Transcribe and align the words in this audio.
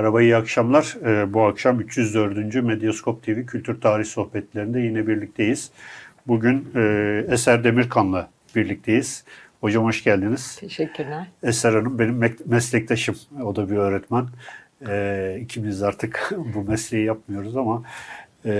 Merhaba, 0.00 0.22
iyi 0.22 0.36
akşamlar. 0.36 0.96
Ee, 1.04 1.34
bu 1.34 1.42
akşam 1.42 1.80
304. 1.80 2.54
Medyaskop 2.54 3.22
TV 3.22 3.46
Kültür 3.46 3.80
Tarih 3.80 4.04
Sohbetlerinde 4.04 4.80
yine 4.80 5.06
birlikteyiz. 5.06 5.70
Bugün 6.26 6.68
e, 6.74 7.24
Eser 7.28 7.64
Demirkan'la 7.64 8.30
birlikteyiz. 8.56 9.24
Hocam 9.60 9.84
hoş 9.84 10.04
geldiniz. 10.04 10.56
Teşekkürler. 10.60 11.26
Eser 11.42 11.72
Hanım 11.72 11.98
benim 11.98 12.36
meslektaşım. 12.46 13.16
O 13.42 13.56
da 13.56 13.70
bir 13.70 13.76
öğretmen. 13.76 14.26
E, 14.88 15.38
ikimiz 15.40 15.82
artık 15.82 16.32
bu 16.54 16.62
mesleği 16.62 17.04
yapmıyoruz 17.04 17.56
ama 17.56 17.82
e, 18.44 18.52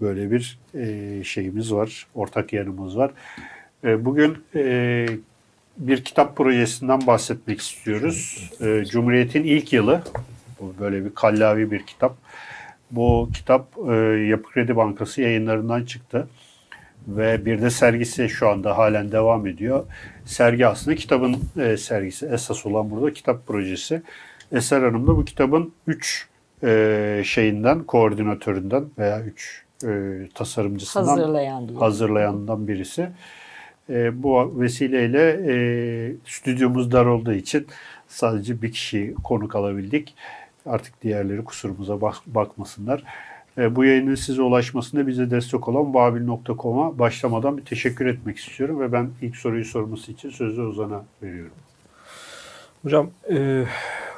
böyle 0.00 0.30
bir 0.30 0.58
e, 0.74 1.24
şeyimiz 1.24 1.72
var. 1.72 2.06
Ortak 2.14 2.52
yanımız 2.52 2.96
var. 2.96 3.10
Bugün 3.84 4.38
bir 5.78 6.04
kitap 6.04 6.36
projesinden 6.36 7.06
bahsetmek 7.06 7.60
istiyoruz. 7.60 8.50
Cumhuriyet'in 8.90 9.44
ilk 9.44 9.72
yılı. 9.72 10.02
Bu 10.60 10.74
böyle 10.80 11.04
bir 11.04 11.14
kallavi 11.14 11.70
bir 11.70 11.86
kitap. 11.86 12.16
Bu 12.90 13.28
kitap 13.34 13.66
e, 13.88 13.92
Yapı 14.28 14.50
Kredi 14.50 14.76
Bankası 14.76 15.22
yayınlarından 15.22 15.84
çıktı. 15.84 16.28
Ve 17.08 17.44
bir 17.44 17.62
de 17.62 17.70
sergisi 17.70 18.28
şu 18.28 18.48
anda 18.48 18.78
halen 18.78 19.12
devam 19.12 19.46
ediyor. 19.46 19.86
Sergi 20.24 20.66
aslında 20.66 20.96
kitabın 20.96 21.36
e, 21.60 21.76
sergisi. 21.76 22.26
Esas 22.26 22.66
olan 22.66 22.90
burada 22.90 23.12
kitap 23.12 23.46
projesi. 23.46 24.02
Eser 24.52 24.82
Hanım 24.82 25.06
da 25.06 25.16
bu 25.16 25.24
kitabın 25.24 25.72
üç 25.86 26.28
e, 26.62 27.22
şeyinden, 27.24 27.84
koordinatöründen 27.84 28.84
veya 28.98 29.22
üç 29.22 29.64
e, 29.84 29.88
tasarımcısından 30.34 31.06
Hazırlayan 31.06 31.68
hazırlayandan 31.68 32.68
birisi. 32.68 33.08
E, 33.90 34.22
bu 34.22 34.60
vesileyle 34.60 35.40
e, 35.48 35.56
stüdyomuz 36.26 36.92
dar 36.92 37.06
olduğu 37.06 37.32
için 37.32 37.66
sadece 38.08 38.62
bir 38.62 38.72
kişi 38.72 39.14
konuk 39.24 39.56
alabildik. 39.56 40.14
Artık 40.66 41.02
diğerleri 41.02 41.44
kusurumuza 41.44 42.00
bak, 42.00 42.16
bakmasınlar. 42.26 43.04
E, 43.58 43.76
bu 43.76 43.84
yayının 43.84 44.14
size 44.14 44.42
ulaşmasında 44.42 45.06
bize 45.06 45.30
destek 45.30 45.68
olan 45.68 45.94
babil.com'a 45.94 46.98
başlamadan 46.98 47.58
bir 47.58 47.64
teşekkür 47.64 48.06
etmek 48.06 48.36
istiyorum 48.36 48.80
ve 48.80 48.92
ben 48.92 49.10
ilk 49.22 49.36
soruyu 49.36 49.64
sorması 49.64 50.12
için 50.12 50.30
sözü 50.30 50.62
Ozan'a 50.62 51.04
veriyorum. 51.22 51.52
Hocam 52.82 53.10
e, 53.30 53.64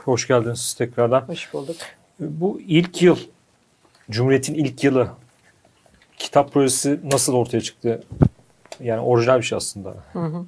hoş 0.04 0.28
geldiniz 0.28 0.74
tekrardan. 0.74 1.20
Hoş 1.20 1.52
bulduk. 1.52 1.76
Bu 2.20 2.60
ilk 2.60 3.02
yıl, 3.02 3.16
Cumhuriyet'in 4.10 4.54
ilk 4.54 4.84
yılı 4.84 5.08
kitap 6.18 6.52
projesi 6.52 7.00
nasıl 7.12 7.34
ortaya 7.34 7.60
çıktı? 7.60 8.02
Yani 8.80 9.00
orijinal 9.00 9.38
bir 9.38 9.42
şey 9.42 9.56
aslında. 9.56 9.94
Hı 10.12 10.18
hı. 10.18 10.44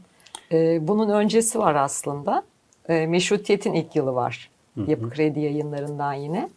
E, 0.53 0.89
bunun 0.89 1.11
öncesi 1.11 1.59
var 1.59 1.75
aslında. 1.75 2.43
E, 2.89 3.07
Meşrutiyet'in 3.07 3.73
ilk 3.73 3.97
yılı 3.97 4.15
var. 4.15 4.51
Yapı 4.77 5.11
Kredi 5.11 5.41
yayınlarından 5.41 6.13
yine. 6.13 6.49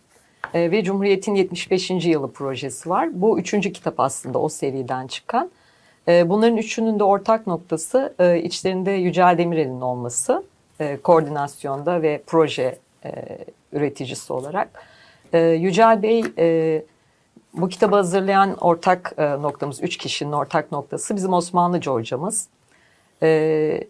E, 0.53 0.71
ve 0.71 0.83
Cumhuriyet'in 0.83 1.35
75. 1.35 1.89
yılı 1.89 2.31
projesi 2.31 2.89
var. 2.89 3.21
Bu 3.21 3.39
üçüncü 3.39 3.73
kitap 3.73 3.99
aslında 3.99 4.39
o 4.39 4.49
seriden 4.49 5.07
çıkan. 5.07 5.51
E, 6.07 6.29
bunların 6.29 6.57
üçünün 6.57 6.99
de 6.99 7.03
ortak 7.03 7.47
noktası 7.47 8.15
e, 8.19 8.39
içlerinde 8.39 8.91
Yücel 8.91 9.37
Demirel'in 9.37 9.81
olması. 9.81 10.43
E, 10.79 10.97
koordinasyonda 10.97 12.01
ve 12.01 12.23
proje 12.27 12.79
e, 13.05 13.37
üreticisi 13.71 14.33
olarak. 14.33 14.69
E, 15.33 15.39
Yücel 15.39 16.03
Bey... 16.03 16.23
E, 16.37 16.83
bu 17.53 17.69
kitabı 17.69 17.95
hazırlayan 17.95 18.57
ortak 18.57 19.13
e, 19.17 19.41
noktamız, 19.41 19.83
üç 19.83 19.97
kişinin 19.97 20.31
ortak 20.31 20.71
noktası 20.71 21.15
bizim 21.15 21.33
Osmanlıca 21.33 21.91
hocamız. 21.91 22.47
E, 23.23 23.83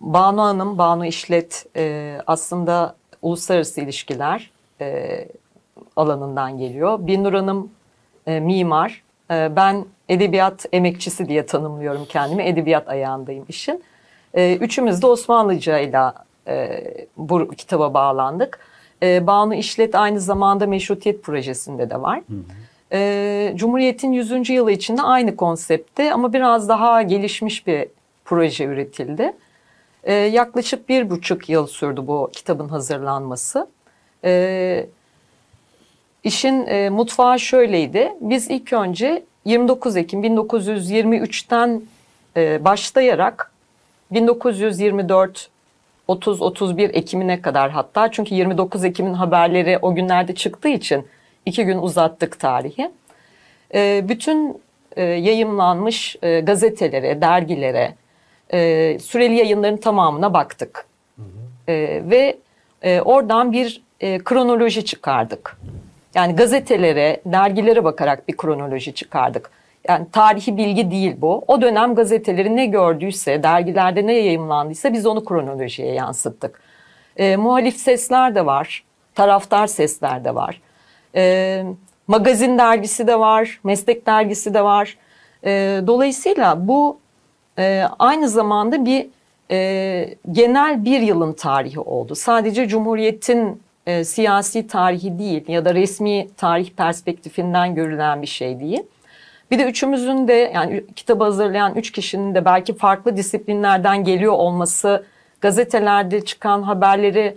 Banu 0.00 0.42
Hanım, 0.42 0.78
Banu 0.78 1.06
İşlet 1.06 1.66
e, 1.76 2.16
aslında 2.26 2.96
uluslararası 3.22 3.80
ilişkiler 3.80 4.50
e, 4.80 5.28
alanından 5.96 6.58
geliyor. 6.58 6.98
Binur 7.06 7.32
Hanım 7.32 7.70
e, 8.26 8.40
mimar, 8.40 9.02
e, 9.30 9.56
ben 9.56 9.84
edebiyat 10.08 10.66
emekçisi 10.72 11.28
diye 11.28 11.46
tanımlıyorum 11.46 12.06
kendimi. 12.08 12.42
Edebiyat 12.42 12.88
ayağındayım 12.88 13.44
işin. 13.48 13.82
E, 14.34 14.56
üçümüz 14.56 15.02
de 15.02 15.06
Osmanlıca 15.06 15.78
ile 15.78 16.12
e, 16.46 16.84
bu 17.16 17.50
kitaba 17.50 17.94
bağlandık. 17.94 18.58
E, 19.02 19.26
Banu 19.26 19.54
İşlet 19.54 19.94
aynı 19.94 20.20
zamanda 20.20 20.66
Meşrutiyet 20.66 21.22
projesinde 21.22 21.90
de 21.90 22.02
var. 22.02 22.18
Hı 22.18 22.34
hı. 22.34 22.42
E, 22.92 23.52
Cumhuriyet'in 23.54 24.12
100. 24.12 24.50
yılı 24.50 24.72
içinde 24.72 25.02
aynı 25.02 25.36
konsepte 25.36 26.12
ama 26.12 26.32
biraz 26.32 26.68
daha 26.68 27.02
gelişmiş 27.02 27.66
bir 27.66 27.88
proje 28.24 28.64
üretildi. 28.64 29.32
E, 30.08 30.14
yaklaşık 30.14 30.88
bir 30.88 31.10
buçuk 31.10 31.48
yıl 31.48 31.66
sürdü 31.66 32.06
bu 32.06 32.30
kitabın 32.32 32.68
hazırlanması. 32.68 33.68
E, 34.24 34.86
işin 36.24 36.66
e, 36.66 36.90
mutfağı 36.90 37.40
şöyleydi. 37.40 38.12
Biz 38.20 38.50
ilk 38.50 38.72
önce 38.72 39.24
29 39.44 39.96
Ekim 39.96 40.24
1923'ten 40.24 41.82
e, 42.36 42.64
başlayarak 42.64 43.52
1924 44.10 45.48
30-31 46.08 46.82
Ekim'ine 46.92 47.42
kadar 47.42 47.70
hatta 47.70 48.10
çünkü 48.10 48.34
29 48.34 48.84
Ekim'in 48.84 49.14
haberleri 49.14 49.78
o 49.82 49.94
günlerde 49.94 50.34
çıktığı 50.34 50.68
için 50.68 51.06
iki 51.46 51.64
gün 51.64 51.78
uzattık 51.78 52.40
tarihi. 52.40 52.90
E, 53.74 54.04
bütün 54.08 54.60
e, 54.96 55.02
yayımlanmış 55.02 56.16
e, 56.22 56.40
gazetelere, 56.40 57.20
dergilere, 57.20 57.94
e, 58.52 58.98
süreli 58.98 59.34
yayınların 59.34 59.76
tamamına 59.76 60.34
baktık. 60.34 60.86
Hı 61.16 61.22
hı. 61.22 61.72
E, 61.72 62.02
ve 62.10 62.38
e, 62.82 63.00
oradan 63.00 63.52
bir 63.52 63.82
e, 64.00 64.18
kronoloji 64.18 64.84
çıkardık. 64.84 65.56
Yani 66.14 66.36
gazetelere, 66.36 67.20
dergilere 67.26 67.84
bakarak 67.84 68.28
bir 68.28 68.36
kronoloji 68.36 68.94
çıkardık. 68.94 69.50
Yani 69.88 70.06
tarihi 70.12 70.56
bilgi 70.56 70.90
değil 70.90 71.16
bu. 71.18 71.44
O 71.48 71.62
dönem 71.62 71.94
gazeteleri 71.94 72.56
ne 72.56 72.66
gördüyse, 72.66 73.42
dergilerde 73.42 74.06
ne 74.06 74.12
yayımlandıysa 74.12 74.92
biz 74.92 75.06
onu 75.06 75.24
kronolojiye 75.24 75.92
yansıttık. 75.92 76.60
E, 77.16 77.36
muhalif 77.36 77.76
sesler 77.76 78.34
de 78.34 78.46
var, 78.46 78.84
taraftar 79.14 79.66
sesler 79.66 80.24
de 80.24 80.34
var. 80.34 80.60
E, 81.14 81.64
magazin 82.06 82.58
dergisi 82.58 83.06
de 83.06 83.18
var, 83.18 83.60
meslek 83.64 84.06
dergisi 84.06 84.54
de 84.54 84.64
var. 84.64 84.98
E, 85.44 85.80
dolayısıyla 85.86 86.68
bu 86.68 86.98
e, 87.58 87.84
aynı 87.98 88.28
zamanda 88.28 88.84
bir 88.84 89.06
e, 89.50 90.14
genel 90.32 90.84
bir 90.84 91.00
yılın 91.00 91.32
tarihi 91.32 91.80
oldu. 91.80 92.14
Sadece 92.14 92.68
Cumhuriyet'in 92.68 93.62
e, 93.86 94.04
siyasi 94.04 94.66
tarihi 94.66 95.18
değil 95.18 95.48
ya 95.48 95.64
da 95.64 95.74
resmi 95.74 96.28
tarih 96.36 96.70
perspektifinden 96.70 97.74
görülen 97.74 98.22
bir 98.22 98.26
şey 98.26 98.60
değil. 98.60 98.82
Bir 99.50 99.58
de 99.58 99.64
üçümüzün 99.64 100.28
de 100.28 100.52
yani 100.54 100.84
kitabı 100.96 101.24
hazırlayan 101.24 101.74
üç 101.74 101.92
kişinin 101.92 102.34
de 102.34 102.44
belki 102.44 102.74
farklı 102.74 103.16
disiplinlerden 103.16 104.04
geliyor 104.04 104.32
olması 104.32 105.04
gazetelerde 105.40 106.24
çıkan 106.24 106.62
haberleri 106.62 107.36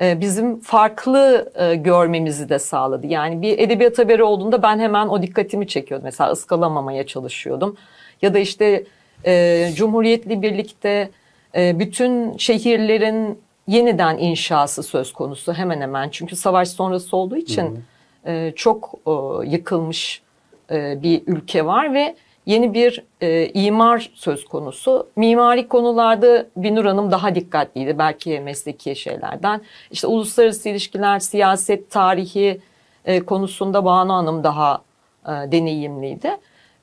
e, 0.00 0.20
bizim 0.20 0.60
farklı 0.60 1.52
e, 1.54 1.74
görmemizi 1.74 2.48
de 2.48 2.58
sağladı. 2.58 3.06
Yani 3.06 3.42
bir 3.42 3.58
edebiyat 3.58 3.98
haberi 3.98 4.22
olduğunda 4.22 4.62
ben 4.62 4.78
hemen 4.78 5.08
o 5.08 5.22
dikkatimi 5.22 5.68
çekiyordum. 5.68 6.04
Mesela 6.04 6.30
ıskalamamaya 6.30 7.06
çalışıyordum. 7.06 7.76
Ya 8.22 8.34
da 8.34 8.38
işte 8.38 8.84
e, 9.26 9.70
Cumhuriyet'le 9.74 10.42
birlikte 10.42 11.10
e, 11.56 11.78
bütün 11.78 12.36
şehirlerin 12.36 13.38
yeniden 13.66 14.18
inşası 14.18 14.82
söz 14.82 15.12
konusu 15.12 15.52
hemen 15.52 15.80
hemen. 15.80 16.08
Çünkü 16.08 16.36
savaş 16.36 16.68
sonrası 16.68 17.16
olduğu 17.16 17.36
için 17.36 17.84
e, 18.26 18.52
çok 18.56 18.94
e, 19.06 19.10
yıkılmış 19.48 20.22
e, 20.70 21.02
bir 21.02 21.22
ülke 21.26 21.66
var 21.66 21.94
ve 21.94 22.16
yeni 22.46 22.74
bir 22.74 23.04
e, 23.20 23.46
imar 23.46 24.10
söz 24.14 24.44
konusu. 24.44 25.06
Mimari 25.16 25.68
konularda 25.68 26.46
Binur 26.56 26.84
Hanım 26.84 27.10
daha 27.10 27.34
dikkatliydi 27.34 27.98
belki 27.98 28.40
mesleki 28.40 28.96
şeylerden. 28.96 29.60
İşte 29.90 30.06
uluslararası 30.06 30.68
ilişkiler, 30.68 31.18
siyaset, 31.18 31.90
tarihi 31.90 32.60
e, 33.04 33.20
konusunda 33.20 33.84
Banu 33.84 34.12
Hanım 34.12 34.44
daha 34.44 34.82
e, 35.26 35.30
deneyimliydi. 35.30 36.36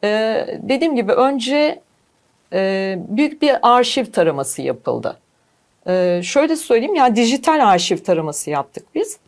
E, 0.04 0.10
dediğim 0.62 0.96
gibi 0.96 1.12
önce 1.12 1.82
e, 2.54 2.98
büyük 3.08 3.42
bir 3.42 3.56
arşiv 3.62 4.06
taraması 4.06 4.62
yapıldı. 4.62 5.18
E, 5.88 6.22
şöyle 6.24 6.56
söyleyeyim 6.56 6.96
ya 6.96 7.16
dijital 7.16 7.68
arşiv 7.68 7.98
taraması 7.98 8.50
yaptık 8.50 8.86
biz. 8.96 9.20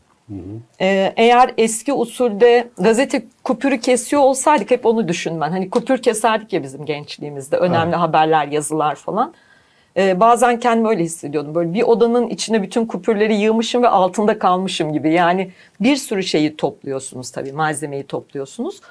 Ee, 0.81 1.13
eğer 1.17 1.53
eski 1.57 1.93
usulde 1.93 2.67
gazete 2.77 3.25
kupürü 3.43 3.79
kesiyor 3.79 4.21
olsaydık 4.21 4.71
hep 4.71 4.85
onu 4.85 5.07
düşün 5.07 5.41
ben. 5.41 5.49
Hani 5.49 5.69
kupür 5.69 6.01
keserdik 6.01 6.53
ya 6.53 6.63
bizim 6.63 6.85
gençliğimizde. 6.85 7.57
Önemli 7.57 7.89
evet. 7.89 7.99
haberler, 7.99 8.47
yazılar 8.47 8.95
falan. 8.95 9.33
Ee, 9.97 10.19
bazen 10.19 10.59
kendimi 10.59 10.89
öyle 10.89 11.03
hissediyordum. 11.03 11.55
Böyle 11.55 11.73
bir 11.73 11.83
odanın 11.83 12.27
içine 12.27 12.63
bütün 12.63 12.85
kupürleri 12.85 13.35
yığmışım 13.35 13.83
ve 13.83 13.87
altında 13.87 14.39
kalmışım 14.39 14.93
gibi. 14.93 15.13
Yani 15.13 15.51
bir 15.79 15.95
sürü 15.95 16.23
şeyi 16.23 16.57
topluyorsunuz 16.57 17.31
tabii. 17.31 17.51
Malzemeyi 17.51 18.03
topluyorsunuz. 18.03 18.81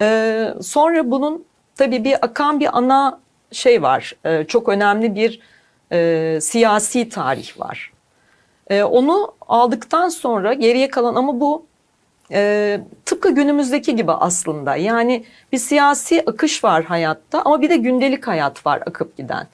Ee, 0.00 0.48
sonra 0.62 1.10
bunun 1.10 1.44
tabii 1.76 2.04
bir 2.04 2.24
akan 2.24 2.60
bir 2.60 2.78
ana 2.78 3.20
şey 3.52 3.82
var. 3.82 4.16
Ee, 4.24 4.44
çok 4.48 4.68
önemli 4.68 5.14
bir 5.14 5.40
e, 5.92 6.38
siyasi 6.40 7.08
tarih 7.08 7.60
var. 7.60 7.92
E, 8.70 8.82
onu 8.82 9.34
aldıktan 9.48 10.08
sonra 10.08 10.54
geriye 10.54 10.88
kalan 10.88 11.14
ama 11.14 11.40
bu 11.40 11.66
e, 12.32 12.80
tıpkı 13.04 13.34
günümüzdeki 13.34 13.96
gibi 13.96 14.12
aslında. 14.12 14.76
Yani 14.76 15.24
bir 15.52 15.58
siyasi 15.58 16.22
akış 16.26 16.64
var 16.64 16.84
hayatta 16.84 17.42
ama 17.42 17.62
bir 17.62 17.70
de 17.70 17.76
gündelik 17.76 18.26
hayat 18.26 18.66
var 18.66 18.82
akıp 18.86 19.16
giden. 19.16 19.46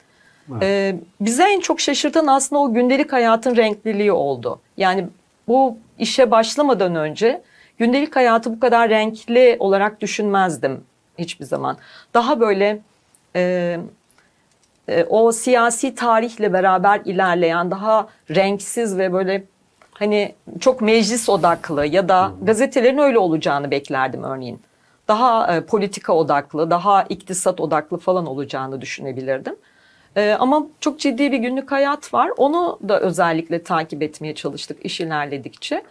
Evet. 0.51 0.63
E, 0.63 0.95
bize 1.21 1.43
en 1.43 1.59
çok 1.59 1.79
şaşırtan 1.79 2.27
aslında 2.27 2.61
o 2.61 2.73
gündelik 2.73 3.13
hayatın 3.13 3.55
renkliliği 3.55 4.11
oldu. 4.11 4.59
Yani 4.77 5.07
bu 5.47 5.77
işe 5.99 6.31
başlamadan 6.31 6.95
önce 6.95 7.41
gündelik 7.77 8.15
hayatı 8.15 8.51
bu 8.55 8.59
kadar 8.59 8.89
renkli 8.89 9.55
olarak 9.59 10.01
düşünmezdim 10.01 10.83
hiçbir 11.17 11.45
zaman. 11.45 11.77
Daha 12.13 12.39
böyle 12.39 12.79
e, 13.37 13.79
e, 14.87 15.03
o 15.03 15.31
siyasi 15.31 15.95
tarihle 15.95 16.53
beraber 16.53 17.01
ilerleyen 17.05 17.71
daha 17.71 18.07
renksiz 18.29 18.97
ve 18.97 19.13
böyle 19.13 19.43
hani 19.91 20.35
çok 20.59 20.81
meclis 20.81 21.29
odaklı 21.29 21.85
ya 21.85 22.09
da 22.09 22.31
gazetelerin 22.41 22.97
öyle 22.97 23.19
olacağını 23.19 23.71
beklerdim 23.71 24.23
örneğin. 24.23 24.61
Daha 25.07 25.55
e, 25.55 25.61
politika 25.61 26.13
odaklı, 26.13 26.69
daha 26.69 27.03
iktisat 27.03 27.61
odaklı 27.61 27.97
falan 27.97 28.25
olacağını 28.25 28.81
düşünebilirdim. 28.81 29.55
E, 30.15 30.31
ama 30.39 30.67
çok 30.79 30.99
ciddi 30.99 31.31
bir 31.31 31.37
günlük 31.37 31.71
hayat 31.71 32.13
var. 32.13 32.31
Onu 32.37 32.79
da 32.87 32.99
özellikle 32.99 33.63
takip 33.63 34.03
etmeye 34.03 34.35
çalıştık 34.35 34.85
iş 34.85 34.99
ilerledikçe. 35.01 35.83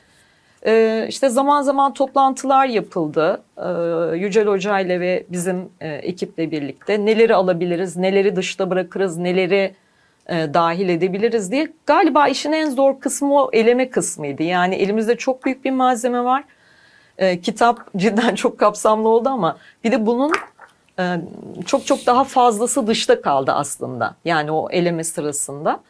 E, 0.66 1.06
işte 1.08 1.28
zaman 1.28 1.62
zaman 1.62 1.94
toplantılar 1.94 2.66
yapıldı. 2.66 3.42
E, 3.56 4.16
Yücel 4.16 4.46
Hoca 4.46 4.80
ile 4.80 5.00
ve 5.00 5.24
bizim 5.28 5.68
e, 5.80 5.88
ekiple 5.88 6.50
birlikte 6.50 7.06
neleri 7.06 7.34
alabiliriz, 7.34 7.96
neleri 7.96 8.36
dışta 8.36 8.70
bırakırız, 8.70 9.16
neleri 9.16 9.74
e, 10.28 10.54
dahil 10.54 10.88
edebiliriz 10.88 11.52
diye. 11.52 11.72
Galiba 11.86 12.28
işin 12.28 12.52
en 12.52 12.70
zor 12.70 13.00
kısmı 13.00 13.34
o 13.34 13.50
eleme 13.52 13.90
kısmıydı. 13.90 14.42
Yani 14.42 14.74
elimizde 14.74 15.16
çok 15.16 15.44
büyük 15.44 15.64
bir 15.64 15.70
malzeme 15.70 16.24
var. 16.24 16.44
E, 17.18 17.40
kitap 17.40 17.80
cidden 17.96 18.34
çok 18.34 18.58
kapsamlı 18.58 19.08
oldu 19.08 19.28
ama 19.28 19.56
bir 19.84 19.92
de 19.92 20.06
bunun 20.06 20.32
e, 20.98 21.16
çok 21.66 21.86
çok 21.86 22.06
daha 22.06 22.24
fazlası 22.24 22.86
dışta 22.86 23.20
kaldı 23.20 23.52
aslında. 23.52 24.14
Yani 24.24 24.50
o 24.50 24.70
eleme 24.70 25.04
sırasında. 25.04 25.80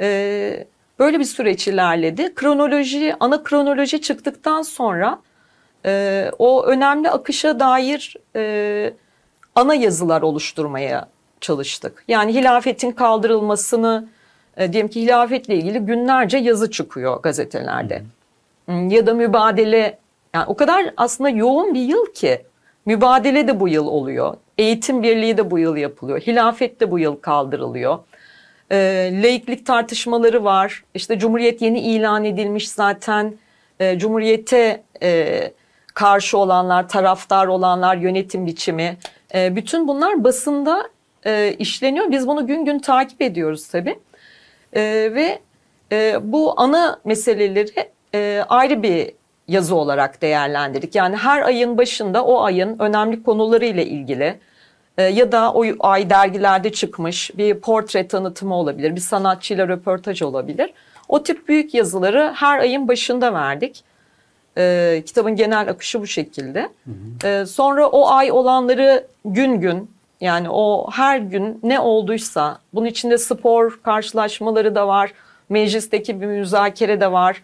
E, 0.00 0.66
böyle 1.02 1.18
bir 1.20 1.24
süreç 1.24 1.68
ilerledi. 1.68 2.34
Kronoloji, 2.34 3.14
ana 3.20 3.42
kronoloji 3.42 4.00
çıktıktan 4.00 4.62
sonra 4.62 5.18
e, 5.86 6.30
o 6.38 6.64
önemli 6.64 7.10
akışa 7.10 7.60
dair 7.60 8.16
e, 8.36 8.92
ana 9.54 9.74
yazılar 9.74 10.22
oluşturmaya 10.22 11.08
çalıştık. 11.40 12.04
Yani 12.08 12.34
hilafetin 12.34 12.92
kaldırılmasını, 12.92 14.08
e, 14.56 14.72
diyelim 14.72 14.88
ki 14.90 15.02
hilafetle 15.02 15.54
ilgili 15.54 15.78
günlerce 15.78 16.38
yazı 16.38 16.70
çıkıyor 16.70 17.22
gazetelerde. 17.22 18.02
Hmm, 18.66 18.88
Ya 18.88 19.06
da 19.06 19.14
mübadele, 19.14 19.98
yani 20.34 20.44
o 20.46 20.56
kadar 20.56 20.94
aslında 20.96 21.30
yoğun 21.30 21.74
bir 21.74 21.80
yıl 21.82 22.06
ki 22.14 22.42
mübadele 22.86 23.48
de 23.48 23.60
bu 23.60 23.68
yıl 23.68 23.86
oluyor. 23.86 24.34
Eğitim 24.58 25.02
birliği 25.02 25.36
de 25.36 25.50
bu 25.50 25.58
yıl 25.58 25.76
yapılıyor. 25.76 26.20
Hilafet 26.20 26.80
de 26.80 26.90
bu 26.90 26.98
yıl 26.98 27.16
kaldırılıyor. 27.16 27.98
E, 28.72 29.10
laiklik 29.22 29.66
tartışmaları 29.66 30.44
var. 30.44 30.84
İşte 30.94 31.18
Cumhuriyet 31.18 31.62
yeni 31.62 31.80
ilan 31.80 32.24
edilmiş 32.24 32.70
zaten. 32.70 33.34
E, 33.80 33.98
Cumhuriyete 33.98 34.82
e, 35.02 35.52
karşı 35.94 36.38
olanlar, 36.38 36.88
taraftar 36.88 37.46
olanlar, 37.46 37.96
yönetim 37.96 38.46
biçimi. 38.46 38.96
E, 39.34 39.56
bütün 39.56 39.88
bunlar 39.88 40.24
basında 40.24 40.88
e, 41.26 41.54
işleniyor. 41.58 42.10
Biz 42.10 42.26
bunu 42.26 42.46
gün 42.46 42.64
gün 42.64 42.78
takip 42.78 43.22
ediyoruz 43.22 43.68
tabii. 43.68 43.98
E, 44.72 44.82
ve 45.14 45.38
e, 45.92 46.16
bu 46.22 46.54
ana 46.56 47.00
meseleleri 47.04 47.90
e, 48.14 48.44
ayrı 48.48 48.82
bir 48.82 49.12
yazı 49.48 49.74
olarak 49.74 50.22
değerlendirdik. 50.22 50.94
Yani 50.94 51.16
her 51.16 51.42
ayın 51.42 51.78
başında 51.78 52.24
o 52.24 52.42
ayın 52.42 52.78
önemli 52.78 53.22
konuları 53.22 53.64
ile 53.64 53.86
ilgili 53.86 54.38
ya 55.02 55.32
da 55.32 55.52
o 55.52 55.64
ay 55.80 56.10
dergilerde 56.10 56.72
çıkmış 56.72 57.30
bir 57.38 57.54
portre 57.54 58.08
tanıtımı 58.08 58.54
olabilir, 58.54 58.96
bir 58.96 59.00
sanatçıyla 59.00 59.68
röportaj 59.68 60.22
olabilir. 60.22 60.72
O 61.08 61.22
tip 61.22 61.48
büyük 61.48 61.74
yazıları 61.74 62.32
her 62.34 62.58
ayın 62.58 62.88
başında 62.88 63.34
verdik. 63.34 63.84
E, 64.58 65.02
kitabın 65.06 65.36
genel 65.36 65.68
akışı 65.68 66.00
bu 66.00 66.06
şekilde. 66.06 66.68
E, 67.24 67.46
sonra 67.46 67.86
o 67.86 68.08
ay 68.10 68.32
olanları 68.32 69.06
gün 69.24 69.60
gün 69.60 69.90
yani 70.20 70.50
o 70.50 70.90
her 70.92 71.18
gün 71.18 71.60
ne 71.62 71.80
olduysa 71.80 72.58
bunun 72.74 72.86
içinde 72.86 73.18
spor 73.18 73.80
karşılaşmaları 73.82 74.74
da 74.74 74.88
var. 74.88 75.12
Meclisteki 75.48 76.20
bir 76.20 76.26
müzakere 76.26 77.00
de 77.00 77.12
var. 77.12 77.42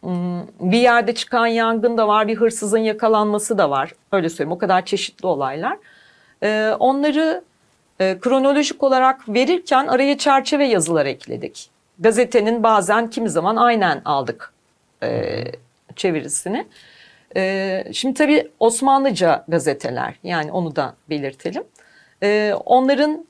Hmm, 0.00 0.40
Bir 0.60 0.78
yerde 0.80 1.14
çıkan 1.14 1.46
yangın 1.46 1.98
da 1.98 2.08
var. 2.08 2.28
Bir 2.28 2.36
hırsızın 2.36 2.78
yakalanması 2.78 3.58
da 3.58 3.70
var. 3.70 3.92
Öyle 4.12 4.28
söyleyeyim 4.28 4.52
o 4.52 4.58
kadar 4.58 4.84
çeşitli 4.84 5.26
olaylar. 5.26 5.76
Ee, 6.42 6.72
Onları 6.78 7.44
e, 8.00 8.18
kronolojik 8.20 8.82
olarak 8.82 9.28
verirken 9.28 9.86
araya 9.86 10.18
çerçeve 10.18 10.64
yazılar 10.66 11.06
ekledik. 11.06 11.70
Gazetenin 11.98 12.62
bazen 12.62 13.10
kimi 13.10 13.30
zaman 13.30 13.56
aynen 13.56 14.02
aldık 14.04 14.52
e, 15.02 15.44
çevirisini. 15.96 16.66
E, 17.36 17.84
Şimdi 17.92 18.14
tabii 18.14 18.48
Osmanlıca 18.60 19.44
gazeteler 19.48 20.14
yani 20.24 20.52
onu 20.52 20.76
da 20.76 20.94
belirtelim. 21.10 21.62
Ee, 22.22 22.54
onların 22.64 23.24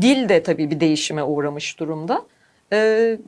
dil 0.00 0.28
de 0.28 0.42
tabii 0.42 0.70
bir 0.70 0.80
değişime 0.80 1.22
uğramış 1.22 1.78
durumda. 1.80 2.22
Ee, 2.72 3.18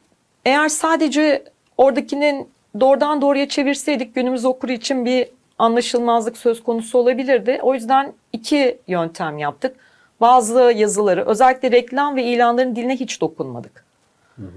eğer 0.44 0.68
sadece 0.68 1.44
oradakinin 1.78 2.48
doğrudan 2.80 3.20
doğruya 3.22 3.48
çevirseydik 3.48 4.14
günümüz 4.14 4.44
okuru 4.44 4.72
için 4.72 5.04
bir 5.04 5.28
anlaşılmazlık 5.58 6.36
söz 6.36 6.62
konusu 6.62 6.98
olabilirdi. 6.98 7.58
O 7.62 7.74
yüzden 7.74 8.12
iki 8.32 8.78
yöntem 8.86 9.38
yaptık. 9.38 9.76
Bazı 10.20 10.60
yazıları 10.76 11.26
özellikle 11.26 11.70
reklam 11.70 12.16
ve 12.16 12.22
ilanların 12.22 12.76
diline 12.76 12.96
hiç 12.96 13.20
dokunmadık. 13.20 13.84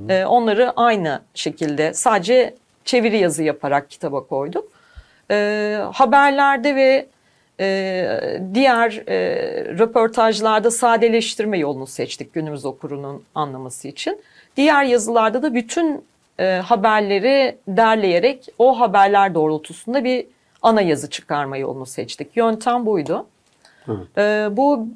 Ee, 0.10 0.26
onları 0.26 0.72
aynı 0.76 1.22
şekilde 1.34 1.94
sadece 1.94 2.56
çeviri 2.86 3.18
yazı 3.18 3.44
yaparak 3.44 3.90
kitaba 3.90 4.28
koyduk. 4.28 4.72
Ee, 5.32 5.80
haberlerde 5.94 6.76
ve 6.76 7.08
e, 7.60 8.40
diğer 8.54 9.04
e, 9.08 9.18
röportajlarda 9.80 10.72
sadeleştirme 10.72 11.58
yolunu 11.58 11.88
seçtik 11.88 12.34
günümüz 12.34 12.66
okurunun 12.66 13.24
anlaması 13.36 13.88
için. 13.88 14.22
Diğer 14.58 14.84
yazılarda 14.84 15.44
da 15.44 15.54
bütün 15.54 16.06
e, 16.40 16.62
haberleri 16.66 17.58
derleyerek 17.68 18.48
o 18.58 18.80
haberler 18.80 19.34
doğrultusunda 19.34 20.04
bir 20.04 20.26
ana 20.68 20.82
yazı 20.82 21.10
çıkarma 21.10 21.58
yolunu 21.58 21.86
seçtik. 21.86 22.38
Yöntem 22.38 22.86
buydu. 22.86 23.26
Evet. 23.88 24.18
E, 24.18 24.58
bu 24.58 24.88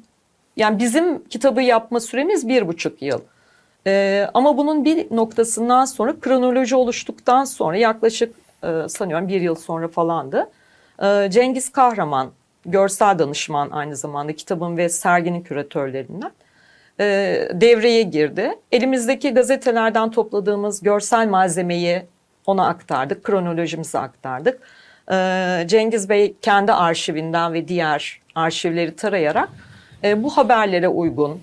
yani 0.56 0.78
bizim 0.78 1.24
kitabı 1.24 1.62
yapma 1.62 2.00
süremiz 2.00 2.48
bir 2.48 2.68
buçuk 2.68 3.02
yıl. 3.02 3.20
E, 3.86 4.26
ama 4.34 4.56
bunun 4.56 4.84
bir 4.84 5.16
noktasından 5.16 5.84
sonra 5.84 6.20
kronoloji 6.20 6.76
oluştuktan 6.76 7.44
sonra 7.44 7.76
yaklaşık 7.76 8.34
e, 8.64 8.88
sanıyorum 8.88 9.28
bir 9.28 9.40
yıl 9.40 9.54
sonra 9.54 9.88
falandı. 9.88 10.50
E, 11.02 11.30
Cengiz 11.30 11.72
Kahraman 11.72 12.30
görsel 12.66 13.18
danışman 13.18 13.70
aynı 13.70 13.96
zamanda 13.96 14.32
kitabın 14.32 14.76
ve 14.76 14.88
serginin 14.88 15.40
küratörlerinden 15.40 16.30
e, 17.00 17.04
devreye 17.52 18.02
girdi. 18.02 18.58
Elimizdeki 18.72 19.34
gazetelerden 19.34 20.10
topladığımız 20.10 20.82
görsel 20.82 21.28
malzemeyi 21.28 22.02
ona 22.46 22.66
aktardık, 22.66 23.24
kronolojimizi 23.24 23.98
aktardık. 23.98 24.60
E, 25.10 25.64
Cengiz 25.66 26.08
Bey 26.08 26.34
kendi 26.42 26.72
arşivinden 26.72 27.52
ve 27.52 27.68
diğer 27.68 28.20
arşivleri 28.34 28.96
tarayarak 28.96 29.48
e, 30.04 30.22
bu 30.22 30.36
haberlere 30.36 30.88
uygun 30.88 31.40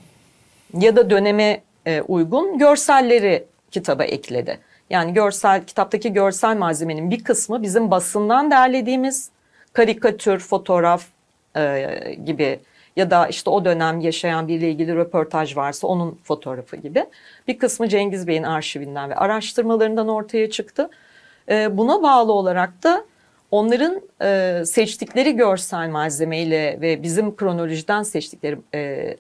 ya 0.74 0.96
da 0.96 1.10
döneme 1.10 1.62
e, 1.86 2.02
uygun 2.02 2.58
görselleri 2.58 3.46
kitaba 3.72 4.04
ekledi. 4.04 4.60
Yani 4.90 5.14
görsel 5.14 5.66
kitaptaki 5.66 6.14
görsel 6.14 6.58
malzemenin 6.58 7.12
bir 7.12 7.24
kısmı 7.24 7.62
bizim 7.62 7.92
basından 7.92 8.52
derlediğimiz 8.52 9.30
karikatür, 9.74 10.40
fotoğraf 10.40 11.06
e, 11.56 12.16
gibi 12.26 12.60
ya 12.96 13.12
da 13.12 13.28
işte 13.28 13.50
o 13.50 13.66
dönem 13.66 14.00
yaşayan 14.00 14.48
biriyle 14.48 14.70
ilgili 14.70 14.96
röportaj 14.96 15.58
varsa 15.58 15.88
onun 15.88 16.20
fotoğrafı 16.24 16.76
gibi. 16.76 17.06
Bir 17.48 17.60
kısmı 17.60 17.90
Cengiz 17.90 18.28
Bey'in 18.28 18.44
arşivinden 18.44 19.10
ve 19.10 19.16
araştırmalarından 19.16 20.08
ortaya 20.08 20.50
çıktı. 20.50 20.90
E, 21.50 21.78
buna 21.78 22.04
bağlı 22.04 22.34
olarak 22.34 22.84
da 22.84 23.06
onların 23.52 24.02
e, 24.22 24.62
seçtikleri 24.66 25.36
görsel 25.36 25.90
malzemeyle 25.90 26.78
ve 26.82 27.04
bizim 27.04 27.36
kronolojiden 27.36 28.04
seçtikleri 28.04 28.58
e, 28.74 29.16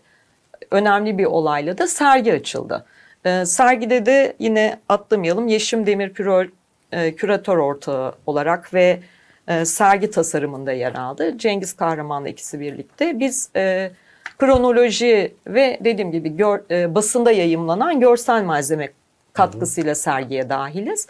önemli 0.72 1.18
bir 1.18 1.26
olayla 1.26 1.78
da 1.78 1.88
sergi 1.88 2.34
açıldı. 2.34 2.86
E, 3.26 3.46
sergide 3.46 4.06
de 4.06 4.36
yine 4.40 4.80
atlamayalım 4.90 5.48
Yeşim 5.48 5.86
Demir 5.86 6.14
Pürol 6.14 6.46
e, 6.92 7.16
küratör 7.16 7.58
ortağı 7.58 8.16
olarak 8.26 8.74
ve 8.74 9.00
e, 9.48 9.66
sergi 9.66 10.12
tasarımında 10.12 10.72
yer 10.72 10.96
aldı. 10.96 11.38
Cengiz 11.38 11.74
Kahraman'la 11.74 12.30
ikisi 12.30 12.60
birlikte. 12.60 13.20
Biz 13.20 13.50
e, 13.56 13.92
kronoloji 14.38 15.36
ve 15.48 15.80
dediğim 15.84 16.12
gibi 16.12 16.38
gör, 16.38 16.72
e, 16.72 16.96
basında 16.96 17.32
yayımlanan 17.32 18.00
görsel 18.00 18.44
malzeme 18.44 18.90
katkısıyla 19.34 19.96
sergiye 19.96 20.50
dahiliz. 20.50 21.08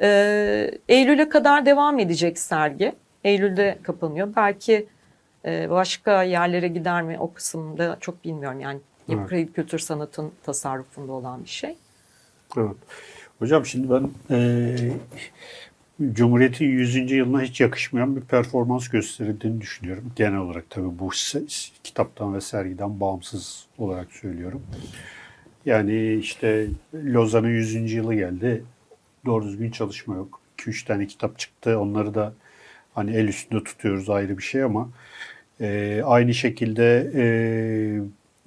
E, 0.00 0.70
Eylül'e 0.88 1.28
kadar 1.28 1.66
devam 1.66 1.98
edecek 1.98 2.38
sergi. 2.38 2.94
Eylül'de 3.24 3.78
kapanıyor. 3.82 4.28
Belki 4.36 4.86
e, 5.44 5.70
başka 5.70 6.22
yerlere 6.22 6.68
gider 6.68 7.02
mi 7.02 7.16
o 7.20 7.32
kısımda 7.32 7.96
çok 8.00 8.24
bilmiyorum. 8.24 8.60
Yani 8.60 8.80
yapı 9.08 9.20
Evet. 9.20 9.28
kredi 9.30 9.52
kültür 9.52 9.78
sanatın 9.78 10.32
tasarrufunda 10.42 11.12
olan 11.12 11.44
bir 11.44 11.48
şey. 11.48 11.76
Evet. 12.56 12.76
Hocam 13.38 13.66
şimdi 13.66 13.90
ben 13.90 14.10
e, 14.30 14.76
Cumhuriyet'in 16.12 16.66
100. 16.66 17.10
yılına 17.10 17.42
hiç 17.42 17.60
yakışmayan 17.60 18.16
bir 18.16 18.20
performans 18.20 18.88
gösterildiğini 18.88 19.60
düşünüyorum. 19.60 20.12
Genel 20.16 20.38
olarak 20.38 20.70
tabii 20.70 20.98
bu 20.98 21.10
kitaptan 21.84 22.34
ve 22.34 22.40
sergiden 22.40 23.00
bağımsız 23.00 23.66
olarak 23.78 24.12
söylüyorum. 24.12 24.62
Yani 25.66 26.14
işte 26.14 26.66
Lozan'ın 26.94 27.48
100. 27.48 27.92
yılı 27.92 28.14
geldi. 28.14 28.64
Doğru 29.26 29.44
düzgün 29.44 29.70
çalışma 29.70 30.16
yok. 30.16 30.40
2-3 30.58 30.84
tane 30.86 31.06
kitap 31.06 31.38
çıktı. 31.38 31.78
Onları 31.78 32.14
da 32.14 32.34
hani 32.94 33.16
el 33.16 33.28
üstünde 33.28 33.64
tutuyoruz 33.64 34.10
ayrı 34.10 34.38
bir 34.38 34.42
şey 34.42 34.62
ama 34.62 34.88
e, 35.60 36.02
aynı 36.04 36.34
şekilde 36.34 37.10
e, 37.14 37.24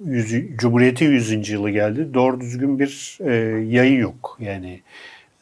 yüzü- 0.06 0.56
Cumhuriyet'in 0.56 1.10
100. 1.10 1.48
yılı 1.52 1.70
geldi. 1.70 2.14
Doğru 2.14 2.40
düzgün 2.40 2.78
bir 2.78 3.18
e, 3.20 3.34
yayın 3.68 4.00
yok. 4.00 4.36
Yani 4.40 4.80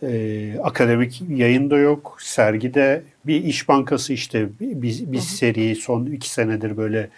e, 0.02 0.58
akademik 0.62 1.22
yayın 1.28 1.70
da 1.70 1.78
yok. 1.78 2.18
Sergide 2.20 3.02
bir 3.26 3.44
iş 3.44 3.68
bankası 3.68 4.12
işte 4.12 4.48
bir, 4.60 5.12
bir 5.12 5.18
seri 5.18 5.76
son 5.76 6.06
iki 6.06 6.30
senedir 6.30 6.76
böyle 6.76 7.08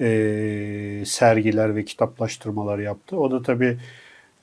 e, 0.00 1.02
sergiler 1.06 1.76
ve 1.76 1.84
kitaplaştırmalar 1.84 2.78
yaptı. 2.78 3.16
O 3.16 3.30
da 3.30 3.42
tabii 3.42 3.78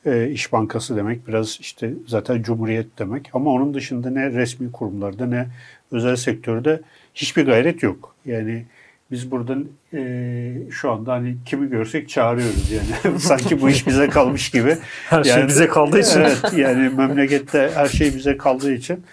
e, 0.05 0.29
İş 0.29 0.53
Bankası 0.53 0.95
demek 0.97 1.27
biraz 1.27 1.57
işte 1.61 1.93
zaten 2.07 2.41
Cumhuriyet 2.41 2.99
demek 2.99 3.29
ama 3.33 3.51
onun 3.51 3.73
dışında 3.73 4.09
ne 4.09 4.31
resmi 4.31 4.71
kurumlarda 4.71 5.25
ne 5.25 5.47
özel 5.91 6.15
sektörde 6.15 6.81
hiçbir 7.15 7.45
gayret 7.45 7.83
yok. 7.83 8.15
Yani 8.25 8.65
biz 9.11 9.31
buradan 9.31 9.65
e, 9.93 10.53
şu 10.71 10.91
anda 10.91 11.13
hani 11.13 11.37
kimi 11.45 11.69
görsek 11.69 12.09
çağırıyoruz 12.09 12.71
yani 12.71 13.19
sanki 13.19 13.61
bu 13.61 13.69
iş 13.69 13.87
bize 13.87 14.09
kalmış 14.09 14.49
gibi. 14.49 14.77
Her 15.09 15.23
şey 15.23 15.33
Yani- 15.33 15.47
bize 15.47 15.67
kaldığı 15.67 15.99
için. 15.99 16.19
Evet 16.19 16.53
yani 16.57 16.89
memlekette 16.89 17.71
her 17.75 17.87
şey 17.87 18.15
bize 18.15 18.37
kaldığı 18.37 18.73
için 18.73 19.03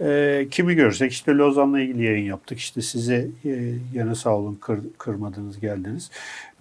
e, 0.00 0.46
kimi 0.50 0.74
görsek 0.74 1.12
işte 1.12 1.32
Lozan'la 1.32 1.80
ilgili 1.80 2.04
yayın 2.04 2.24
yaptık. 2.24 2.58
İşte 2.58 2.82
size 2.82 3.26
e, 3.44 3.72
gene 3.94 4.14
sağ 4.14 4.36
olun 4.36 4.58
kır- 4.60 4.90
kırmadınız 4.98 5.60
geldiniz. 5.60 6.10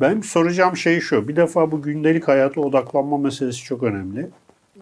Benim 0.02 0.24
soracağım 0.24 0.78
şey 0.78 1.00
şu. 1.00 1.28
Bir 1.28 1.36
defa 1.36 1.72
bu 1.72 1.82
gündelik 1.82 2.28
hayata 2.28 2.62
odaklanma 2.62 3.18
meselesi 3.18 3.64
çok 3.64 3.84
önemli. 3.84 4.28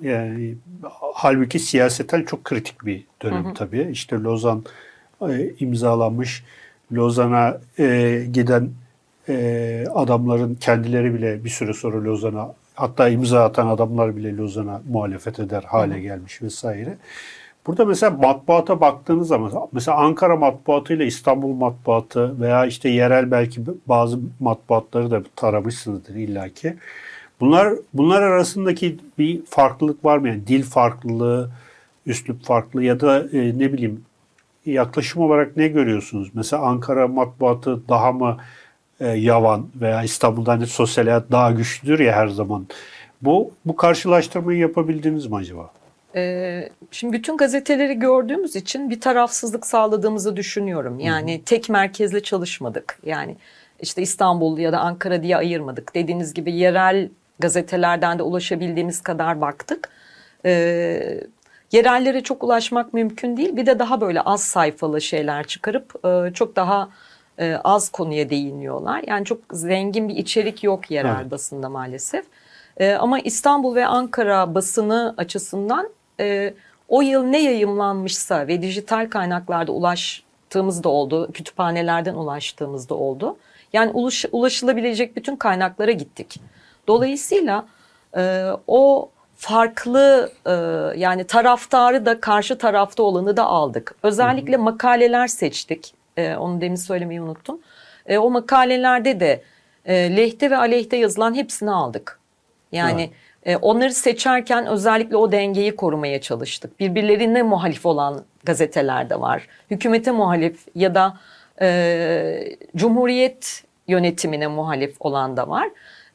Yani 0.02 0.56
halbuki 1.14 1.60
siyaseten 1.60 2.24
çok 2.24 2.44
kritik 2.44 2.86
bir 2.86 3.04
dönem 3.22 3.54
tabii. 3.54 3.90
İşte 3.92 4.16
Lozan 4.16 4.66
e, 5.30 5.50
imzalanmış. 5.60 6.44
Lozan'a 6.94 7.58
e, 7.80 8.20
giden 8.32 8.70
e, 9.30 9.86
adamların 9.94 10.56
kendileri 10.56 11.14
bile 11.14 11.44
bir 11.44 11.50
süre 11.50 11.74
sonra 11.74 12.04
Lozan'a 12.04 12.54
hatta 12.76 13.10
imza 13.10 13.44
atan 13.44 13.68
adamlar 13.68 14.16
bile 14.16 14.38
Lozan'a 14.38 14.82
muhalefet 14.90 15.40
eder 15.40 15.64
hale 15.64 16.00
gelmiş 16.00 16.42
vesaire. 16.42 16.98
Burada 17.68 17.86
mesela 17.86 18.18
matbuata 18.18 18.82
baktığınız 18.82 19.28
zaman 19.28 19.52
mesela 19.72 19.98
Ankara 19.98 20.36
matbuatı 20.36 20.94
ile 20.94 21.06
İstanbul 21.06 21.54
matbuatı 21.54 22.42
veya 22.42 22.66
işte 22.66 22.90
yerel 22.90 23.32
belki 23.32 23.62
bazı 23.88 24.20
matbuatları 24.40 25.12
da 25.12 25.24
taramışsınızdır 25.36 26.16
illaki. 26.16 26.78
Bunlar 27.40 27.74
bunlar 27.94 28.22
arasındaki 28.22 28.98
bir 29.18 29.46
farklılık 29.46 30.06
var 30.06 30.18
mı? 30.18 30.28
Yani 30.28 30.48
dil 30.48 30.64
farklılığı, 30.64 31.50
üslup 32.06 32.44
farklı 32.44 32.84
ya 32.84 33.00
da 33.00 33.20
e, 33.20 33.60
ne 33.60 33.74
bileyim 33.74 34.06
yaklaşım 34.66 35.22
olarak 35.22 35.58
ne 35.58 35.68
görüyorsunuz? 35.68 36.30
Mesela 36.34 36.64
Ankara 36.64 37.08
matbuatı 37.08 37.90
daha 37.90 38.12
mı 38.12 38.38
e, 39.00 39.08
yavan 39.08 39.66
veya 39.76 40.04
İstanbul'da 40.04 40.52
hani 40.52 40.68
sosyal 40.68 41.06
hayat 41.06 41.32
daha 41.32 41.52
güçlüdür 41.52 42.00
ya 42.00 42.16
her 42.16 42.28
zaman. 42.28 42.68
Bu 43.22 43.52
bu 43.66 43.76
karşılaştırmayı 43.76 44.60
yapabildiniz 44.60 45.28
mi 45.28 45.36
acaba? 45.36 45.70
Ee, 46.18 46.70
şimdi 46.92 47.14
bütün 47.14 47.38
gazeteleri 47.38 48.00
gördüğümüz 48.00 48.56
için 48.56 48.90
bir 48.90 49.02
tarafsızlık 49.02 49.66
sağladığımızı 49.66 50.36
düşünüyorum. 50.36 51.00
Yani 51.00 51.44
tek 51.44 51.70
merkezle 51.70 52.24
çalışmadık. 52.24 53.00
Yani 53.06 53.36
işte 53.80 54.02
İstanbul 54.02 54.58
ya 54.58 54.72
da 54.72 54.80
Ankara 54.80 55.24
diye 55.24 55.38
ayırmadık. 55.38 55.96
Dediğiniz 55.96 56.34
gibi 56.34 56.54
yerel 56.54 57.10
gazetelerden 57.40 58.20
de 58.20 58.24
ulaşabildiğimiz 58.24 59.02
kadar 59.02 59.42
baktık. 59.42 59.90
Ee, 60.46 61.22
yerellere 61.72 62.24
çok 62.24 62.44
ulaşmak 62.44 62.94
mümkün 62.94 63.38
değil. 63.38 63.56
Bir 63.56 63.66
de 63.66 63.80
daha 63.80 64.02
böyle 64.02 64.22
az 64.22 64.44
sayfalı 64.44 65.02
şeyler 65.02 65.48
çıkarıp 65.48 66.06
e, 66.06 66.34
çok 66.34 66.56
daha 66.56 66.90
e, 67.40 67.56
az 67.64 67.90
konuya 67.90 68.30
değiniyorlar. 68.30 69.04
Yani 69.08 69.26
çok 69.26 69.40
zengin 69.52 70.10
bir 70.10 70.16
içerik 70.16 70.64
yok 70.64 70.92
yerel 70.92 71.16
Evet. 71.22 71.32
basında 71.32 71.70
maalesef. 71.70 72.26
E, 72.78 72.94
ama 72.94 73.20
İstanbul 73.20 73.76
ve 73.76 73.86
Ankara 73.86 74.56
basını 74.56 75.16
açısından 75.18 75.90
e, 76.20 76.54
o 76.88 77.02
yıl 77.02 77.24
ne 77.24 77.44
yayımlanmışsa 77.44 78.48
ve 78.48 78.62
dijital 78.62 79.10
kaynaklarda 79.10 79.72
ulaştığımız 79.72 80.84
da 80.84 80.90
oldu, 80.90 81.32
kütüphanelerden 81.32 82.14
ulaştığımız 82.14 82.90
da 82.90 82.96
oldu. 82.96 83.38
Yani 83.74 83.92
ulaş, 83.92 84.26
ulaşılabilecek 84.32 85.16
bütün 85.16 85.36
kaynaklara 85.36 85.92
gittik. 85.92 86.42
Dolayısıyla 86.88 87.66
e, 88.18 88.46
o 88.68 89.10
farklı 89.36 90.32
e, 90.46 90.52
yani 91.00 91.24
taraftarı 91.24 92.06
da 92.06 92.20
karşı 92.20 92.58
tarafta 92.58 93.04
olanı 93.04 93.38
da 93.38 93.46
aldık. 93.46 93.96
Özellikle 94.04 94.58
makaleler 94.58 95.28
seçtik. 95.28 95.94
E, 96.18 96.36
onu 96.36 96.62
demin 96.62 96.76
söylemeyi 96.76 97.22
unuttum. 97.22 97.60
E, 98.06 98.18
o 98.18 98.30
makalelerde 98.30 99.20
de 99.20 99.44
e, 99.86 100.18
lehte 100.18 100.52
ve 100.52 100.58
aleyhte 100.58 100.98
yazılan 100.98 101.34
hepsini 101.34 101.72
aldık. 101.72 102.20
Yani 102.72 103.02
e, 103.02 103.12
onları 103.56 103.94
seçerken 103.94 104.66
özellikle 104.66 105.18
o 105.18 105.32
dengeyi 105.32 105.76
korumaya 105.76 106.22
çalıştık. 106.22 106.80
Birbirlerine 106.80 107.44
muhalif 107.44 107.86
olan 107.86 108.24
gazeteler 108.44 109.10
de 109.10 109.20
var. 109.20 109.48
Hükümete 109.72 110.12
muhalif 110.12 110.60
ya 110.76 110.96
da 110.96 111.18
e, 111.62 112.58
Cumhuriyet 112.76 113.64
yönetimine 113.88 114.48
muhalif 114.48 114.96
olan 115.00 115.38
da 115.38 115.50
var. 115.50 115.70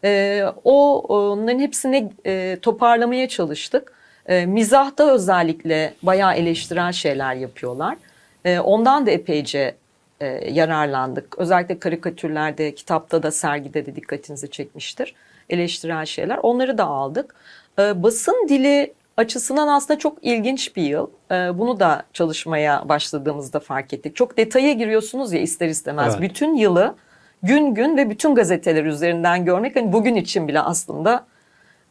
E, 0.05 0.43
o 0.65 0.99
onların 0.99 1.59
hepsini 1.59 2.13
e, 2.27 2.59
toparlamaya 2.63 3.29
çalıştık. 3.29 3.93
E, 4.27 4.47
mizahta 4.47 5.13
özellikle 5.13 5.95
bayağı 6.03 6.35
eleştirel 6.35 6.93
şeyler 6.93 7.35
yapıyorlar. 7.35 7.97
E, 8.45 8.61
ondan 8.61 9.07
da 9.07 9.11
epeyce 9.11 9.75
e, 10.21 10.27
yararlandık. 10.51 11.39
Özellikle 11.39 11.79
karikatürlerde, 11.79 12.75
kitapta 12.75 13.23
da 13.23 13.31
sergide 13.31 13.87
de 13.87 13.97
dikkatinizi 13.97 14.51
çekmiştir. 14.51 15.15
Eleştirel 15.53 16.07
şeyler. 16.07 16.39
Onları 16.43 16.79
da 16.79 16.85
aldık. 16.85 17.35
E, 17.79 18.03
basın 18.03 18.47
dili 18.49 18.95
açısından 19.17 19.69
aslında 19.69 19.99
çok 19.99 20.19
ilginç 20.23 20.77
bir 20.77 20.83
yıl. 20.83 21.07
E, 21.31 21.35
bunu 21.59 21.81
da 21.81 22.03
çalışmaya 22.13 22.89
başladığımızda 22.89 23.61
fark 23.61 23.93
ettik. 23.93 24.17
Çok 24.17 24.37
detaya 24.37 24.73
giriyorsunuz 24.73 25.33
ya 25.33 25.41
ister 25.41 25.69
istemez. 25.69 26.15
Evet. 26.15 26.31
Bütün 26.31 26.55
yılı 26.55 26.95
gün 27.43 27.75
gün 27.75 27.97
ve 27.97 28.11
bütün 28.11 28.35
gazeteler 28.35 28.85
üzerinden 28.85 29.45
görmek 29.45 29.77
hani 29.77 29.93
bugün 29.93 30.17
için 30.17 30.49
bile 30.49 30.61
aslında 30.61 31.27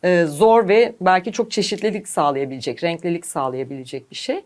e, 0.04 0.26
zor 0.26 0.68
ve 0.68 0.96
belki 1.02 1.32
çok 1.32 1.52
çeşitlilik 1.52 2.08
sağlayabilecek, 2.08 2.84
renklilik 2.84 3.26
sağlayabilecek 3.26 4.12
bir 4.12 4.16
şey. 4.16 4.46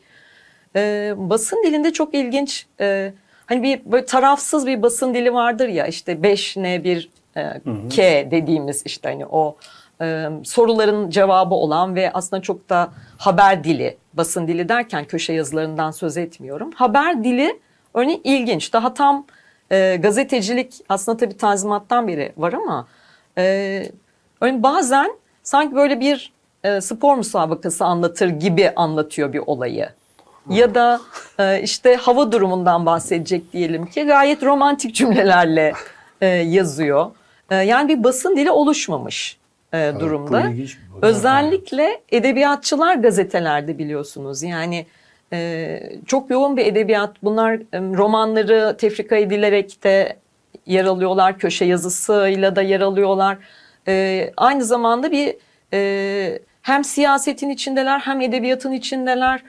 E, 0.75 1.13
basın 1.17 1.63
dilinde 1.65 1.93
çok 1.93 2.13
ilginç, 2.13 2.65
e, 2.79 3.13
hani 3.45 3.63
bir 3.63 3.81
böyle 3.85 4.05
tarafsız 4.05 4.67
bir 4.67 4.81
basın 4.81 5.13
dili 5.13 5.33
vardır 5.33 5.67
ya 5.67 5.87
işte 5.87 6.23
5 6.23 6.57
ne 6.57 6.83
bir 6.83 7.09
e, 7.37 7.61
K 7.95 8.31
dediğimiz 8.31 8.81
işte 8.85 9.09
hani 9.09 9.25
o 9.25 9.57
e, 10.01 10.29
soruların 10.43 11.09
cevabı 11.09 11.53
olan 11.53 11.95
ve 11.95 12.11
aslında 12.13 12.41
çok 12.41 12.69
da 12.69 12.89
haber 13.17 13.63
dili, 13.63 13.97
basın 14.13 14.47
dili 14.47 14.69
derken 14.69 15.05
köşe 15.05 15.33
yazılarından 15.33 15.91
söz 15.91 16.17
etmiyorum. 16.17 16.71
Haber 16.75 17.23
dili 17.23 17.59
örneğin 17.93 18.21
ilginç, 18.23 18.73
daha 18.73 18.93
tam 18.93 19.25
e, 19.71 19.95
gazetecilik 19.95 20.73
aslında 20.89 21.17
tabii 21.17 21.37
tanzimattan 21.37 22.07
beri 22.07 22.33
var 22.37 22.53
ama 22.53 22.87
e, 23.37 23.43
örneğin 24.41 24.63
bazen 24.63 25.11
sanki 25.43 25.75
böyle 25.75 25.99
bir 25.99 26.33
e, 26.63 26.81
spor 26.81 27.17
müsabakası 27.17 27.85
anlatır 27.85 28.29
gibi 28.29 28.71
anlatıyor 28.75 29.33
bir 29.33 29.41
olayı. 29.45 29.89
Ya 30.49 30.75
da 30.75 31.01
e, 31.39 31.61
işte 31.61 31.95
hava 31.95 32.31
durumundan 32.31 32.85
bahsedecek 32.85 33.53
diyelim 33.53 33.85
ki 33.85 34.03
gayet 34.03 34.43
romantik 34.43 34.95
cümlelerle 34.95 35.73
e, 36.21 36.27
yazıyor. 36.27 37.11
E, 37.51 37.55
yani 37.55 37.89
bir 37.89 38.03
basın 38.03 38.35
dili 38.35 38.51
oluşmamış 38.51 39.37
e, 39.73 39.93
durumda. 39.99 40.43
bu 40.43 40.51
ilginç. 40.51 40.77
Özellikle 41.01 42.01
edebiyatçılar 42.11 42.95
gazetelerde 42.95 43.77
biliyorsunuz. 43.77 44.43
Yani 44.43 44.85
e, 45.33 45.79
çok 46.05 46.29
yoğun 46.29 46.57
bir 46.57 46.65
edebiyat. 46.65 47.23
Bunlar 47.23 47.59
romanları 47.73 48.75
tefrika 48.77 49.15
edilerek 49.15 49.83
de 49.83 50.17
yer 50.65 50.85
alıyorlar. 50.85 51.39
Köşe 51.39 51.65
yazısıyla 51.65 52.55
da 52.55 52.61
yer 52.61 52.81
alıyorlar. 52.81 53.37
E, 53.87 54.33
aynı 54.37 54.63
zamanda 54.63 55.11
bir 55.11 55.35
hem 56.61 56.83
siyasetin 56.83 57.49
içindeler 57.49 57.99
hem 57.99 58.21
edebiyatın 58.21 58.71
içindeler. 58.71 59.43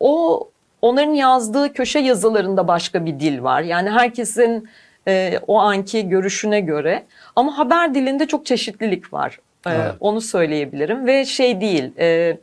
o 0.00 0.48
onların 0.82 1.12
yazdığı 1.12 1.72
köşe 1.72 1.98
yazılarında 1.98 2.68
başka 2.68 3.06
bir 3.06 3.20
dil 3.20 3.42
var. 3.42 3.62
Yani 3.62 3.90
herkesin 3.90 4.68
e, 5.08 5.40
o 5.46 5.58
anki 5.58 6.08
görüşüne 6.08 6.60
göre. 6.60 7.04
Ama 7.36 7.58
haber 7.58 7.94
dilinde 7.94 8.26
çok 8.26 8.46
çeşitlilik 8.46 9.12
var. 9.12 9.38
E, 9.66 9.70
Evet. 9.70 9.94
Onu 10.00 10.20
söyleyebilirim 10.20 11.06
ve 11.06 11.24
şey 11.24 11.60
değil, 11.60 11.92
e, 11.98 12.36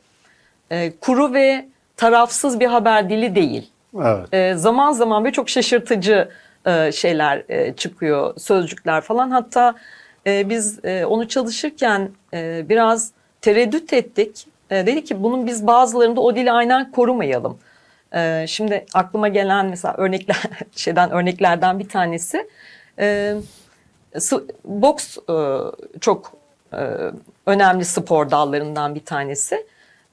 e, 0.71 0.91
kuru 1.01 1.33
ve 1.33 1.65
tarafsız 1.97 2.59
bir 2.59 2.65
haber 2.65 3.09
dili 3.09 3.35
değil. 3.35 3.69
Evet. 4.03 4.33
E, 4.33 4.53
zaman 4.55 4.91
zaman 4.91 5.25
ve 5.25 5.31
çok 5.31 5.49
şaşırtıcı 5.49 6.29
e, 6.65 6.91
şeyler 6.91 7.43
e, 7.49 7.73
çıkıyor, 7.73 8.33
sözcükler 8.37 9.01
falan. 9.01 9.31
Hatta 9.31 9.75
e, 10.27 10.49
biz 10.49 10.85
e, 10.85 11.05
onu 11.05 11.27
çalışırken 11.27 12.09
e, 12.33 12.65
biraz 12.69 13.11
tereddüt 13.41 13.93
ettik. 13.93 14.47
E, 14.69 14.85
dedi 14.85 15.03
ki 15.03 15.23
bunun 15.23 15.47
biz 15.47 15.67
bazılarında 15.67 16.21
o 16.21 16.35
dili 16.35 16.51
aynen 16.51 16.91
korumayalım. 16.91 17.57
E, 18.15 18.45
şimdi 18.47 18.85
aklıma 18.93 19.27
gelen 19.27 19.65
mesela 19.65 19.93
örnekler 19.97 20.37
şeyden 20.75 21.11
örneklerden 21.11 21.79
bir 21.79 21.89
tanesi 21.89 22.49
e, 22.99 23.35
boks 24.65 25.17
e, 25.17 25.35
çok 25.99 26.33
e, 26.73 26.81
önemli 27.45 27.85
spor 27.85 28.31
dallarından 28.31 28.95
bir 28.95 29.05
tanesi. 29.05 29.67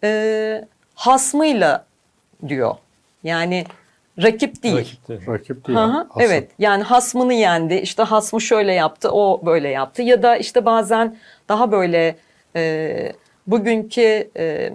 E, 0.04 0.64
hasmıyla 0.94 1.84
diyor. 2.48 2.74
Yani 3.24 3.64
rakip 4.22 4.62
değil. 4.62 4.98
Rakip 5.28 5.68
değil. 5.68 5.78
Hı, 5.78 6.06
asıl. 6.10 6.20
evet 6.20 6.50
yani 6.58 6.82
hasmını 6.82 7.34
yendi 7.34 7.74
işte 7.74 8.02
hasmı 8.02 8.40
şöyle 8.40 8.72
yaptı 8.72 9.10
o 9.12 9.46
böyle 9.46 9.68
yaptı 9.68 10.02
ya 10.02 10.22
da 10.22 10.36
işte 10.36 10.64
bazen 10.64 11.16
daha 11.48 11.72
böyle 11.72 12.16
e, 12.56 13.12
bugünkü 13.46 14.30
e, 14.36 14.72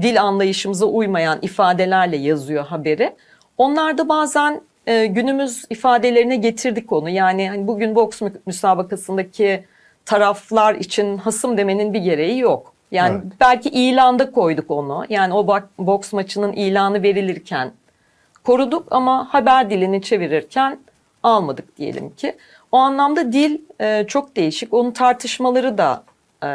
dil 0.00 0.22
anlayışımıza 0.22 0.86
uymayan 0.86 1.38
ifadelerle 1.42 2.16
yazıyor 2.16 2.66
haberi. 2.66 3.14
Onlar 3.58 3.98
da 3.98 4.08
bazen 4.08 4.60
e, 4.86 5.06
günümüz 5.06 5.64
ifadelerine 5.70 6.36
getirdik 6.36 6.92
onu 6.92 7.08
yani 7.10 7.48
hani 7.48 7.66
bugün 7.66 7.94
boks 7.94 8.20
mü- 8.20 8.40
müsabakasındaki 8.46 9.64
taraflar 10.06 10.74
için 10.74 11.16
hasım 11.16 11.56
demenin 11.56 11.94
bir 11.94 11.98
gereği 12.00 12.38
yok. 12.38 12.72
Yani 12.90 13.20
Evet. 13.22 13.32
belki 13.40 13.68
ilanda 13.68 14.30
koyduk 14.30 14.70
onu 14.70 15.04
yani 15.08 15.34
o 15.34 15.46
bak, 15.46 15.68
boks 15.78 16.12
maçının 16.12 16.52
ilanı 16.52 17.02
verilirken 17.02 17.72
koruduk 18.44 18.86
ama 18.90 19.34
haber 19.34 19.70
dilini 19.70 20.02
çevirirken 20.02 20.78
almadık 21.22 21.76
diyelim 21.76 22.10
ki. 22.10 22.36
O 22.72 22.76
anlamda 22.76 23.32
dil 23.32 23.58
e, 23.80 24.04
çok 24.08 24.36
değişik. 24.36 24.74
Onun 24.74 24.90
tartışmaları 24.90 25.78
da 25.78 26.04
e, 26.44 26.48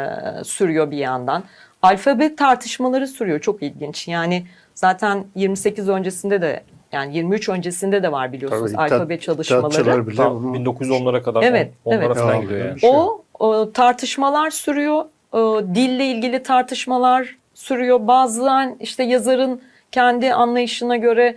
sürüyor 0.44 0.90
bir 0.90 0.96
yandan. 0.96 1.42
Alfabe 1.82 2.36
tartışmaları 2.36 3.06
sürüyor. 3.06 3.40
Çok 3.40 3.62
ilginç. 3.62 4.08
Yani 4.08 4.46
zaten 4.74 5.24
28 5.34 5.88
öncesinde 5.88 6.42
de 6.42 6.62
yani 6.92 7.16
23 7.16 7.48
öncesinde 7.48 8.02
de 8.02 8.12
var 8.12 8.32
biliyorsunuz 8.32 8.72
Tabii, 8.72 8.82
alfabe 8.82 9.14
iktisat- 9.14 9.20
çalışmaları. 9.44 10.06
bile 10.06 10.16
Ta 10.16 10.34
bunu 10.34 10.56
1910'lara 10.56 11.22
kadar 11.22 11.42
Evet, 11.42 11.72
on- 11.84 11.92
onlara 11.92 12.04
evet. 12.06 12.16
falan 12.16 12.32
Devam 12.32 12.42
gidiyor 12.42 12.66
yani. 12.68 12.80
şey. 12.80 12.90
O, 12.92 13.22
o 13.38 13.72
tartışmalar 13.72 14.50
sürüyor. 14.50 15.04
O, 15.32 15.62
dille 15.74 16.06
ilgili 16.06 16.42
tartışmalar 16.42 17.36
sürüyor. 17.54 18.06
Bazen 18.06 18.76
işte 18.80 19.02
yazarın 19.02 19.60
kendi 19.92 20.34
anlayışına 20.34 20.96
göre 20.96 21.36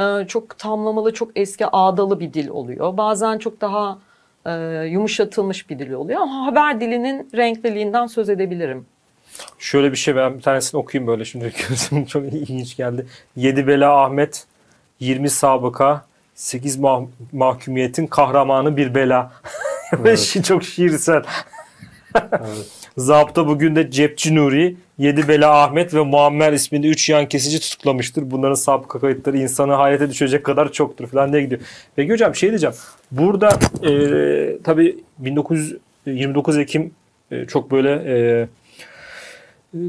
e, 0.00 0.26
çok 0.28 0.58
tamlamalı, 0.58 1.14
çok 1.14 1.30
eski 1.36 1.66
ağdalı 1.66 2.20
bir 2.20 2.32
dil 2.32 2.48
oluyor. 2.48 2.96
Bazen 2.96 3.38
çok 3.38 3.60
daha 3.60 3.98
e, 4.46 4.50
yumuşatılmış 4.90 5.70
bir 5.70 5.78
dil 5.78 5.92
oluyor. 5.92 6.20
Ama 6.20 6.46
haber 6.46 6.80
dilinin 6.80 7.28
renkliliğinden 7.34 8.06
söz 8.06 8.28
edebilirim. 8.28 8.86
Şöyle 9.58 9.92
bir 9.92 9.96
şey 9.96 10.16
ben 10.16 10.36
bir 10.36 10.42
tanesini 10.42 10.78
okuyayım 10.80 11.06
böyle 11.06 11.24
şimdi 11.24 11.52
gözüm 11.68 12.04
çok 12.04 12.24
ilginç 12.24 12.76
geldi. 12.76 13.06
Yedi 13.36 13.66
Bela 13.66 14.02
Ahmet 14.04 14.44
20 15.00 15.30
sabıka 15.30 16.04
8 16.34 16.78
mah- 16.78 17.06
mahkumiyetin 17.32 18.06
kahramanı 18.06 18.76
bir 18.76 18.94
bela. 18.94 19.32
Ve 19.92 20.08
Evet. 20.08 20.40
çok 20.44 20.64
şiirsel. 20.64 21.22
Evet. 22.14 22.66
Zabıta 22.96 23.46
bugün 23.46 23.76
de 23.76 23.90
Cepçi 23.90 24.34
Nuri, 24.34 24.76
Yedi 24.98 25.28
Bela 25.28 25.62
Ahmet 25.62 25.94
ve 25.94 26.00
Muammer 26.02 26.52
isminde 26.52 26.86
3 26.88 27.08
yan 27.10 27.26
kesici 27.28 27.60
tutuklamıştır. 27.60 28.30
Bunların 28.30 28.54
sabıka 28.54 29.00
kayıtları 29.00 29.38
insanı 29.38 29.72
hayrete 29.72 30.10
düşecek 30.10 30.44
kadar 30.44 30.72
çoktur 30.72 31.06
falan 31.08 31.32
diye 31.32 31.42
gidiyor. 31.42 31.60
Peki 31.96 32.12
hocam 32.12 32.34
şey 32.34 32.48
diyeceğim. 32.48 32.74
Burada 33.10 33.48
e, 33.88 33.92
tabii 34.64 34.98
1929 35.18 36.58
Ekim 36.58 36.90
e, 37.30 37.44
çok 37.46 37.70
böyle 37.70 37.90
e, 38.06 38.48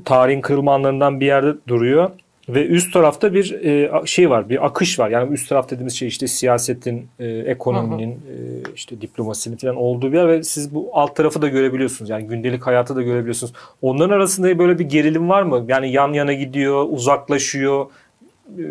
tarihin 0.06 0.42
kırılma 0.42 0.74
anlarından 0.74 1.20
bir 1.20 1.26
yerde 1.26 1.54
duruyor. 1.68 2.12
Ve 2.50 2.66
üst 2.66 2.94
tarafta 2.94 3.34
bir 3.34 3.52
e, 3.52 3.92
şey 4.06 4.30
var, 4.30 4.50
bir 4.50 4.66
akış 4.66 5.00
var. 5.00 5.10
Yani 5.10 5.34
üst 5.34 5.50
taraf 5.50 5.70
dediğimiz 5.70 5.94
şey 5.94 6.08
işte 6.08 6.28
siyasetin, 6.28 7.08
e, 7.20 7.28
ekonominin, 7.28 8.12
e, 8.12 8.16
işte 8.76 9.02
diplomasinin 9.02 9.58
falan 9.58 9.76
olduğu 9.76 10.12
bir 10.12 10.18
yer 10.18 10.28
ve 10.28 10.44
siz 10.44 10.76
bu 10.76 10.90
alt 10.94 11.16
tarafı 11.16 11.42
da 11.42 11.48
görebiliyorsunuz. 11.48 12.10
Yani 12.10 12.28
gündelik 12.28 12.68
hayatı 12.68 12.96
da 12.96 13.02
görebiliyorsunuz. 13.02 13.54
Onların 13.82 14.16
arasında 14.16 14.60
böyle 14.60 14.80
bir 14.80 14.86
gerilim 14.86 15.30
var 15.30 15.44
mı? 15.44 15.66
Yani 15.68 15.92
yan 15.92 16.14
yana 16.14 16.34
gidiyor, 16.34 16.86
uzaklaşıyor, 16.90 17.86
e, 18.60 18.64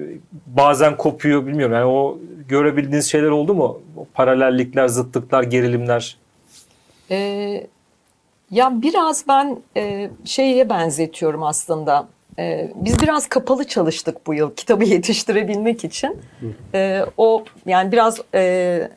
bazen 0.47 0.97
kopuyor 0.97 1.47
bilmiyorum. 1.47 1.75
Yani 1.75 1.85
o 1.85 2.19
görebildiğiniz 2.49 3.07
şeyler 3.07 3.29
oldu 3.29 3.55
mu? 3.55 3.81
O 3.97 4.07
paralellikler, 4.15 4.89
zıtlıklar, 4.89 5.43
gerilimler. 5.43 6.17
Ee, 7.11 7.67
ya 8.53 8.83
biraz 8.83 9.29
ben 9.29 9.59
e, 9.77 10.11
şeye 10.25 10.69
benzetiyorum 10.69 11.43
aslında. 11.43 12.07
Ee, 12.39 12.71
biz 12.75 13.03
biraz 13.03 13.29
kapalı 13.29 13.65
çalıştık 13.65 14.27
bu 14.27 14.35
yıl 14.35 14.55
kitabı 14.55 14.85
yetiştirebilmek 14.95 15.85
için. 15.85 16.21
Ee, 16.75 17.05
o 17.17 17.45
yani 17.67 17.93
biraz 17.93 18.21
e, 18.35 18.89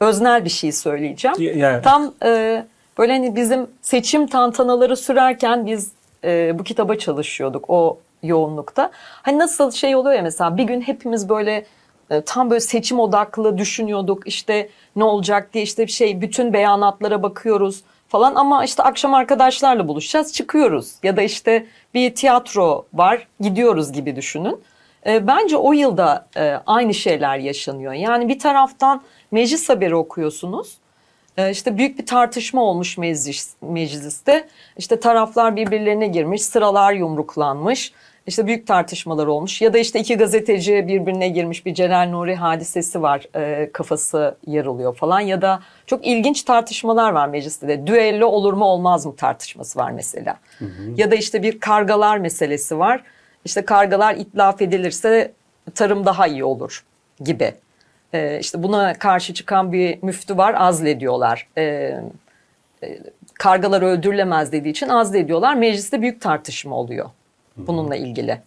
öznel 0.00 0.44
bir 0.44 0.50
şey 0.50 0.72
söyleyeceğim. 0.72 1.58
Yani 1.58 1.82
Tam 1.82 2.14
e, 2.24 2.64
böyle 2.98 3.12
hani 3.12 3.36
bizim 3.36 3.66
seçim 3.82 4.26
tantanaları 4.26 4.96
sürerken 4.96 5.66
biz 5.66 5.92
e, 6.24 6.58
bu 6.58 6.64
kitaba 6.64 6.94
çalışıyorduk 6.94 7.64
o 7.68 7.98
yoğunlukta. 8.22 8.90
Hani 8.94 9.38
nasıl 9.38 9.70
şey 9.70 9.96
oluyor 9.96 10.16
ya 10.16 10.22
mesela 10.22 10.56
bir 10.56 10.64
gün 10.64 10.80
hepimiz 10.80 11.28
böyle 11.28 11.66
e, 12.10 12.20
tam 12.20 12.50
böyle 12.50 12.60
seçim 12.60 13.00
odaklı 13.00 13.58
düşünüyorduk 13.58 14.26
işte 14.26 14.68
ne 14.96 15.04
olacak 15.04 15.54
diye 15.54 15.64
işte 15.64 15.86
bir 15.86 15.92
şey 15.92 16.20
bütün 16.20 16.52
beyanatlara 16.52 17.22
bakıyoruz 17.22 17.82
falan 18.12 18.34
ama 18.34 18.64
işte 18.64 18.82
akşam 18.82 19.14
arkadaşlarla 19.14 19.88
buluşacağız 19.88 20.32
çıkıyoruz 20.32 20.94
ya 21.02 21.16
da 21.16 21.22
işte 21.22 21.66
bir 21.94 22.14
tiyatro 22.14 22.86
var 22.94 23.28
gidiyoruz 23.40 23.92
gibi 23.92 24.16
düşünün. 24.16 24.60
E, 25.06 25.26
bence 25.26 25.56
o 25.56 25.72
yılda 25.72 26.26
e, 26.36 26.54
aynı 26.66 26.94
şeyler 26.94 27.38
yaşanıyor. 27.38 27.92
Yani 27.92 28.28
bir 28.28 28.38
taraftan 28.38 29.02
meclis 29.30 29.68
haberi 29.68 29.96
okuyorsunuz. 29.96 30.76
E, 31.36 31.50
işte 31.50 31.78
büyük 31.78 31.98
bir 31.98 32.06
tartışma 32.06 32.62
olmuş 32.62 32.98
meclis, 32.98 33.54
mecliste. 33.62 34.48
İşte 34.76 35.00
taraflar 35.00 35.56
birbirlerine 35.56 36.06
girmiş, 36.06 36.42
sıralar 36.42 36.92
yumruklanmış. 36.92 37.92
İşte 38.26 38.46
büyük 38.46 38.66
tartışmalar 38.66 39.26
olmuş. 39.26 39.62
Ya 39.62 39.74
da 39.74 39.78
işte 39.78 40.00
iki 40.00 40.16
gazeteci 40.16 40.84
birbirine 40.88 41.28
girmiş 41.28 41.66
bir 41.66 41.74
Celal 41.74 42.08
Nuri 42.08 42.34
hadisesi 42.34 43.02
var 43.02 43.26
e, 43.36 43.72
kafası 43.72 44.36
yarılıyor 44.46 44.96
falan. 44.96 45.20
Ya 45.20 45.42
da 45.42 45.62
çok 45.86 46.06
ilginç 46.06 46.42
tartışmalar 46.42 47.12
var 47.12 47.28
mecliste. 47.28 47.68
De 47.68 47.86
düello 47.86 48.26
olur 48.26 48.52
mu 48.52 48.64
olmaz 48.64 49.06
mı 49.06 49.16
tartışması 49.16 49.78
var 49.78 49.90
mesela. 49.90 50.36
Ya 50.96 51.10
da 51.10 51.14
işte 51.14 51.42
bir 51.42 51.60
kargalar 51.60 52.18
meselesi 52.18 52.78
var. 52.78 53.02
İşte 53.44 53.64
kargalar 53.64 54.14
itlaf 54.14 54.62
edilirse 54.62 55.32
tarım 55.74 56.06
daha 56.06 56.26
iyi 56.26 56.44
olur 56.44 56.84
gibi. 57.20 57.54
E, 58.12 58.38
işte 58.38 58.62
buna 58.62 58.94
karşı 58.94 59.34
çıkan 59.34 59.72
bir 59.72 60.02
müftü 60.02 60.36
var 60.36 60.54
azlediyorlar. 60.58 61.48
E, 61.58 61.94
kargalar 63.34 63.82
öldürülemez 63.82 64.52
dediği 64.52 64.70
için 64.70 64.88
azlediyorlar. 64.88 65.54
Mecliste 65.54 66.02
büyük 66.02 66.20
tartışma 66.20 66.76
oluyor 66.76 67.10
bununla 67.56 67.96
ilgili. 67.96 68.40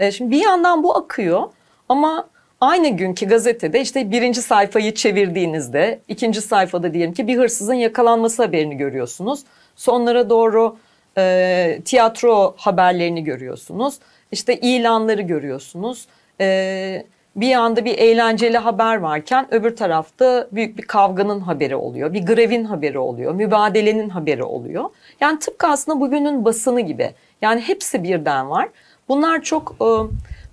E, 0.00 0.12
şimdi 0.12 0.30
bir 0.30 0.44
yandan 0.44 0.82
bu 0.82 0.96
akıyor 0.96 1.42
ama 1.88 2.28
aynı 2.60 2.88
günkü 2.88 3.26
gazetede 3.26 3.80
işte 3.80 4.10
birinci 4.10 4.42
sayfayı 4.42 4.94
çevirdiğinizde 4.94 6.00
ikinci 6.08 6.40
sayfada 6.40 6.94
diyelim 6.94 7.14
ki 7.14 7.26
bir 7.26 7.38
hırsızın 7.38 7.74
yakalanması 7.74 8.42
haberini 8.42 8.76
görüyorsunuz. 8.76 9.40
Sonlara 9.76 10.30
doğru 10.30 10.76
e, 11.18 11.80
tiyatro 11.84 12.54
haberlerini 12.56 13.24
görüyorsunuz. 13.24 13.98
İşte 14.32 14.56
ilanları 14.56 15.22
görüyorsunuz. 15.22 16.06
E, 16.40 17.06
bir 17.36 17.46
yanda 17.46 17.84
bir 17.84 17.98
eğlenceli 17.98 18.58
haber 18.58 18.96
varken 18.96 19.54
öbür 19.54 19.76
tarafta 19.76 20.48
büyük 20.52 20.78
bir 20.78 20.82
kavganın 20.82 21.40
haberi 21.40 21.76
oluyor. 21.76 22.12
Bir 22.12 22.26
grevin 22.26 22.64
haberi 22.64 22.98
oluyor. 22.98 23.34
Mübadelenin 23.34 24.08
haberi 24.08 24.42
oluyor. 24.42 24.84
Yani 25.20 25.38
tıpkı 25.38 25.66
aslında 25.66 26.00
bugünün 26.00 26.44
basını 26.44 26.80
gibi. 26.80 27.14
Yani 27.42 27.60
hepsi 27.60 28.02
birden 28.02 28.50
var. 28.50 28.68
Bunlar 29.08 29.42
çok 29.42 29.76
e, 29.80 29.88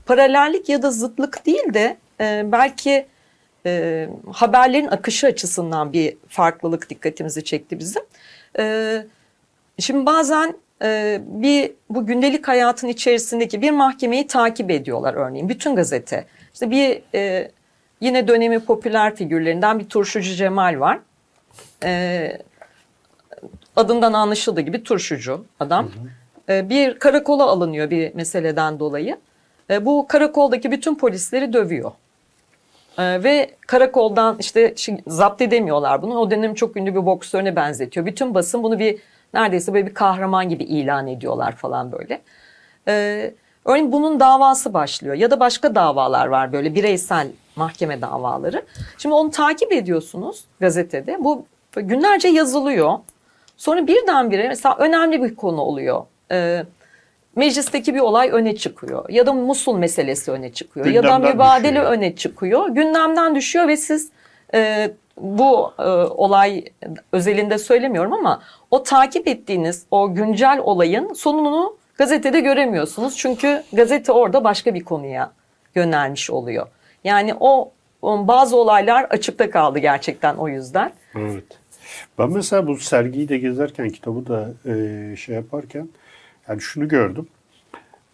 paralellik 0.06 0.70
ya 0.70 0.82
da 0.82 0.92
zıtlık 0.92 1.46
değil 1.46 1.74
de 1.74 1.98
e, 2.22 2.44
belki 2.52 3.06
e, 3.66 4.10
haberlerin 4.34 4.88
akışı 4.88 5.28
açısından 5.28 5.94
bir 5.94 6.18
farklılık 6.28 6.90
dikkatimizi 6.90 7.44
çekti 7.44 7.80
bizim. 7.80 8.04
E, 8.60 9.06
şimdi 9.80 10.06
bazen 10.06 10.56
e, 10.82 11.22
bir 11.26 11.72
bu 11.90 12.06
gündelik 12.06 12.48
hayatın 12.48 12.88
içerisindeki 12.88 13.62
bir 13.62 13.72
mahkemeyi 13.72 14.28
takip 14.28 14.72
ediyorlar 14.72 15.14
örneğin 15.14 15.50
bütün 15.50 15.76
gazete. 15.76 16.26
İşte 16.54 16.72
bir 16.72 17.02
e, 17.16 17.52
yine 18.02 18.28
dönemi 18.28 18.60
popüler 18.60 19.16
figürlerinden 19.16 19.80
bir 19.80 19.90
turşucu 19.90 20.34
Cemal 20.36 20.80
var. 20.80 21.00
E, 21.84 22.38
adından 23.76 24.14
anlaşıldığı 24.14 24.62
gibi 24.62 24.84
turşucu 24.84 25.46
adam. 25.60 25.86
E, 25.86 26.25
bir 26.50 27.00
karakola 27.00 27.44
alınıyor 27.44 27.90
bir 27.90 28.16
meseleden 28.16 28.80
dolayı. 28.80 29.18
E, 29.70 29.86
bu 29.86 30.06
karakoldaki 30.08 30.72
bütün 30.72 30.96
polisleri 30.96 31.54
dövüyor. 31.54 31.92
E, 32.98 33.24
ve 33.24 33.52
karakoldan 33.68 34.38
işte 34.40 34.76
zapt 35.08 35.42
edemiyorlar 35.42 36.02
bunu. 36.02 36.18
O 36.18 36.32
dönem 36.32 36.54
çok 36.54 36.78
ünlü 36.78 36.96
bir 36.96 37.06
boksörüne 37.06 37.56
benzetiyor. 37.56 38.06
Bütün 38.06 38.34
basın 38.34 38.64
bunu 38.64 38.80
bir 38.80 39.00
neredeyse 39.34 39.74
böyle 39.74 39.88
bir 39.88 39.94
kahraman 39.94 40.50
gibi 40.50 40.64
ilan 40.64 41.08
ediyorlar 41.08 41.56
falan 41.56 41.92
böyle. 41.92 42.22
E, 42.88 43.34
örneğin 43.66 43.92
bunun 43.92 44.20
davası 44.20 44.74
başlıyor 44.74 45.16
ya 45.16 45.32
da 45.32 45.40
başka 45.40 45.76
davalar 45.76 46.28
var 46.28 46.54
böyle 46.54 46.76
bireysel 46.76 47.28
mahkeme 47.56 48.02
davaları. 48.02 48.66
Şimdi 48.98 49.16
onu 49.16 49.32
takip 49.32 49.72
ediyorsunuz 49.72 50.44
gazetede. 50.60 51.18
Bu 51.20 51.46
günlerce 51.76 52.28
yazılıyor. 52.28 53.00
Sonra 53.58 53.88
birdenbire 53.88 54.48
mesela 54.48 54.76
önemli 54.76 55.24
bir 55.24 55.36
konu 55.36 55.62
oluyor. 55.62 56.06
Ee, 56.32 56.64
meclisteki 57.36 57.96
bir 57.96 58.00
olay 58.00 58.30
öne 58.32 58.56
çıkıyor. 58.56 59.10
Ya 59.10 59.26
da 59.26 59.34
Musul 59.34 59.78
meselesi 59.78 60.32
öne 60.32 60.54
çıkıyor. 60.54 60.86
ya 60.86 61.04
da 61.04 61.08
Gündemden 61.08 61.32
mübadele 61.34 61.70
düşüyor. 61.76 61.92
öne 61.92 62.16
çıkıyor. 62.16 62.70
Gündemden 62.70 63.36
düşüyor 63.36 63.68
ve 63.68 63.78
siz 63.78 64.10
e, 64.54 64.92
bu 65.18 65.74
e, 65.80 65.84
olay 65.94 66.64
özelinde 67.12 67.58
söylemiyorum 67.58 68.14
ama 68.14 68.42
o 68.72 68.84
takip 68.84 69.28
ettiğiniz 69.28 69.86
o 69.92 70.14
güncel 70.16 70.60
olayın 70.60 71.14
sonunu 71.14 71.78
gazetede 71.98 72.40
göremiyorsunuz. 72.40 73.18
Çünkü 73.18 73.64
gazete 73.74 74.12
orada 74.12 74.44
başka 74.44 74.74
bir 74.74 74.84
konuya 74.84 75.32
yönelmiş 75.76 76.30
oluyor. 76.30 76.68
Yani 77.04 77.34
o, 77.40 77.72
o 78.02 78.28
bazı 78.28 78.58
olaylar 78.58 79.04
açıkta 79.04 79.50
kaldı 79.50 79.80
gerçekten 79.80 80.36
o 80.36 80.48
yüzden. 80.48 80.92
Evet. 81.16 81.44
Ben 82.20 82.32
mesela 82.32 82.68
bu 82.68 82.78
sergiyi 82.78 83.30
de 83.30 83.38
gezerken, 83.38 83.90
kitabı 83.90 84.28
da 84.28 84.50
e, 84.66 85.16
şey 85.16 85.36
yaparken 85.36 85.90
yani 86.50 86.62
şunu 86.62 86.88
gördüm. 86.88 87.28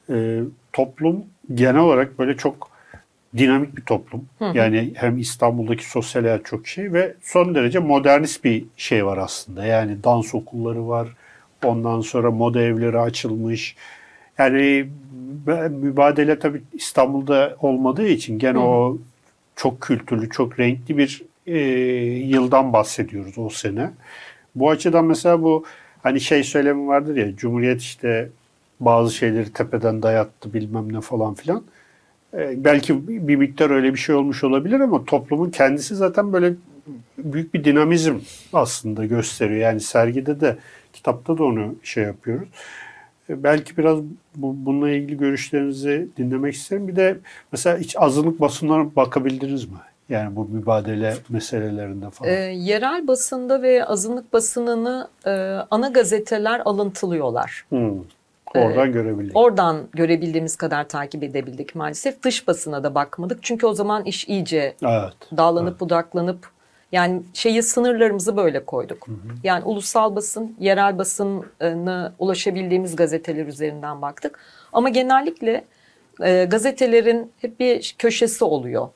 E, 0.10 0.40
toplum 0.74 1.26
genel 1.54 1.82
olarak 1.82 2.20
böyle 2.20 2.38
çok 2.38 2.72
dinamik 3.38 3.78
bir 3.78 3.82
toplum. 3.82 4.26
Yani 4.54 4.92
hem 4.96 5.18
İstanbul'daki 5.18 5.90
sosyal 5.90 6.22
hayat 6.22 6.46
çok 6.46 6.68
şey 6.68 6.94
ve 6.94 7.14
son 7.22 7.56
derece 7.56 7.80
modernist 7.80 8.44
bir 8.44 8.66
şey 8.78 9.06
var 9.06 9.18
aslında. 9.18 9.66
Yani 9.66 10.04
dans 10.04 10.36
okulları 10.36 10.88
var. 10.88 11.08
Ondan 11.66 12.02
sonra 12.02 12.32
moda 12.32 12.62
evleri 12.62 13.00
açılmış. 13.00 13.76
Yani 14.38 14.88
mübadele 15.70 16.40
tabii 16.40 16.62
İstanbul'da 16.74 17.56
olmadığı 17.60 18.08
için 18.08 18.40
gene 18.40 18.58
o 18.58 18.98
çok 19.56 19.82
kültürlü, 19.82 20.30
çok 20.30 20.60
renkli 20.60 20.98
bir 20.98 21.24
e, 21.48 21.58
yıldan 22.28 22.74
bahsediyoruz 22.74 23.38
o 23.38 23.50
sene. 23.50 23.92
Bu 24.56 24.70
açıdan 24.70 25.06
mesela 25.06 25.42
bu 25.42 25.66
hani 26.04 26.22
şey 26.22 26.44
söylemi 26.44 26.88
vardır 26.88 27.16
ya 27.16 27.36
Cumhuriyet 27.36 27.82
işte 27.82 28.30
bazı 28.80 29.14
şeyleri 29.16 29.54
tepeden 29.54 30.04
dayattı 30.04 30.54
bilmem 30.54 30.94
ne 30.94 31.02
falan 31.02 31.34
filan. 31.34 31.64
E, 32.34 32.64
belki 32.64 33.08
bir 33.08 33.36
miktar 33.36 33.70
öyle 33.70 33.94
bir 33.94 34.00
şey 34.00 34.16
olmuş 34.16 34.44
olabilir 34.44 34.80
ama 34.80 35.06
toplumun 35.06 35.50
kendisi 35.50 35.96
zaten 35.96 36.34
böyle 36.34 36.54
büyük 37.18 37.54
bir 37.54 37.64
dinamizm 37.64 38.16
aslında 38.54 39.06
gösteriyor. 39.06 39.60
Yani 39.60 39.80
sergide 39.80 40.42
de 40.42 40.58
kitapta 40.94 41.38
da 41.38 41.44
onu 41.44 41.76
şey 41.84 42.04
yapıyoruz. 42.04 42.50
E, 43.30 43.44
Belki 43.44 43.78
biraz 43.78 44.00
bu, 44.36 44.56
bununla 44.66 44.90
ilgili 44.90 45.18
görüşlerinizi 45.18 46.08
dinlemek 46.18 46.54
isterim. 46.54 46.88
Bir 46.88 46.96
de 46.96 47.18
mesela 47.52 47.78
hiç 47.78 47.96
azınlık 47.98 48.42
basınlarına 48.42 48.96
bakabildiniz 48.96 49.66
mi? 49.66 49.78
Yani 50.10 50.36
bu 50.36 50.46
mübadele 50.46 51.16
meselelerinde 51.30 52.10
falan. 52.10 52.32
Ee, 52.32 52.36
yerel 52.56 53.08
basında 53.08 53.62
ve 53.62 53.86
azınlık 53.86 54.34
basınını 54.34 55.08
e, 55.26 55.32
ana 55.72 55.88
gazeteler 55.88 56.60
alıntılıyorlar. 56.66 57.66
Hmm. 57.70 58.00
Oradan 58.56 58.92
görebildik. 58.92 59.38
Oradan 59.38 59.88
görebildiğimiz 59.94 60.56
kadar 60.56 60.88
takip 60.88 61.24
edebildik 61.24 61.76
maalesef. 61.76 62.24
Dış 62.24 62.48
basına 62.48 62.84
da 62.84 62.96
bakmadık. 62.96 63.40
Çünkü 63.42 63.66
o 63.66 63.74
zaman 63.74 64.06
iş 64.06 64.28
iyice 64.28 64.76
evet. 64.84 65.14
dağlanıp 65.38 65.80
budaklanıp 65.80 66.50
yani 66.92 67.22
şeyi 67.34 67.64
sınırlarımızı 67.64 68.38
böyle 68.38 68.66
koyduk. 68.66 69.08
Yani 69.44 69.64
ulusal 69.64 70.16
basın, 70.16 70.56
yerel 70.60 70.98
basına 70.98 72.14
ulaşabildiğimiz 72.20 72.96
gazeteler 72.96 73.46
üzerinden 73.46 74.02
baktık. 74.02 74.40
Ama 74.74 74.90
genellikle 74.90 75.64
e, 76.22 76.46
gazetelerin 76.46 77.32
hep 77.42 77.60
bir 77.60 77.96
köşesi 77.98 78.44
oluyor. 78.44 78.88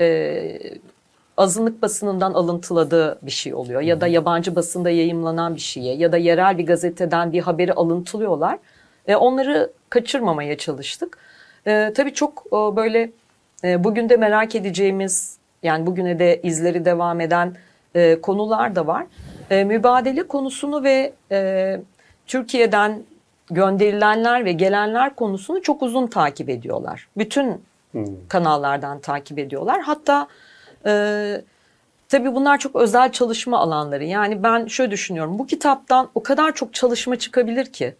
E, 0.00 0.58
azınlık 1.36 1.82
basınından 1.82 2.34
alıntıladığı 2.34 3.18
bir 3.22 3.30
şey 3.30 3.54
oluyor 3.54 3.80
ya 3.80 4.00
da 4.00 4.06
yabancı 4.06 4.56
basında 4.56 4.90
yayımlanan 4.90 5.54
bir 5.54 5.60
şeye 5.60 5.94
ya 5.94 6.12
da 6.12 6.16
yerel 6.16 6.58
bir 6.58 6.66
gazeteden 6.66 7.32
bir 7.32 7.40
haberi 7.40 7.72
alıntılıyorlar. 7.72 8.58
E, 9.06 9.16
onları 9.16 9.72
kaçırmamaya 9.90 10.58
çalıştık. 10.58 11.18
E, 11.66 11.92
tabii 11.96 12.14
çok 12.14 12.44
e, 12.46 12.76
böyle 12.76 13.10
e, 13.64 13.84
bugün 13.84 14.08
de 14.08 14.16
merak 14.16 14.54
edeceğimiz 14.54 15.38
yani 15.62 15.86
bugüne 15.86 16.18
de 16.18 16.40
izleri 16.42 16.84
devam 16.84 17.20
eden 17.20 17.56
e, 17.94 18.20
konular 18.20 18.76
da 18.76 18.86
var. 18.86 19.06
E, 19.50 19.64
mübadele 19.64 20.22
konusunu 20.22 20.84
ve 20.84 21.12
e, 21.30 21.80
Türkiye'den 22.26 23.02
gönderilenler 23.50 24.44
ve 24.44 24.52
gelenler 24.52 25.14
konusunu 25.14 25.62
çok 25.62 25.82
uzun 25.82 26.06
takip 26.06 26.48
ediyorlar. 26.48 27.08
Bütün 27.16 27.62
kanallardan 28.28 29.00
takip 29.00 29.38
ediyorlar. 29.38 29.80
Hatta 29.80 30.28
e, 30.86 31.42
tabii 32.08 32.34
bunlar 32.34 32.58
çok 32.58 32.76
özel 32.76 33.12
çalışma 33.12 33.58
alanları. 33.58 34.04
Yani 34.04 34.42
ben 34.42 34.66
şöyle 34.66 34.90
düşünüyorum. 34.90 35.38
Bu 35.38 35.46
kitaptan 35.46 36.10
o 36.14 36.22
kadar 36.22 36.54
çok 36.54 36.74
çalışma 36.74 37.16
çıkabilir 37.16 37.72
ki. 37.72 37.94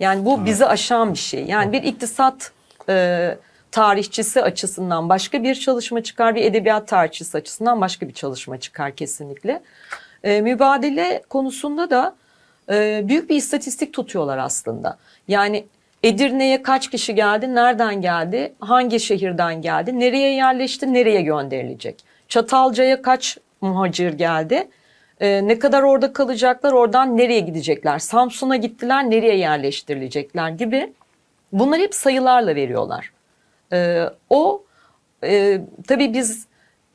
Yani 0.00 0.24
bu 0.24 0.44
bizi 0.44 0.66
aşan 0.66 1.12
bir 1.12 1.18
şey. 1.18 1.44
Yani 1.44 1.72
bir 1.72 1.82
iktisat 1.82 2.52
e, 2.88 3.38
tarihçisi 3.70 4.42
açısından 4.42 5.08
başka 5.08 5.42
bir 5.42 5.54
çalışma 5.54 6.02
çıkar, 6.02 6.34
bir 6.34 6.42
edebiyat 6.42 6.88
tarihçisi 6.88 7.38
açısından 7.38 7.80
başka 7.80 8.08
bir 8.08 8.14
çalışma 8.14 8.60
çıkar 8.60 8.96
kesinlikle. 8.96 9.62
E, 10.24 10.40
mübadele 10.40 11.22
konusunda 11.28 11.90
da 11.90 12.14
e, 12.70 13.02
büyük 13.08 13.30
bir 13.30 13.36
istatistik 13.36 13.92
tutuyorlar 13.92 14.38
aslında. 14.38 14.98
Yani 15.28 15.66
Edirne'ye 16.04 16.62
kaç 16.62 16.90
kişi 16.90 17.14
geldi, 17.14 17.54
nereden 17.54 18.00
geldi, 18.00 18.54
hangi 18.60 19.00
şehirden 19.00 19.62
geldi, 19.62 19.98
nereye 19.98 20.34
yerleşti, 20.34 20.92
nereye 20.92 21.22
gönderilecek? 21.22 22.04
Çatalca'ya 22.28 23.02
kaç 23.02 23.38
muhacir 23.60 24.12
geldi, 24.12 24.68
e, 25.20 25.48
ne 25.48 25.58
kadar 25.58 25.82
orada 25.82 26.12
kalacaklar, 26.12 26.72
oradan 26.72 27.16
nereye 27.16 27.40
gidecekler? 27.40 27.98
Samsun'a 27.98 28.56
gittiler, 28.56 29.10
nereye 29.10 29.36
yerleştirilecekler 29.36 30.48
gibi. 30.48 30.92
Bunları 31.52 31.80
hep 31.80 31.94
sayılarla 31.94 32.54
veriyorlar. 32.54 33.12
E, 33.72 34.04
o 34.30 34.64
e, 35.24 35.60
tabii 35.88 36.14
biz 36.14 36.46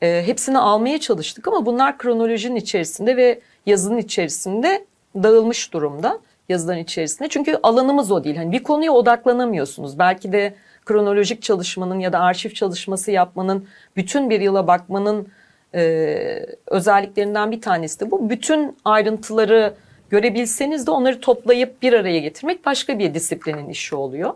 e, 0.02 0.22
hepsini 0.26 0.58
almaya 0.58 1.00
çalıştık 1.00 1.48
ama 1.48 1.66
bunlar 1.66 1.98
kronolojinin 1.98 2.56
içerisinde 2.56 3.16
ve 3.16 3.40
yazının 3.66 3.98
içerisinde 3.98 4.84
dağılmış 5.16 5.72
durumda 5.72 6.18
yazıların 6.50 6.78
içerisinde. 6.78 7.28
Çünkü 7.28 7.58
alanımız 7.62 8.10
o 8.10 8.24
değil. 8.24 8.36
Hani 8.36 8.52
bir 8.52 8.62
konuya 8.62 8.92
odaklanamıyorsunuz. 8.92 9.98
Belki 9.98 10.32
de 10.32 10.54
kronolojik 10.84 11.42
çalışmanın 11.42 11.98
ya 11.98 12.12
da 12.12 12.20
arşiv 12.20 12.50
çalışması 12.50 13.10
yapmanın, 13.10 13.68
bütün 13.96 14.30
bir 14.30 14.40
yıla 14.40 14.66
bakmanın 14.66 15.28
e, 15.74 16.46
özelliklerinden 16.66 17.50
bir 17.50 17.60
tanesi 17.60 18.00
de 18.00 18.10
bu. 18.10 18.30
Bütün 18.30 18.76
ayrıntıları 18.84 19.74
görebilseniz 20.10 20.86
de 20.86 20.90
onları 20.90 21.20
toplayıp 21.20 21.82
bir 21.82 21.92
araya 21.92 22.18
getirmek 22.18 22.66
başka 22.66 22.98
bir 22.98 23.14
disiplinin 23.14 23.68
işi 23.68 23.96
oluyor. 23.96 24.34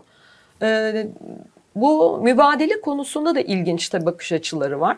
E, 0.61 1.07
bu 1.75 2.19
mübadele 2.23 2.81
konusunda 2.81 3.35
da 3.35 3.39
ilginç 3.39 3.89
tabii 3.89 4.05
bakış 4.05 4.31
açıları 4.31 4.79
var. 4.79 4.97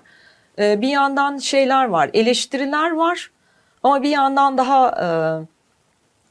E, 0.59 0.81
bir 0.81 0.87
yandan 0.87 1.37
şeyler 1.37 1.85
var, 1.85 2.09
eleştiriler 2.13 2.91
var 2.91 3.31
ama 3.83 4.03
bir 4.03 4.09
yandan 4.09 4.57
daha 4.57 4.89
e, 4.89 5.07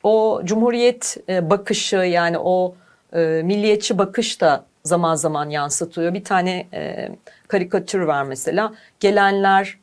o 0.03 0.41
cumhuriyet 0.45 1.17
e, 1.29 1.51
bakışı 1.51 1.97
yani 1.97 2.39
o 2.39 2.75
e, 3.13 3.19
milliyetçi 3.45 3.99
bakış 3.99 4.41
da 4.41 4.65
zaman 4.85 5.15
zaman 5.15 5.51
yansıtıyor. 5.51 6.15
Bir 6.15 6.25
tane 6.25 6.67
e, 6.73 7.09
karikatür 7.49 8.01
var 8.01 8.23
mesela. 8.23 8.73
Gelenler 9.01 9.79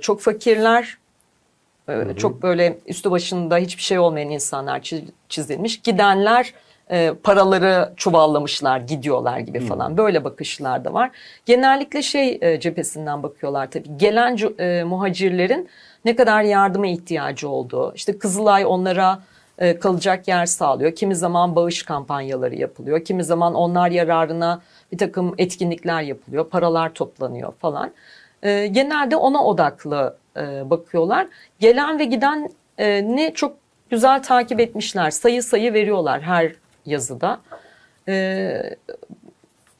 çok 0.00 0.20
fakirler, 0.20 0.98
çok 2.16 2.42
böyle 2.42 2.78
üstü 2.86 3.10
başında 3.10 3.56
hiçbir 3.56 3.82
şey 3.82 3.98
olmayan 3.98 4.30
insanlar 4.30 4.80
çiz- 4.80 5.04
çizilmiş. 5.28 5.82
Gidenler 5.82 6.54
e, 6.90 7.12
paraları 7.22 7.92
çuvallamışlar, 7.96 8.80
gidiyorlar 8.80 9.38
gibi 9.38 9.60
falan. 9.60 9.96
Böyle 9.96 10.24
bakışlar 10.24 10.84
da 10.84 10.92
var. 10.92 11.10
Genellikle 11.46 12.02
şey 12.02 12.38
e, 12.40 12.60
cephesinden 12.60 13.22
bakıyorlar 13.22 13.70
tabii. 13.70 13.96
Gelen 13.96 14.38
e, 14.58 14.84
muhacirlerin 14.84 15.68
ne 16.04 16.16
kadar 16.16 16.42
yardıma 16.42 16.86
ihtiyacı 16.86 17.48
olduğu. 17.48 17.94
İşte 17.94 18.18
Kızılay 18.18 18.64
onlara 18.66 19.22
e, 19.58 19.78
kalacak 19.78 20.28
yer 20.28 20.46
sağlıyor. 20.46 20.94
Kimi 20.94 21.16
zaman 21.16 21.56
bağış 21.56 21.82
kampanyaları 21.82 22.54
yapılıyor. 22.54 23.04
Kimi 23.04 23.24
zaman 23.24 23.54
onlar 23.54 23.90
yararına 23.90 24.60
bir 24.92 24.98
takım 24.98 25.34
etkinlikler 25.38 26.02
yapılıyor. 26.02 26.48
Paralar 26.48 26.94
toplanıyor 26.94 27.52
falan. 27.52 27.90
E, 28.42 28.66
genelde 28.66 29.16
ona 29.16 29.44
odaklı 29.44 30.16
e, 30.36 30.70
bakıyorlar. 30.70 31.26
Gelen 31.58 31.98
ve 31.98 32.04
giden 32.04 32.50
ne 33.16 33.32
çok 33.34 33.56
güzel 33.90 34.22
takip 34.22 34.60
etmişler. 34.60 35.10
Sayı 35.10 35.42
sayı 35.42 35.72
veriyorlar 35.72 36.22
her 36.22 36.52
yazıda. 36.86 37.40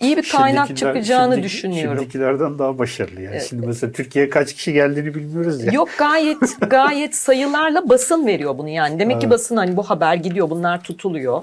E, 0.00 0.06
iyi 0.06 0.16
bir 0.16 0.28
kaynak 0.28 0.76
çıkacağını 0.76 1.34
şimdiki- 1.34 1.42
düşünüyorum. 1.42 1.98
Şimdikilerden 1.98 2.58
daha 2.58 2.78
başarılı 2.78 3.20
yani. 3.22 3.40
Şimdi 3.48 3.66
mesela 3.66 3.92
Türkiye'ye 3.92 4.30
kaç 4.30 4.54
kişi 4.54 4.72
geldiğini 4.72 5.14
bilmiyoruz 5.14 5.64
ya. 5.64 5.72
Yok 5.72 5.88
gayet 5.98 6.38
gayet 6.70 7.14
sayılarla 7.16 7.88
basın 7.88 8.26
veriyor 8.26 8.58
bunu 8.58 8.68
yani. 8.68 8.98
Demek 8.98 9.20
ki 9.20 9.26
Evet. 9.26 9.32
basın 9.34 9.56
hani 9.56 9.76
bu 9.76 9.82
haber 9.82 10.14
gidiyor 10.14 10.50
bunlar 10.50 10.82
tutuluyor. 10.82 11.42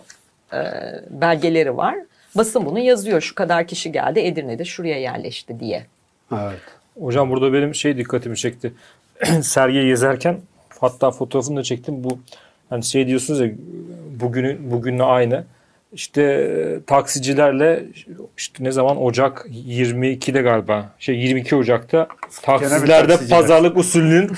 Ee, 0.53 0.57
belgeleri 1.09 1.77
var. 1.77 1.95
Basın 2.35 2.65
bunu 2.65 2.79
yazıyor. 2.79 3.21
Şu 3.21 3.35
kadar 3.35 3.67
kişi 3.67 3.91
geldi 3.91 4.19
Edirne'de 4.19 4.65
şuraya 4.65 4.99
yerleşti 4.99 5.59
diye. 5.59 5.85
Evet. 6.33 6.59
Hocam 6.99 7.29
burada 7.29 7.53
benim 7.53 7.75
şey 7.75 7.97
dikkatimi 7.97 8.37
çekti. 8.37 8.73
Sergiyi 9.41 9.85
gezerken 9.87 10.37
hatta 10.79 11.11
fotoğrafını 11.11 11.57
da 11.57 11.63
çektim. 11.63 12.03
Bu 12.03 12.19
hani 12.69 12.83
şey 12.83 13.07
diyorsunuz 13.07 13.39
ya 13.39 13.49
bugünün 14.19 14.71
bugünle 14.71 15.03
aynı. 15.03 15.43
İşte 15.93 16.21
e, 16.23 16.83
taksicilerle 16.87 17.83
işte 18.37 18.63
ne 18.63 18.71
zaman 18.71 19.03
Ocak 19.03 19.45
22'de 19.49 20.41
galiba 20.41 20.93
şey 20.99 21.15
22 21.15 21.55
Ocak'ta 21.55 22.07
taksilerde 22.41 23.07
taksiciler. 23.07 23.41
pazarlık 23.41 23.77
usulünün 23.77 24.31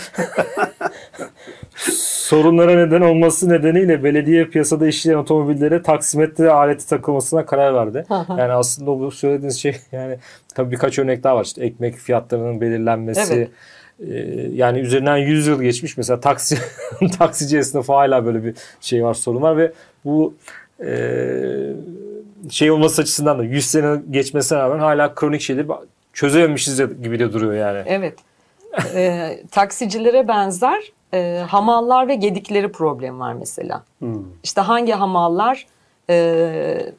sorunlara 2.30 2.86
neden 2.86 3.02
olması 3.02 3.50
nedeniyle 3.50 4.04
belediye 4.04 4.46
piyasada 4.46 4.88
işleyen 4.88 5.18
otomobillere 5.18 5.82
taksimetre 5.82 6.52
aleti 6.52 6.90
takılmasına 6.90 7.46
karar 7.46 7.74
verdi. 7.74 8.06
yani 8.30 8.52
aslında 8.52 9.00
bu 9.00 9.12
söylediğiniz 9.12 9.60
şey 9.60 9.76
yani 9.92 10.18
tabii 10.56 10.72
birkaç 10.72 11.00
örnek 11.00 11.24
daha 11.24 11.36
var. 11.36 11.44
İşte 11.44 11.66
ekmek 11.66 11.96
fiyatlarının 11.96 12.62
belirlenmesi. 12.62 13.34
Evet. 13.34 13.50
Ee, 14.08 14.50
yani 14.54 14.80
üzerinden 14.80 15.18
100 15.18 15.48
yıl 15.48 15.62
geçmiş 15.62 15.98
mesela 15.98 16.20
taksi 16.20 16.58
taksici 17.20 17.58
esnafı 17.58 17.94
hala 17.94 18.26
böyle 18.26 18.44
bir 18.44 18.56
şey 18.82 19.04
var 19.04 19.14
sorun 19.14 19.42
var 19.42 19.58
ve 19.58 19.72
bu 20.06 20.34
e, 20.34 20.69
şey 22.50 22.72
olması 22.72 23.02
açısından 23.02 23.40
da 23.40 23.44
100 23.44 23.66
sene 23.66 24.02
geçmesine 24.12 24.60
rağmen 24.60 24.80
hala 24.80 25.16
kronik 25.16 25.42
şeyleri 25.42 25.68
çözememişiz 26.14 26.78
gibi 26.78 27.20
de 27.20 27.34
duruyor 27.34 27.54
yani. 27.54 27.84
Evet. 27.86 28.20
Ee, 28.96 29.40
taksicilere 29.52 30.28
benzer 30.28 30.92
e, 31.14 31.44
hamallar 31.48 32.08
ve 32.08 32.16
gedikleri 32.16 32.72
problem 32.72 33.20
var 33.20 33.34
mesela. 33.34 33.84
Hmm. 34.00 34.24
İşte 34.44 34.62
hangi 34.62 34.92
hamallar 34.92 35.68
e, 36.10 36.92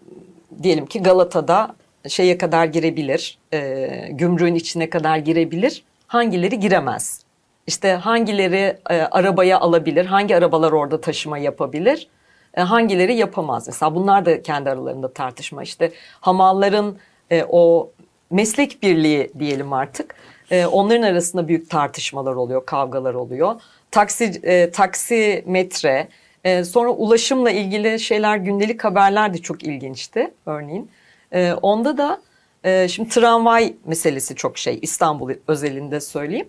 diyelim 0.63 0.87
ki 0.87 1.03
Galata'da 1.03 1.75
şeye 2.09 2.39
kadar 2.39 2.65
girebilir, 2.65 3.39
e, 3.53 4.09
gümrüğün 4.11 4.55
içine 4.55 4.91
kadar 4.91 5.17
girebilir, 5.17 5.85
hangileri 6.07 6.61
giremez? 6.61 7.25
İşte 7.67 7.93
hangileri 7.93 8.79
e, 8.91 9.03
arabaya 9.03 9.61
alabilir, 9.61 10.07
hangi 10.07 10.37
arabalar 10.37 10.73
orada 10.73 11.01
taşıma 11.01 11.39
yapabilir, 11.39 11.99
e, 11.99 12.20
hangileri 12.57 13.15
yapamaz? 13.15 13.67
Mesela 13.67 13.95
bunlar 13.95 14.27
da 14.27 14.43
kendi 14.43 14.71
aralarında 14.71 15.13
tartışma. 15.13 15.63
İşte 15.63 15.93
hamalların 16.21 16.99
e, 17.31 17.45
o 17.49 17.91
meslek 18.31 18.83
birliği 18.83 19.31
diyelim 19.39 19.73
artık. 19.73 20.15
E, 20.51 20.67
onların 20.67 21.03
arasında 21.03 21.49
büyük 21.49 21.71
tartışmalar 21.71 22.35
oluyor, 22.35 22.67
kavgalar 22.67 23.15
oluyor. 23.15 23.61
Taksi, 23.91 24.25
e, 24.43 24.71
taksimetre, 24.71 26.09
e, 26.45 26.65
sonra 26.65 26.91
ulaşımla 26.91 27.51
ilgili 27.51 28.01
şeyler, 28.01 28.37
gündelik 28.37 28.85
haberler 28.85 29.35
de 29.35 29.39
çok 29.39 29.63
ilginçti 29.63 30.31
örneğin. 30.47 30.91
E, 31.33 31.53
onda 31.53 31.99
da 31.99 32.21
e, 32.65 32.89
şimdi 32.89 33.09
tramvay 33.09 33.75
meselesi 33.85 34.35
çok 34.35 34.59
şey, 34.59 34.79
İstanbul 34.83 35.31
özelinde 35.49 36.01
söyleyeyim. 36.01 36.49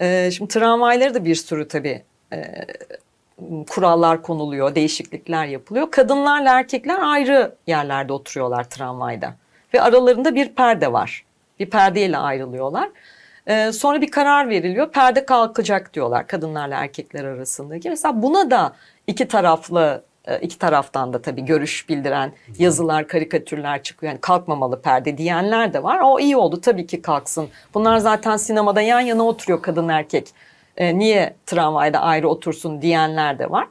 E, 0.00 0.30
şimdi 0.30 0.52
tramvayları 0.54 1.14
da 1.14 1.24
bir 1.24 1.34
sürü 1.34 1.68
tabii 1.68 2.02
e, 2.32 2.36
kurallar 3.70 4.22
konuluyor, 4.22 4.74
değişiklikler 4.74 5.46
yapılıyor. 5.46 5.90
Kadınlarla 5.90 6.58
erkekler 6.58 6.98
ayrı 7.02 7.54
yerlerde 7.66 8.12
oturuyorlar 8.12 8.64
tramvayda. 8.64 9.34
Ve 9.74 9.82
aralarında 9.82 10.34
bir 10.34 10.54
perde 10.54 10.92
var. 10.92 11.24
Bir 11.60 11.70
perdeyle 11.70 12.18
ayrılıyorlar. 12.18 12.88
Ee, 13.46 13.72
sonra 13.72 14.00
bir 14.00 14.10
karar 14.10 14.48
veriliyor. 14.48 14.92
Perde 14.92 15.26
kalkacak 15.26 15.94
diyorlar 15.94 16.26
kadınlarla 16.26 16.76
erkekler 16.76 17.24
arasındaki. 17.24 17.90
Mesela 17.90 18.22
buna 18.22 18.50
da 18.50 18.72
iki 19.06 19.28
taraflı 19.28 20.02
e, 20.24 20.38
iki 20.38 20.58
taraftan 20.58 21.12
da 21.12 21.22
tabii 21.22 21.44
görüş 21.44 21.88
bildiren 21.88 22.32
yazılar, 22.58 23.08
karikatürler 23.08 23.82
çıkıyor. 23.82 24.12
Yani 24.12 24.20
kalkmamalı 24.20 24.82
perde 24.82 25.18
diyenler 25.18 25.72
de 25.72 25.82
var. 25.82 26.00
O 26.04 26.20
iyi 26.20 26.36
oldu 26.36 26.60
tabii 26.60 26.86
ki 26.86 27.02
kalksın. 27.02 27.48
Bunlar 27.74 27.98
zaten 27.98 28.36
sinemada 28.36 28.80
yan 28.80 29.00
yana 29.00 29.22
oturuyor 29.22 29.62
kadın 29.62 29.88
erkek. 29.88 30.28
E, 30.80 30.98
niye 30.98 31.34
tramvayda 31.46 32.00
ayrı 32.00 32.28
otursun 32.28 32.82
diyenler 32.82 33.38
de 33.38 33.50
var. 33.50 33.66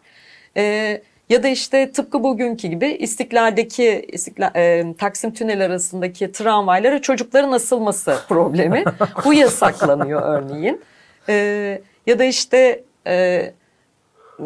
E, 0.57 1.01
ya 1.29 1.43
da 1.43 1.47
işte 1.47 1.91
tıpkı 1.91 2.23
bugünkü 2.23 2.67
gibi 2.67 2.87
İstiklal'deki 2.87 4.05
İstiklal, 4.07 4.55
e, 4.55 4.93
Taksim 4.97 5.33
Tünel 5.33 5.65
arasındaki 5.65 6.31
tramvaylara 6.31 7.01
çocukların 7.01 7.51
asılması 7.51 8.17
problemi. 8.29 8.83
Bu 9.25 9.33
yasaklanıyor 9.33 10.21
örneğin. 10.21 10.81
E, 11.29 11.81
ya 12.07 12.19
da 12.19 12.23
işte 12.23 12.83
e, 13.07 13.53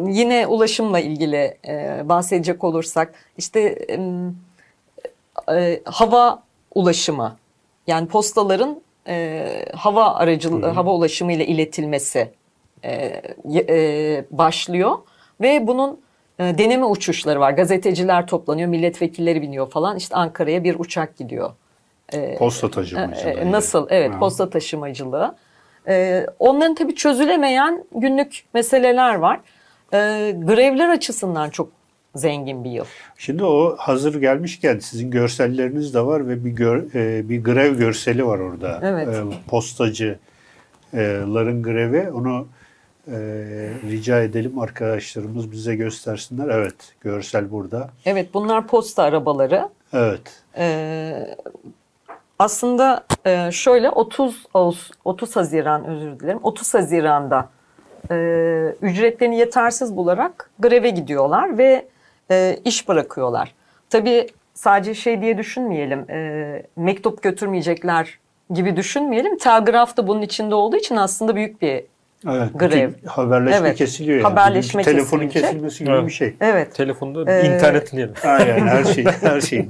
yine 0.06 0.46
ulaşımla 0.46 1.00
ilgili 1.00 1.58
e, 1.68 2.02
bahsedecek 2.04 2.64
olursak 2.64 3.14
işte 3.38 3.60
e, 3.88 3.98
e, 5.56 5.80
hava 5.84 6.42
ulaşımı 6.74 7.36
yani 7.86 8.08
postaların 8.08 8.80
e, 9.08 9.64
hava 9.74 10.14
aracılığı, 10.14 10.66
hava 10.66 10.90
ulaşımı 10.92 11.32
ile 11.32 11.46
iletilmesi 11.46 12.30
e, 12.84 13.22
e, 13.68 14.24
başlıyor 14.30 14.92
ve 15.40 15.66
bunun 15.66 16.00
e, 16.38 16.58
deneme 16.58 16.84
uçuşları 16.84 17.40
var. 17.40 17.50
Gazeteciler 17.52 18.26
toplanıyor, 18.26 18.68
milletvekilleri 18.68 19.42
biniyor 19.42 19.70
falan. 19.70 19.96
İşte 19.96 20.16
Ankara'ya 20.16 20.64
bir 20.64 20.76
uçak 20.78 21.16
gidiyor. 21.16 21.50
Posta 22.38 22.70
taşımacılığı. 22.70 23.30
E, 23.30 23.52
Nasıl? 23.52 23.86
Evet, 23.90 24.14
Ha. 24.14 24.18
posta 24.18 24.50
taşımacılığı. 24.50 25.34
E, 25.88 26.26
onların 26.38 26.74
tabii 26.74 26.94
çözülemeyen 26.94 27.84
günlük 27.94 28.44
meseleler 28.54 29.14
var. 29.14 29.40
E, 29.92 29.98
grevler 30.38 30.88
açısından 30.88 31.50
çok 31.50 31.68
zengin 32.14 32.64
bir 32.64 32.70
yıl. 32.70 32.84
Şimdi 33.18 33.44
o 33.44 33.76
hazır 33.78 34.20
gelmişken 34.20 34.78
sizin 34.78 35.10
görselleriniz 35.10 35.94
de 35.94 36.00
var 36.00 36.28
ve 36.28 36.44
bir 36.44 36.50
gör- 36.50 36.94
e, 36.94 37.28
bir 37.28 37.44
grev 37.44 37.78
görseli 37.78 38.26
var 38.26 38.38
orada. 38.38 38.80
Evet. 38.82 39.08
E, 39.08 39.20
postacıların 39.50 41.62
grevi. 41.62 42.10
Onu 42.10 42.46
e, 43.08 43.16
rica 43.90 44.20
edelim 44.22 44.58
arkadaşlarımız 44.58 45.52
bize 45.52 45.76
göstersinler. 45.76 46.48
Evet, 46.48 46.74
görsel 47.00 47.50
burada. 47.50 47.90
Evet, 48.06 48.34
bunlar 48.34 48.66
posta 48.66 49.02
arabaları. 49.02 49.68
Evet. 49.92 50.42
Ee, 50.58 51.36
aslında 52.38 53.04
e, 53.26 53.50
şöyle 53.52 53.90
30 53.90 54.46
Ağustos, 54.54 54.90
30 55.04 55.36
Haziran 55.36 55.84
özür 55.84 56.20
dilerim. 56.20 56.40
30 56.42 56.74
Haziran'da 56.74 57.48
e, 58.10 58.14
ücretlerini 58.82 59.38
yetersiz 59.38 59.96
bularak 59.96 60.50
greve 60.58 60.90
gidiyorlar 60.90 61.58
ve 61.58 61.86
e, 62.30 62.58
iş 62.64 62.88
bırakıyorlar. 62.88 63.54
Tabii 63.90 64.26
sadece 64.54 64.94
şey 64.94 65.22
diye 65.22 65.38
düşünmeyelim. 65.38 66.10
e, 66.10 66.62
mektup 66.76 67.22
götürmeyecekler 67.22 68.18
gibi 68.50 68.76
düşünmeyelim. 68.76 69.38
Telgraf 69.38 69.96
da 69.96 70.08
bunun 70.08 70.22
içinde 70.22 70.54
olduğu 70.54 70.76
için 70.76 70.96
aslında 70.96 71.36
büyük 71.36 71.62
bir 71.62 71.84
Evet. 72.30 72.48
Grev. 72.54 72.90
Haberleşme 73.06 73.58
Evet. 73.66 73.76
kesiliyor 73.78 74.18
yani. 74.18 74.28
Haberleşme 74.28 74.82
telefonun 74.82 75.22
kesilecek. 75.28 75.50
kesilmesi 75.50 75.84
gibi 75.84 75.92
Evet. 75.94 76.06
bir 76.06 76.12
şey. 76.12 76.36
evet. 76.40 76.74
Telefonda 76.74 77.32
Ee, 77.32 77.54
internet 77.54 77.92
diyelim. 77.92 78.14
Aynen 78.24 78.66
her 78.66 78.84
şey 78.84 79.04
her 79.20 79.40
şey. 79.40 79.68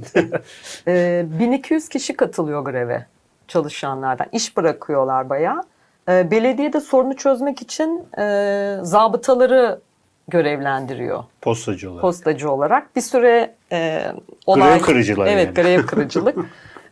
Ee, 0.87 1.25
1200 1.39 1.89
kişi 1.89 2.13
katılıyor 2.13 2.65
greve 2.65 3.05
çalışanlardan. 3.47 4.27
İş 4.31 4.57
bırakıyorlar 4.57 5.29
bayağı. 5.29 5.63
Ee, 6.09 6.31
belediye 6.31 6.73
de 6.73 6.79
sorunu 6.81 7.15
çözmek 7.15 7.61
için 7.61 8.03
e, 8.19 8.77
zabıtaları 8.81 9.79
görevlendiriyor 10.27 11.23
Postacı 11.41 11.89
olarak. 11.91 12.01
postacı 12.01 12.51
olarak. 12.51 12.95
Bir 12.95 13.01
süre 13.01 13.55
e, 13.71 14.01
olay... 14.45 14.73
Grev 14.77 14.81
kırıcılar 14.85 15.27
Evet, 15.27 15.45
yani. 15.57 15.67
grev 15.67 15.85
kırıcılık. 15.87 16.37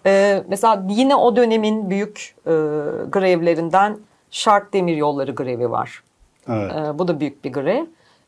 Ee, 0.06 0.44
mesela 0.48 0.86
yine 0.90 1.16
o 1.16 1.36
dönemin 1.36 1.90
büyük 1.90 2.36
e, 2.46 2.52
grevlerinden 3.12 3.98
Şark 4.34 4.74
Demir 4.74 4.96
Yolları 4.98 5.32
grevi 5.32 5.72
var. 5.72 6.04
evet. 6.50 6.72
Ee, 6.76 7.00
bu 7.00 7.08
da 7.08 7.20
büyük 7.20 7.44
bir 7.44 7.52
grev. 7.54 7.86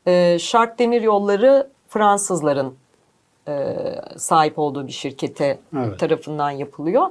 Ee, 0.08 0.38
Şark 0.40 0.80
Demir 0.80 1.02
Yolları 1.02 1.70
Fransızların 1.88 2.76
e, 3.48 3.76
sahip 4.18 4.60
olduğu 4.60 4.88
bir 4.88 4.92
şirkete 4.92 5.60
Evet. 5.78 6.00
tarafından 6.00 6.50
yapılıyor. 6.52 7.08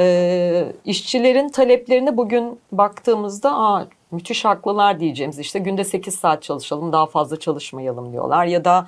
Ee, 0.00 0.72
işçilerin 0.84 1.48
taleplerine 1.48 2.16
bugün 2.16 2.60
baktığımızda 2.72 3.56
Aa, 3.56 3.86
müthiş 4.10 4.44
haklılar 4.44 5.00
diyeceğimiz 5.00 5.38
işte 5.38 5.58
günde 5.58 5.84
8 5.84 6.14
saat 6.14 6.42
çalışalım 6.42 6.92
daha 6.92 7.06
fazla 7.06 7.38
çalışmayalım 7.38 8.12
diyorlar. 8.12 8.44
Ya 8.46 8.64
da 8.64 8.86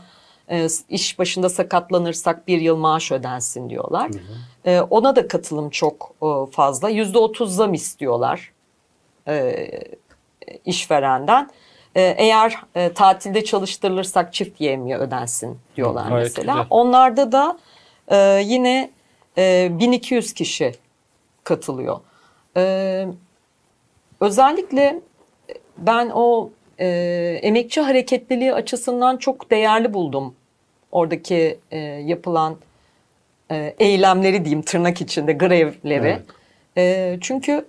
e, 0.50 0.66
iş 0.88 1.18
başında 1.18 1.48
sakatlanırsak 1.48 2.48
bir 2.48 2.61
yıl 2.61 2.76
maaş 2.76 3.12
ödensin 3.12 3.70
diyorlar. 3.70 4.11
E, 4.64 4.80
ona 4.80 5.16
da 5.16 5.28
katılım 5.28 5.70
çok 5.70 6.11
e, 6.22 6.50
fazla. 6.50 6.88
Yüzde 6.88 7.18
otuz 7.18 7.54
zam 7.54 7.74
istiyorlar 7.74 8.52
e, 9.28 9.68
işverenden. 10.64 11.50
E, 11.94 12.14
eğer 12.18 12.56
e, 12.74 12.92
tatilde 12.92 13.44
çalıştırılırsak 13.44 14.34
çift 14.34 14.60
yemiye 14.60 14.96
ödensin 14.98 15.58
diyorlar 15.76 16.08
Gayet 16.08 16.24
mesela. 16.24 16.52
güzel. 16.52 16.66
Onlarda 16.70 17.32
da 17.32 17.58
e, 18.08 18.42
yine 18.44 18.90
e, 19.38 19.68
1200 19.70 20.32
kişi 20.32 20.72
katılıyor. 21.44 22.00
E, 22.56 23.06
özellikle 24.20 25.00
ben 25.78 26.10
o 26.14 26.50
e, 26.80 26.86
emekçi 27.42 27.80
hareketliliği 27.80 28.54
açısından 28.54 29.16
çok 29.16 29.50
değerli 29.50 29.94
buldum. 29.94 30.34
Oradaki 30.92 31.58
e, 31.70 31.78
yapılan 31.78 32.56
e, 33.50 33.74
eylemleri 33.78 34.44
diyeyim 34.44 34.62
tırnak 34.62 35.00
içinde 35.00 35.32
grevleri. 35.32 36.06
Evet. 36.06 36.22
E, 36.76 37.18
çünkü 37.20 37.66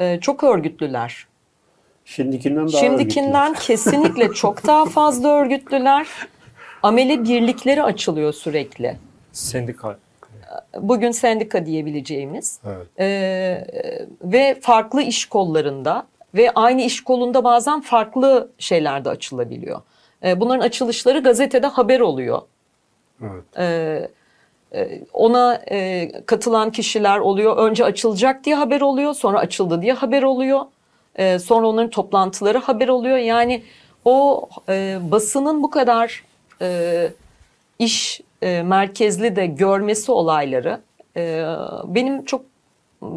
e, 0.00 0.20
çok 0.20 0.44
örgütlüler. 0.44 1.26
Şimdikinden 2.04 2.72
daha 2.72 2.80
Şimdikinden 2.80 3.54
kesinlikle 3.54 4.32
çok 4.32 4.66
daha 4.66 4.84
fazla 4.86 5.28
örgütlüler. 5.28 6.06
Amele 6.82 7.24
birlikleri 7.24 7.82
açılıyor 7.82 8.32
sürekli. 8.32 8.96
Sendika. 9.32 9.98
Bugün 10.80 11.10
sendika 11.10 11.66
diyebileceğimiz. 11.66 12.60
Evet. 12.66 12.86
Ee, 13.00 13.66
ve 14.22 14.58
farklı 14.60 15.02
iş 15.02 15.26
kollarında 15.26 16.06
ve 16.34 16.50
aynı 16.50 16.82
iş 16.82 17.04
kolunda 17.04 17.44
bazen 17.44 17.80
farklı 17.80 18.50
şeyler 18.58 19.04
de 19.04 19.08
açılabiliyor. 19.08 19.80
Ee, 20.24 20.40
bunların 20.40 20.60
açılışları 20.60 21.18
gazetede 21.22 21.66
haber 21.66 22.00
oluyor. 22.00 22.42
Evet. 23.22 23.58
E, 23.58 24.08
ona 25.12 25.62
e, 25.70 26.10
katılan 26.26 26.70
kişiler 26.70 27.18
oluyor. 27.18 27.56
Önce 27.56 27.84
açılacak 27.84 28.44
diye 28.44 28.56
haber 28.56 28.80
oluyor, 28.80 29.14
sonra 29.14 29.38
açıldı 29.38 29.82
diye 29.82 29.92
haber 29.92 30.22
oluyor. 30.22 30.60
Ee, 31.18 31.38
sonra 31.38 31.66
onların 31.66 31.90
toplantıları 31.90 32.58
haber 32.58 32.88
oluyor. 32.88 33.16
Yani 33.16 33.62
o 34.04 34.48
e, 34.68 34.98
basının 35.02 35.62
bu 35.62 35.70
kadar 35.70 36.24
e, 36.62 37.08
iş 37.78 38.20
e, 38.42 38.62
merkezli 38.62 39.36
de 39.36 39.46
görmesi 39.46 40.12
olayları 40.12 40.80
e, 41.16 41.44
benim 41.84 42.24
çok 42.24 42.42
m, 43.00 43.08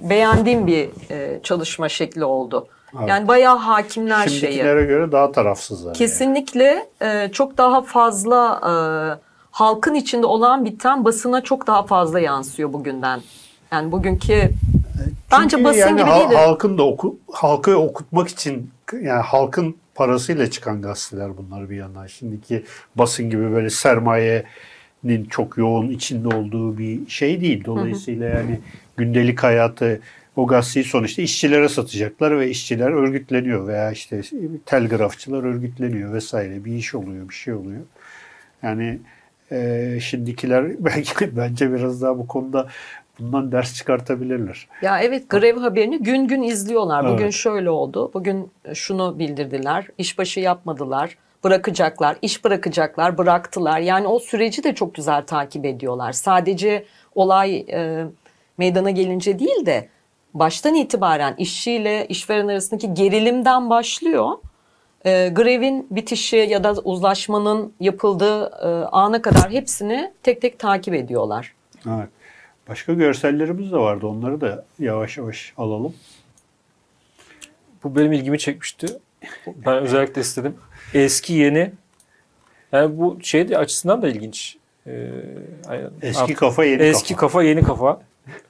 beğendiğim 0.00 0.66
bir 0.66 0.88
e, 1.10 1.40
çalışma 1.42 1.88
şekli 1.88 2.24
oldu. 2.24 2.66
Evet. 2.98 3.08
Yani 3.08 3.28
bayağı 3.28 3.56
hakimler 3.56 4.28
şeyi. 4.28 4.40
Şimdikilere 4.40 4.84
göre 4.84 5.12
daha 5.12 5.32
tarafsızlar. 5.32 5.86
yani. 5.86 5.98
Kesinlikle 5.98 6.86
e, 7.02 7.28
çok 7.32 7.58
daha 7.58 7.82
fazla 7.82 8.60
e, 8.62 8.72
halkın 9.56 9.94
içinde 9.94 10.26
olan 10.26 10.64
biten 10.64 11.04
basına 11.04 11.40
çok 11.40 11.66
daha 11.66 11.82
fazla 11.82 12.20
yansıyor 12.20 12.72
bugünden. 12.72 13.20
Yani 13.72 13.92
bugünkü 13.92 14.50
bence 15.32 15.48
Çünkü 15.50 15.64
basın 15.64 15.78
yani 15.78 16.00
gibi 16.00 16.10
değil 16.10 16.30
de 16.30 16.36
halkın 16.36 16.78
da 16.78 16.82
oku, 16.82 17.18
halkı 17.32 17.78
okutmak 17.78 18.28
için 18.28 18.70
yani 18.92 19.22
halkın 19.22 19.76
parasıyla 19.94 20.50
çıkan 20.50 20.82
gazeteler 20.82 21.30
bunlar 21.36 21.70
bir 21.70 21.76
yandan. 21.76 22.06
Şimdiki 22.06 22.64
basın 22.96 23.30
gibi 23.30 23.52
böyle 23.52 23.70
sermayenin 23.70 25.24
çok 25.30 25.58
yoğun 25.58 25.88
içinde 25.88 26.36
olduğu 26.36 26.78
bir 26.78 27.08
şey 27.08 27.40
değil. 27.40 27.64
Dolayısıyla 27.64 28.28
yani 28.28 28.60
gündelik 28.96 29.42
hayatı 29.42 30.00
o 30.36 30.46
gazeteyi 30.46 30.84
sonuçta 30.84 31.22
işçilere 31.22 31.68
satacaklar 31.68 32.38
ve 32.40 32.50
işçiler 32.50 32.90
örgütleniyor 32.90 33.66
veya 33.66 33.92
işte 33.92 34.22
telgrafçılar 34.66 35.42
örgütleniyor 35.42 36.12
vesaire 36.12 36.64
bir 36.64 36.72
iş 36.72 36.94
oluyor 36.94 37.28
bir 37.28 37.34
şey 37.34 37.54
oluyor. 37.54 37.82
Yani 38.62 38.98
e, 39.52 39.98
şimdikiler 40.00 40.64
belki 40.84 41.36
bence 41.36 41.72
biraz 41.72 42.02
daha 42.02 42.18
bu 42.18 42.26
konuda 42.26 42.66
bundan 43.20 43.52
ders 43.52 43.74
çıkartabilirler. 43.74 44.68
ya 44.82 45.00
evet 45.00 45.30
grev 45.30 45.56
haberini 45.56 45.98
gün 45.98 46.26
gün 46.28 46.42
izliyorlar. 46.42 47.04
Bugün 47.12 47.24
Evet. 47.24 47.34
şöyle 47.34 47.70
oldu. 47.70 48.10
Bugün 48.14 48.50
şunu 48.74 49.18
bildirdiler. 49.18 49.86
İşbaşı 49.98 50.40
yapmadılar. 50.40 51.16
Bırakacaklar, 51.44 52.16
iş 52.22 52.44
bırakacaklar, 52.44 53.18
bıraktılar. 53.18 53.78
Yani 53.80 54.06
o 54.06 54.18
süreci 54.18 54.64
de 54.64 54.74
çok 54.74 54.94
güzel 54.94 55.22
takip 55.26 55.64
ediyorlar. 55.64 56.12
Sadece 56.12 56.84
olay 57.14 57.56
e, 57.56 58.04
meydana 58.58 58.90
gelince 58.90 59.38
değil 59.38 59.66
de 59.66 59.88
baştan 60.34 60.74
itibaren 60.74 61.34
işçiyle 61.38 62.06
işveren 62.06 62.48
arasındaki 62.48 62.94
gerilimden 62.94 63.70
başlıyor. 63.70 64.28
E, 65.04 65.28
grevin 65.28 65.86
bitişi 65.90 66.36
ya 66.36 66.64
da 66.64 66.72
uzlaşmanın 66.72 67.72
yapıldığı 67.80 68.44
e, 68.62 68.66
ana 68.92 69.22
kadar 69.22 69.50
hepsini 69.50 70.12
tek 70.22 70.42
tek 70.42 70.58
takip 70.58 70.94
ediyorlar. 70.94 71.52
Evet. 71.88 72.08
Başka 72.68 72.92
görsellerimiz 72.92 73.72
de 73.72 73.76
vardı. 73.76 74.06
Onları 74.06 74.40
da 74.40 74.64
yavaş 74.78 75.18
yavaş 75.18 75.52
alalım. 75.56 75.94
Bu 77.84 77.96
benim 77.96 78.12
ilgimi 78.12 78.38
çekmişti. 78.38 78.86
Ben 79.46 79.74
özellikle 79.76 80.20
istedim. 80.20 80.54
Eski 80.94 81.32
yeni. 81.32 81.72
Yani 82.72 82.98
bu 82.98 83.18
şey 83.22 83.48
de 83.48 83.58
açısından 83.58 84.02
da 84.02 84.08
ilginç. 84.08 84.56
Ee. 84.86 85.10
Eski 86.02 86.20
Artık 86.22 86.38
kafa 86.38 86.64
yeni 86.64 86.82
eski 86.82 87.14
kafa. 87.14 87.20
kafa. 87.26 87.42
yeni 87.42 87.62
kafa. 87.62 88.00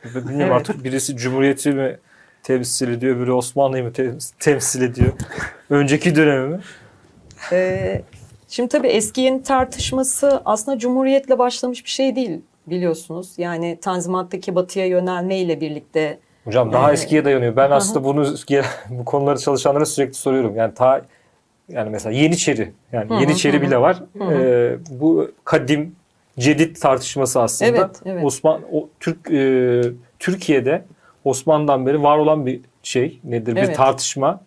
Bilmiyorum 0.04 0.40
Evet. 0.40 0.52
artık 0.52 0.85
birisi 0.85 1.16
Cumhuriyeti 1.16 1.70
mi 1.72 1.96
temsil 2.46 2.88
ediyor, 2.88 3.16
öbürü 3.16 3.32
Osmanlı'yı 3.32 3.85
mı 3.85 3.92
te- 3.92 4.18
temsil 4.40 4.82
ediyor? 4.82 5.12
Önceki 5.70 6.16
dönemi 6.16 6.48
mi? 6.48 6.61
Ee, 7.52 8.02
şimdi 8.48 8.68
tabii 8.68 8.88
eski 8.88 9.20
yeni 9.20 9.42
tartışması 9.42 10.42
aslında 10.44 10.78
Cumhuriyet'le 10.78 11.38
başlamış 11.38 11.85
bir 11.85 11.90
şey 11.90 12.16
değil 12.16 12.40
biliyorsunuz. 12.66 13.35
Yani 13.38 13.78
Tanzimat'taki 13.82 14.54
batıya 14.54 14.87
yönelmeyle 14.87 15.61
birlikte 15.61 16.18
Hocam 16.44 16.72
daha 16.72 16.90
Ee, 16.90 16.92
eskiye 16.92 17.24
dayanıyor. 17.24 17.56
Ben 17.56 17.70
aslında 17.70 18.04
bunu 18.04 18.35
bu 18.90 19.04
konuları 19.04 19.38
çalışanlara 19.38 19.87
sürekli 19.87 20.14
soruyorum. 20.14 20.56
Yani 20.56 20.74
ta 20.74 21.02
yani 21.68 21.90
mesela 21.90 22.12
Yeniçeri 22.16 22.72
yani 22.92 23.11
Hı 23.11 23.14
hı, 23.14 23.20
Yeniçeri 23.20 23.59
hı 23.59 23.62
bile 23.62 23.80
var. 23.80 24.02
Hı. 24.18 24.24
Ee, 24.24 24.76
bu 24.90 25.30
kadim 25.44 25.96
cedid 26.38 26.76
tartışması 26.76 27.40
aslında. 27.40 27.70
Evet, 27.70 27.90
evet. 28.04 28.24
Osman 28.24 28.61
o 28.72 28.88
Türk 29.00 29.30
e, 29.30 29.82
Türkiye'de 30.18 30.85
Osmanlı'dan 31.26 31.86
beri 31.86 32.02
var 32.02 32.18
olan 32.18 32.46
bir 32.46 32.60
şey 32.82 33.20
nedir? 33.24 33.56
Bir 33.56 33.60
Evet. 33.60 33.76
tartışma. 33.76 34.40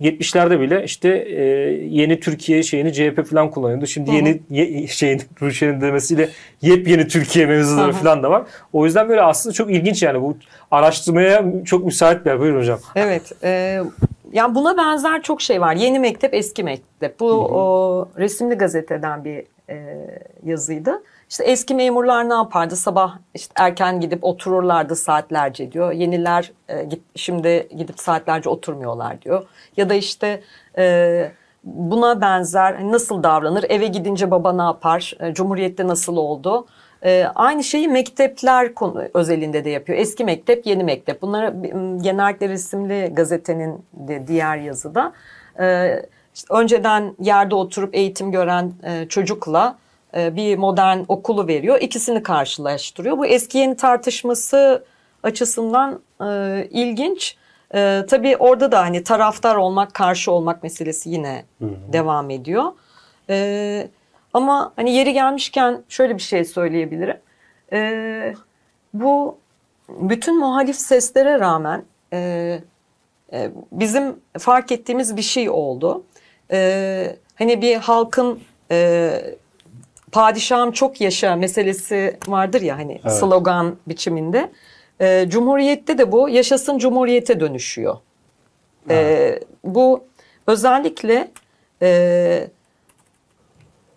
70'lerde 0.00 0.60
bile 0.60 0.84
işte 0.84 1.08
e, 1.08 1.42
yeni 1.88 2.20
Türkiye 2.20 2.62
şeyini 2.62 2.92
CHP 2.92 3.26
falan 3.30 3.50
kullanıyordu. 3.50 3.86
Şimdi 3.86 4.10
Hı 4.10 4.12
hı. 4.12 4.16
yeni 4.16 4.40
ye, 4.50 4.86
şeyin 4.86 5.22
Ruşen'in 5.42 5.80
demesiyle 5.80 6.28
yepyeni 6.62 7.08
Türkiye 7.08 7.46
mevzuları 7.46 7.92
Hı 7.92 7.96
hı. 7.96 8.02
falan 8.02 8.22
da 8.22 8.30
var. 8.30 8.42
O 8.72 8.84
yüzden 8.84 9.08
böyle 9.08 9.22
aslında 9.22 9.52
çok 9.52 9.70
ilginç 9.70 10.02
yani 10.02 10.22
bu 10.22 10.36
araştırmaya 10.70 11.44
çok 11.64 11.84
müsait 11.84 12.24
bir 12.24 12.30
yer. 12.30 12.40
Buyurun 12.40 12.60
hocam. 12.60 12.78
Evet. 12.94 13.32
E, 13.44 13.80
yani 14.32 14.54
buna 14.54 14.76
benzer 14.76 15.22
çok 15.22 15.42
şey 15.42 15.60
var. 15.60 15.74
Yeni 15.74 15.98
mektep, 15.98 16.34
eski 16.34 16.64
mektep. 16.64 17.20
Bu 17.20 17.30
o, 17.30 18.08
resimli 18.18 18.54
gazeteden 18.54 19.24
bir 19.24 19.42
e, 19.70 19.96
yazıydı. 20.44 21.02
İşte 21.32 21.44
eski 21.44 21.74
memurlar 21.74 22.28
ne 22.28 22.34
yapardı? 22.34 22.76
Sabah 22.76 23.18
işte 23.34 23.52
erken 23.56 24.00
gidip 24.00 24.24
otururlardı 24.24 24.96
saatlerce 24.96 25.72
diyor. 25.72 25.92
Yeniler 25.92 26.52
e, 26.68 26.84
git, 26.84 27.02
şimdi 27.16 27.68
gidip 27.76 28.00
saatlerce 28.00 28.48
oturmuyorlar 28.48 29.22
diyor. 29.22 29.46
Ya 29.76 29.90
da 29.90 29.94
işte 29.94 30.42
e, 30.78 31.32
buna 31.64 32.20
benzer 32.20 32.74
hani 32.74 32.92
nasıl 32.92 33.22
davranır? 33.22 33.64
Eve 33.68 33.86
gidince 33.86 34.30
baba 34.30 34.52
ne 34.52 34.62
yapar? 34.62 35.14
E, 35.20 35.34
Cumhuriyette 35.34 35.86
nasıl 35.86 36.16
oldu? 36.16 36.66
E, 37.04 37.24
aynı 37.34 37.64
şeyi 37.64 37.88
mektepler 37.88 38.74
konu, 38.74 39.04
özelinde 39.14 39.64
de 39.64 39.70
yapıyor. 39.70 39.98
Eski 39.98 40.24
mektep, 40.24 40.66
yeni 40.66 40.84
mektep. 40.84 41.22
Bunları 41.22 41.54
m, 41.54 41.98
genellikle 42.02 42.48
resimli 42.48 43.10
gazetenin 43.14 43.84
de 43.92 44.26
diğer 44.26 44.56
yazıda. 44.56 45.12
E, 45.60 45.96
işte 46.34 46.54
önceden 46.54 47.14
yerde 47.20 47.54
oturup 47.54 47.94
eğitim 47.94 48.32
gören 48.32 48.72
e, 48.84 49.08
çocukla 49.08 49.81
bir 50.14 50.58
modern 50.58 50.98
okulu 51.08 51.46
veriyor. 51.46 51.80
İkisini 51.80 52.22
karşılaştırıyor. 52.22 53.18
Bu 53.18 53.26
eski 53.26 53.58
yeni 53.58 53.76
tartışması 53.76 54.84
açısından 55.22 56.00
e, 56.20 56.68
ilginç. 56.70 57.36
E, 57.74 58.02
tabii 58.10 58.36
orada 58.36 58.72
da 58.72 58.80
hani 58.80 59.04
taraftar 59.04 59.56
olmak, 59.56 59.94
karşı 59.94 60.32
olmak 60.32 60.62
meselesi 60.62 61.10
yine 61.10 61.44
devam 61.92 62.30
ediyor. 62.30 62.72
E, 63.30 63.88
ama 64.32 64.72
hani 64.76 64.92
yeri 64.92 65.12
gelmişken 65.12 65.82
şöyle 65.88 66.14
bir 66.14 66.22
şey 66.22 66.44
söyleyebilirim. 66.44 67.16
E, 67.72 68.34
bu 68.94 69.38
bütün 69.88 70.38
muhalif 70.38 70.76
seslere 70.76 71.40
rağmen 71.40 71.84
e, 72.12 72.58
e, 73.32 73.50
bizim 73.72 74.16
fark 74.38 74.72
ettiğimiz 74.72 75.16
bir 75.16 75.22
şey 75.22 75.50
oldu. 75.50 76.04
E, 76.52 77.16
hani 77.34 77.62
bir 77.62 77.76
halkın 77.76 78.40
e, 78.70 79.10
padişahım 80.12 80.72
çok 80.72 81.00
yaşa 81.00 81.36
meselesi 81.36 82.18
vardır 82.28 82.60
ya 82.60 82.78
hani 82.78 83.00
Evet. 83.04 83.14
slogan 83.18 83.76
biçiminde. 83.88 84.50
E, 85.00 85.26
Cumhuriyette 85.28 85.98
de 85.98 86.12
bu 86.12 86.28
yaşasın 86.28 86.78
cumhuriyete 86.78 87.40
dönüşüyor. 87.40 87.96
E, 88.90 89.40
bu 89.64 90.04
özellikle 90.46 91.30
e, 91.82 92.48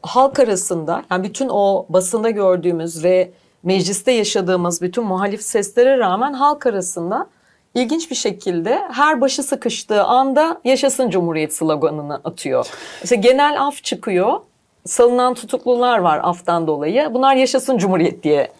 halk 0.01 0.39
arasında 0.39 1.03
yani 1.11 1.23
bütün 1.23 1.49
o 1.49 1.85
basında 1.89 2.29
gördüğümüz 2.29 3.03
ve 3.03 3.31
mecliste 3.63 4.11
yaşadığımız 4.11 4.81
bütün 4.81 5.03
muhalif 5.03 5.41
seslere 5.41 5.97
rağmen 5.97 6.33
halk 6.33 6.65
arasında 6.65 7.27
ilginç 7.75 8.11
bir 8.11 8.15
şekilde 8.15 8.81
her 8.91 9.21
başı 9.21 9.43
sıkıştığı 9.43 10.03
anda 10.03 10.61
yaşasın 10.63 11.09
Cumhuriyet 11.09 11.53
sloganını 11.53 12.21
atıyor. 12.23 12.67
İşte 13.03 13.15
genel 13.15 13.61
af 13.61 13.83
çıkıyor. 13.83 14.39
Salınan 14.85 15.33
tutuklular 15.33 15.99
var 15.99 16.19
aftan 16.23 16.67
dolayı. 16.67 17.09
Bunlar 17.13 17.35
yaşasın 17.35 17.77
Cumhuriyet 17.77 18.23
diye 18.23 18.51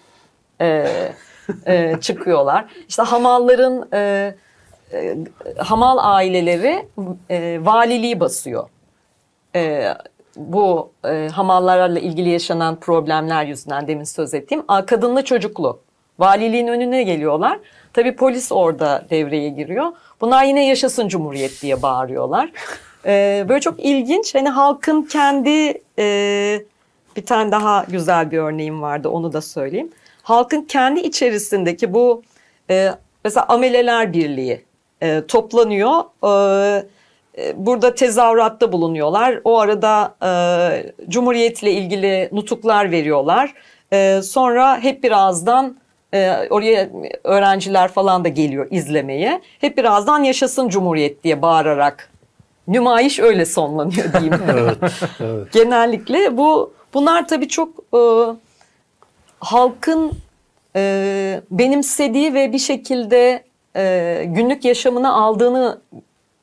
e, 0.61 0.87
e, 1.65 1.95
çıkıyorlar. 2.01 2.65
İşte 2.89 3.03
hamalların 3.03 3.89
e, 3.93 4.33
e, 4.93 5.17
hamal 5.57 5.97
aileleri 6.01 6.87
e, 7.29 7.59
valiliği 7.65 8.19
basıyor. 8.19 8.69
E, 9.55 9.93
bu 10.35 10.91
e, 11.05 11.29
hamallarla 11.33 11.99
ilgili 11.99 12.29
yaşanan 12.29 12.79
problemler 12.79 13.45
yüzünden 13.45 13.87
demin 13.87 14.03
söz 14.03 14.33
ettiğim 14.33 14.63
a, 14.67 14.85
kadınlı 14.85 15.23
çocuklu. 15.23 15.79
Valiliğin 16.19 16.67
önüne 16.67 17.03
geliyorlar. 17.03 17.59
Tabii 17.93 18.15
polis 18.15 18.51
orada 18.51 19.05
devreye 19.09 19.49
giriyor. 19.49 19.91
Bunlar 20.21 20.43
yine 20.43 20.67
yaşasın 20.67 21.07
Cumhuriyet 21.07 21.61
diye 21.61 21.81
bağırıyorlar. 21.81 22.51
E, 23.05 23.45
böyle 23.49 23.61
çok 23.61 23.79
ilginç. 23.79 24.35
Hani 24.35 24.49
halkın 24.49 25.01
kendi 25.01 25.81
e, 25.99 26.61
bir 27.15 27.25
tane 27.25 27.51
daha 27.51 27.85
güzel 27.89 28.31
bir 28.31 28.37
örneğim 28.37 28.81
vardı 28.81 29.09
onu 29.09 29.33
da 29.33 29.41
söyleyeyim. 29.41 29.91
Halkın 30.23 30.61
kendi 30.61 30.99
içerisindeki 30.99 31.93
bu 31.93 32.23
e, 32.69 32.89
mesela 33.23 33.45
Ameleler 33.47 34.13
Birliği 34.13 34.65
e, 35.01 35.21
toplanıyor. 35.27 36.03
E, 36.23 36.85
e, 37.37 37.65
burada 37.65 37.95
tezahüratta 37.95 38.71
bulunuyorlar. 38.71 39.39
O 39.43 39.59
arada 39.59 40.15
e, 40.23 41.09
Cumhuriyet'le 41.09 41.63
ilgili 41.63 42.29
nutuklar 42.31 42.91
veriyorlar. 42.91 43.53
E, 43.93 44.21
sonra 44.21 44.79
hep 44.79 45.03
birazdan 45.03 45.77
e, 46.13 46.47
oraya 46.49 46.89
öğrenciler 47.23 47.87
falan 47.87 48.23
da 48.23 48.27
geliyor 48.27 48.67
izlemeye. 48.71 49.41
Hep 49.59 49.77
birazdan 49.77 50.23
yaşasın 50.23 50.69
Cumhuriyet 50.69 51.23
diye 51.23 51.41
bağırarak 51.41 52.09
nümayiş 52.67 53.19
öyle 53.19 53.45
sonlanıyor 53.45 54.13
diyeyim. 54.13 54.33
Evet, 54.49 54.77
evet. 55.19 55.53
Genellikle 55.53 56.37
bu 56.37 56.73
bunlar 56.93 57.27
tabii 57.27 57.47
çok 57.47 57.69
e, 57.93 58.01
halkın 59.39 60.11
e, 60.75 61.41
benimsediği 61.51 62.33
ve 62.33 62.53
bir 62.53 62.59
şekilde 62.59 63.43
e, 63.75 64.23
günlük 64.27 64.65
yaşamına 64.65 65.13
aldığını 65.13 65.81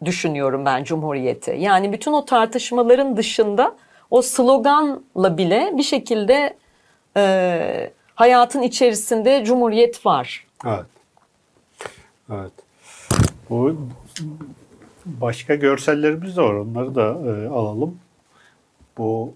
düşünüyorum 0.04 0.64
ben 0.64 0.84
Cumhuriyeti. 0.84 1.56
Yani 1.58 1.92
bütün 1.92 2.12
o 2.12 2.24
tartışmaların 2.24 3.16
dışında 3.16 3.74
o 4.10 4.22
sloganla 4.22 5.38
bile 5.38 5.72
bir 5.76 5.82
şekilde 5.82 6.56
e, 7.16 7.90
hayatın 8.14 8.62
içerisinde 8.62 9.44
Cumhuriyet 9.44 10.06
var. 10.06 10.46
Evet. 10.66 10.86
Evet. 12.32 12.52
Bu 13.50 13.76
başka 15.06 15.54
görsellerimiz 15.54 16.36
de 16.36 16.42
var. 16.42 16.52
Onları 16.54 16.94
da 16.94 17.02
e, 17.08 17.48
alalım. 17.48 17.98
Bu 18.98 19.34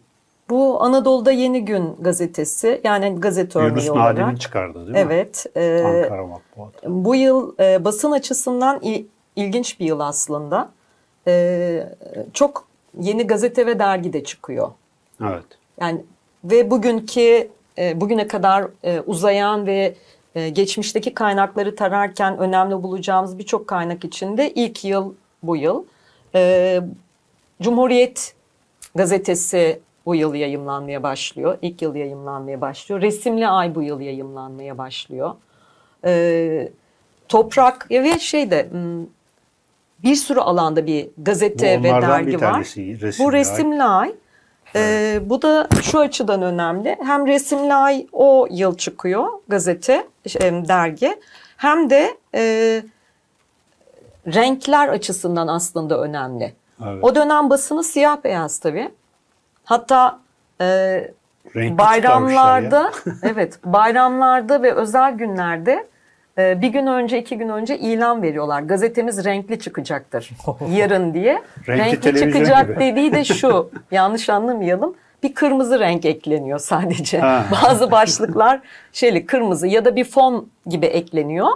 Bu 0.50 0.82
Anadolu'da 0.82 1.32
Yeni 1.32 1.64
Gün 1.64 1.96
gazetesi 2.00 2.80
yani 2.84 3.16
gazete 3.20 3.58
örneği 3.58 3.68
Yunus 3.70 3.90
olarak. 3.90 4.18
Nadi'nin 4.18 4.36
çıkardı 4.36 4.74
değil 4.94 5.06
mi? 5.06 5.12
Evet. 5.12 5.46
e, 5.56 5.82
Ankara 5.84 6.26
Matbuat. 6.26 6.72
Bu 6.86 7.14
yıl 7.14 7.54
e, 7.60 7.84
basın 7.84 8.10
açısından 8.12 8.80
il- 8.82 9.04
ilginç 9.36 9.80
bir 9.80 9.86
yıl 9.86 10.00
aslında. 10.00 10.70
E, 11.26 11.88
çok 12.32 12.64
yeni 13.00 13.26
gazete 13.26 13.66
ve 13.66 13.78
dergi 13.78 14.12
de 14.12 14.24
çıkıyor. 14.24 14.68
Evet. 15.22 15.44
Yani 15.80 16.04
ve 16.44 16.70
bugünkü 16.70 17.48
e, 17.78 18.00
bugüne 18.00 18.28
kadar 18.28 18.66
e, 18.84 19.00
uzayan 19.00 19.66
ve 19.66 19.94
e, 20.34 20.48
geçmişteki 20.48 21.14
kaynakları 21.14 21.76
tararken 21.76 22.38
önemli 22.38 22.82
bulacağımız 22.82 23.38
birçok 23.38 23.66
kaynak 23.68 24.04
içinde 24.04 24.50
ilk 24.54 24.84
yıl 24.84 25.14
bu 25.46 25.56
yıl. 25.56 25.84
E, 26.34 26.80
Cumhuriyet 27.62 28.34
gazetesi 28.94 29.80
bu 30.06 30.14
yıl 30.14 30.34
yayımlanmaya 30.34 31.02
başlıyor. 31.02 31.58
İlk 31.62 31.82
yıl 31.82 31.94
yayımlanmaya 31.94 32.60
başlıyor. 32.60 33.02
Resimli 33.02 33.48
Ay 33.48 33.74
bu 33.74 33.82
yıl 33.82 34.00
yayımlanmaya 34.00 34.78
başlıyor. 34.78 35.34
E, 36.04 36.72
toprak 37.28 37.90
ve 37.90 38.18
şeyde 38.18 38.68
hmm, 38.70 39.06
bir 40.02 40.14
sürü 40.14 40.40
alanda 40.40 40.86
bir 40.86 41.08
gazete 41.18 41.82
ve 41.82 41.88
dergi 41.90 42.40
var. 42.40 42.60
Resimli 42.60 43.18
Bu 43.18 43.28
Ay. 43.28 43.32
resimli 43.32 43.82
ay. 43.82 44.14
Ee, 44.74 45.20
bu 45.24 45.42
da 45.42 45.68
şu 45.82 45.98
açıdan 45.98 46.42
önemli. 46.42 46.96
Hem 47.04 47.26
resimli 47.26 47.74
ay 47.74 48.06
o 48.12 48.46
yıl 48.50 48.76
çıkıyor 48.76 49.26
gazete, 49.48 50.06
şey, 50.26 50.40
dergi. 50.40 51.16
Hem 51.56 51.90
de 51.90 52.16
e, 52.34 52.82
renkler 54.26 54.88
açısından 54.88 55.48
aslında 55.48 56.00
önemli. 56.00 56.52
Evet. 56.84 57.04
O 57.04 57.14
dönem 57.14 57.50
basını 57.50 57.84
siyah 57.84 58.24
beyaz 58.24 58.58
tabii. 58.58 58.90
Hatta 59.64 60.18
e, 60.60 60.66
Renkli 61.56 61.78
bayramlarda, 61.78 62.92
evet 63.22 63.58
bayramlarda 63.64 64.62
ve 64.62 64.72
özel 64.72 65.12
günlerde 65.12 65.86
e, 66.38 66.60
bir 66.60 66.68
gün 66.68 66.86
önce 66.86 67.18
iki 67.18 67.38
gün 67.38 67.48
önce 67.48 67.78
ilan 67.78 68.22
veriyorlar. 68.22 68.62
Gazetemiz 68.62 69.24
renkli 69.24 69.58
çıkacaktır 69.58 70.30
yarın 70.70 71.14
diye. 71.14 71.42
Renkli 71.68 72.00
televizyon 72.00 72.32
çıkacak 72.32 72.68
gibi. 72.68 72.80
dediği 72.80 73.12
de 73.12 73.24
şu 73.24 73.70
yanlış 73.90 74.28
anlamayalım. 74.30 74.94
Bir 75.22 75.34
kırmızı 75.34 75.80
renk 75.80 76.04
ekleniyor 76.04 76.58
sadece. 76.58 77.18
Ha. 77.18 77.44
Bazı 77.64 77.90
başlıklar 77.90 78.60
şeyli 78.92 79.26
kırmızı 79.26 79.66
ya 79.66 79.84
da 79.84 79.96
bir 79.96 80.04
fon 80.04 80.48
gibi 80.66 80.86
ekleniyor. 80.86 81.48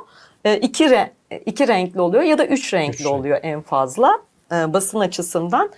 E, 0.45 0.57
iki, 0.57 0.85
re- 0.85 1.09
iki 1.47 1.69
renkli 1.69 2.01
oluyor 2.01 2.23
ya 2.23 2.39
da 2.39 2.47
üç 2.47 2.75
renkli 2.75 2.95
Üç 2.95 3.01
renk. 3.05 3.13
oluyor 3.15 3.39
en 3.43 3.61
fazla 3.61 4.19
e, 4.53 4.73
basın 4.73 5.01
açısından. 5.01 5.71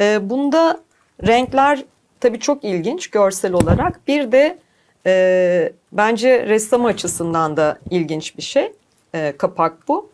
E, 0.00 0.30
bunda 0.30 0.80
renkler 1.26 1.84
tabii 2.20 2.40
çok 2.40 2.64
ilginç 2.64 3.10
görsel 3.10 3.52
olarak. 3.52 4.00
Bir 4.08 4.32
de 4.32 4.58
e, 5.06 5.72
bence 5.92 6.46
ressam 6.46 6.84
açısından 6.84 7.56
da 7.56 7.78
ilginç 7.90 8.36
bir 8.36 8.42
şey. 8.42 8.72
E, 9.14 9.34
kapak 9.38 9.88
bu. 9.88 10.10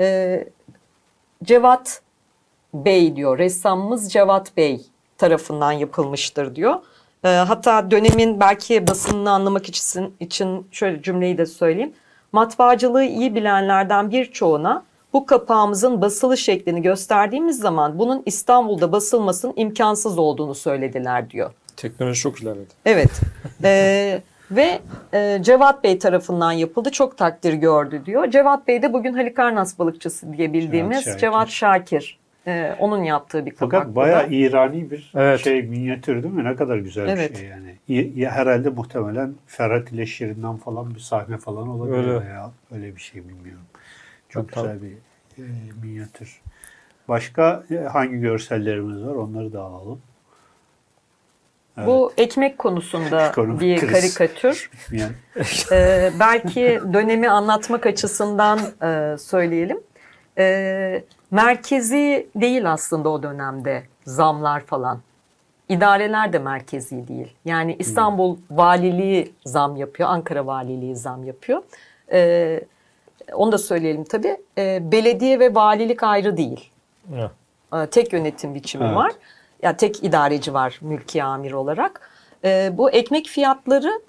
E, 0.00 0.44
Cevat 1.44 2.02
Bey 2.74 3.16
diyor. 3.16 3.38
Ressamımız 3.38 4.12
Cevat 4.12 4.56
Bey 4.56 4.86
tarafından 5.18 5.72
yapılmıştır 5.72 6.56
diyor. 6.56 6.74
E, 7.24 7.28
hatta 7.28 7.90
dönemin 7.90 8.40
belki 8.40 8.86
basınını 8.86 9.30
anlamak 9.30 9.68
için, 9.68 10.14
için 10.20 10.66
şöyle 10.72 11.02
cümleyi 11.02 11.38
de 11.38 11.46
söyleyeyim. 11.46 11.92
Matbaacılığı 12.34 13.04
iyi 13.04 13.34
bilenlerden 13.34 14.10
birçoğuna 14.10 14.84
bu 15.12 15.26
kapağımızın 15.26 16.00
basılı 16.00 16.36
şeklini 16.36 16.82
gösterdiğimiz 16.82 17.58
zaman 17.58 17.98
bunun 17.98 18.22
İstanbul'da 18.26 18.92
basılmasının 18.92 19.52
imkansız 19.56 20.18
olduğunu 20.18 20.54
söylediler 20.54 21.30
diyor. 21.30 21.52
Teknoloji 21.76 22.20
çok 22.20 22.42
ilerledi. 22.42 22.74
Evet. 22.84 23.10
Ee, 23.64 24.22
ve 24.50 24.80
e, 25.12 25.38
Cevat 25.42 25.84
Bey 25.84 25.98
tarafından 25.98 26.52
yapıldı. 26.52 26.90
Çok 26.90 27.18
takdir 27.18 27.52
gördü 27.52 28.02
diyor. 28.06 28.30
Cevat 28.30 28.68
Bey 28.68 28.82
de 28.82 28.92
bugün 28.92 29.14
Halikarnas 29.14 29.78
balıkçısı 29.78 30.32
diye 30.32 30.52
bildiğimiz 30.52 31.04
Cevat 31.04 31.18
Cevat 31.18 31.48
Şakir. 31.48 32.18
Ee, 32.46 32.76
onun 32.78 33.02
yaptığı 33.02 33.46
bir 33.46 33.50
kapak. 33.50 33.70
Fakat 33.80 33.96
bayağı. 33.96 34.30
İrani 34.30 34.90
bir 34.90 35.12
Evet. 35.16 35.40
şey 35.40 35.62
minyatür 35.62 36.22
değil 36.22 36.34
mi? 36.34 36.44
Ne 36.44 36.56
kadar 36.56 36.76
güzel 36.78 37.08
Evet. 37.08 37.30
bir 37.30 37.36
şey 37.36 37.48
yani. 37.48 38.30
Herhalde 38.30 38.68
muhtemelen 38.68 39.34
Ferhat 39.46 39.92
ile 39.92 40.06
Şirin'den 40.06 40.56
falan 40.56 40.94
bir 40.94 41.00
sahne 41.00 41.38
falan 41.38 41.68
olabilir 41.68 41.98
Öyle. 41.98 42.20
veya 42.20 42.50
öyle 42.74 42.96
bir 42.96 43.00
şey 43.00 43.28
bilmiyorum. 43.28 43.64
Çok 44.28 44.52
Tabii. 44.52 44.62
güzel 44.66 44.82
bir 44.82 44.92
e, 45.42 45.46
minyatür. 45.82 46.40
Başka 47.08 47.64
e, 47.70 47.76
hangi 47.76 48.20
görsellerimiz 48.20 49.02
var? 49.04 49.14
Onları 49.14 49.52
da 49.52 49.60
alalım. 49.62 50.00
Evet. 51.78 51.86
Bu 51.86 52.12
ekmek 52.16 52.58
konusunda 52.58 53.26
Ekonomik 53.28 53.60
bir 53.60 53.78
kriz. 53.78 53.92
karikatür. 53.92 54.70
Ee, 55.72 56.10
belki 56.20 56.80
dönemi 56.92 57.28
anlatmak 57.28 57.86
açısından 57.86 58.58
e, 58.82 59.18
söyleyelim. 59.18 59.80
Ee, 60.38 61.04
merkezi 61.30 62.26
değil 62.36 62.72
aslında 62.72 63.08
o 63.08 63.22
dönemde 63.22 63.82
zamlar 64.04 64.60
falan. 64.60 65.00
İdareler 65.68 66.32
de 66.32 66.38
merkezi 66.38 67.08
değil. 67.08 67.32
Yani 67.44 67.76
İstanbul 67.78 68.36
Valiliği 68.50 69.32
zam 69.44 69.76
yapıyor, 69.76 70.08
Ankara 70.08 70.46
Valiliği 70.46 70.96
zam 70.96 71.24
yapıyor. 71.24 71.62
Ee, 72.12 72.60
onu 73.32 73.52
da 73.52 73.58
söyleyelim 73.58 74.04
tabii. 74.04 74.36
Ee, 74.58 74.92
belediye 74.92 75.38
ve 75.38 75.54
valilik 75.54 76.02
ayrı 76.02 76.36
değil. 76.36 76.70
Ee, 77.74 77.86
tek 77.86 78.12
yönetim 78.12 78.54
biçimi 78.54 78.84
Evet. 78.84 78.96
var. 78.96 79.12
Ya 79.62 79.76
tek 79.76 80.04
idareci 80.04 80.54
var 80.54 80.78
mülki 80.80 81.24
amir 81.24 81.52
olarak. 81.52 82.10
Ee, 82.44 82.70
bu 82.72 82.90
ekmek 82.90 83.26
fiyatları 83.26 84.00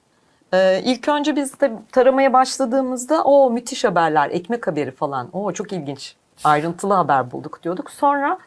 e, 0.53 0.81
ilk 0.83 1.07
önce 1.07 1.35
biz 1.35 1.59
de 1.59 1.71
taramaya 1.91 2.33
başladığımızda 2.33 3.23
o 3.23 3.49
müthiş 3.49 3.83
haberler, 3.83 4.29
ekmek 4.29 4.67
haberi 4.67 4.91
falan. 4.91 5.29
O 5.33 5.51
çok 5.51 5.73
ilginç. 5.73 6.15
Ayrıntılı 6.43 6.93
haber 6.93 7.31
bulduk 7.31 7.63
diyorduk. 7.63 7.91
Sonra 7.91 8.37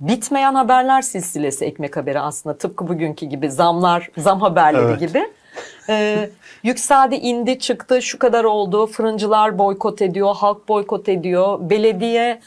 bitmeyen 0.00 0.54
haberler 0.54 1.02
silsilesi 1.02 1.64
ekmek 1.64 1.96
haberi 1.96 2.20
aslında 2.20 2.58
tıpkı 2.58 2.88
bugünkü 2.88 3.26
gibi 3.26 3.50
zamlar, 3.50 4.10
zam 4.16 4.40
haberleri 4.40 4.84
Evet. 4.84 5.00
gibi. 5.00 5.30
Ee, 5.88 6.30
yükseldi, 6.62 7.14
indi, 7.14 7.58
çıktı, 7.58 8.02
şu 8.02 8.18
kadar 8.18 8.44
oldu. 8.44 8.86
Fırıncılar 8.86 9.58
boykot 9.58 10.02
ediyor, 10.02 10.34
halk 10.36 10.68
boykot 10.68 11.08
ediyor. 11.08 11.58
Belediye 11.70 12.40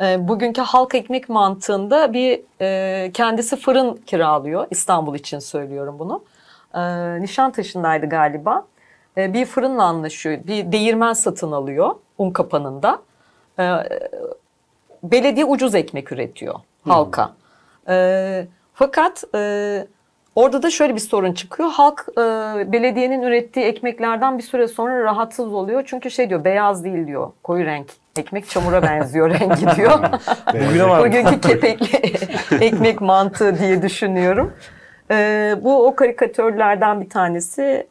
e, 0.00 0.28
bugünkü 0.28 0.60
halk 0.60 0.94
ekmek 0.94 1.28
mantığında 1.28 2.12
bir 2.12 2.40
e, 2.60 3.10
kendisi 3.12 3.56
fırın 3.56 3.96
kiralıyor. 3.96 4.66
İstanbul 4.70 5.14
için 5.14 5.38
söylüyorum 5.38 5.96
bunu. 5.98 6.24
E, 6.74 6.80
Nişantaşı'ndaydı 7.22 8.06
galiba. 8.06 8.66
E, 9.16 9.32
bir 9.34 9.46
fırınla 9.46 9.82
anlaşıyor. 9.84 10.38
Bir 10.46 10.72
değirmen 10.72 11.12
satın 11.12 11.52
alıyor 11.52 11.94
un 12.18 12.30
kapanında. 12.30 12.98
E, 13.58 13.72
belediye 15.02 15.44
ucuz 15.46 15.74
ekmek 15.74 16.12
üretiyor 16.12 16.54
halka. 16.88 17.32
E, 17.88 18.46
fakat 18.74 19.24
e, 19.34 19.86
orada 20.34 20.62
da 20.62 20.70
şöyle 20.70 20.94
bir 20.94 21.00
sorun 21.00 21.32
çıkıyor. 21.32 21.70
Halk 21.70 22.06
e, 22.12 22.22
belediyenin 22.72 23.22
ürettiği 23.22 23.66
ekmeklerden 23.66 24.38
bir 24.38 24.42
süre 24.42 24.68
sonra 24.68 25.04
rahatsız 25.04 25.52
oluyor. 25.52 25.82
Çünkü 25.86 26.10
şey 26.10 26.28
diyor 26.28 26.44
beyaz 26.44 26.84
değil 26.84 27.06
diyor. 27.06 27.30
Koyu 27.42 27.64
renk. 27.64 27.86
Ekmek 28.16 28.48
çamura 28.48 28.82
benziyor 28.82 29.30
rengi 29.40 29.76
diyor. 29.76 29.98
Bugüne 30.54 30.88
var. 30.88 31.04
Bugünkü 31.04 31.40
kepekli 31.40 31.96
ekmek 32.64 33.00
mantığı 33.00 33.58
diye 33.58 33.82
düşünüyorum. 33.82 34.52
E, 35.10 35.54
bu 35.60 35.86
o 35.86 35.94
karikatörlerden 35.96 37.00
bir 37.00 37.10
tanesi. 37.10 37.86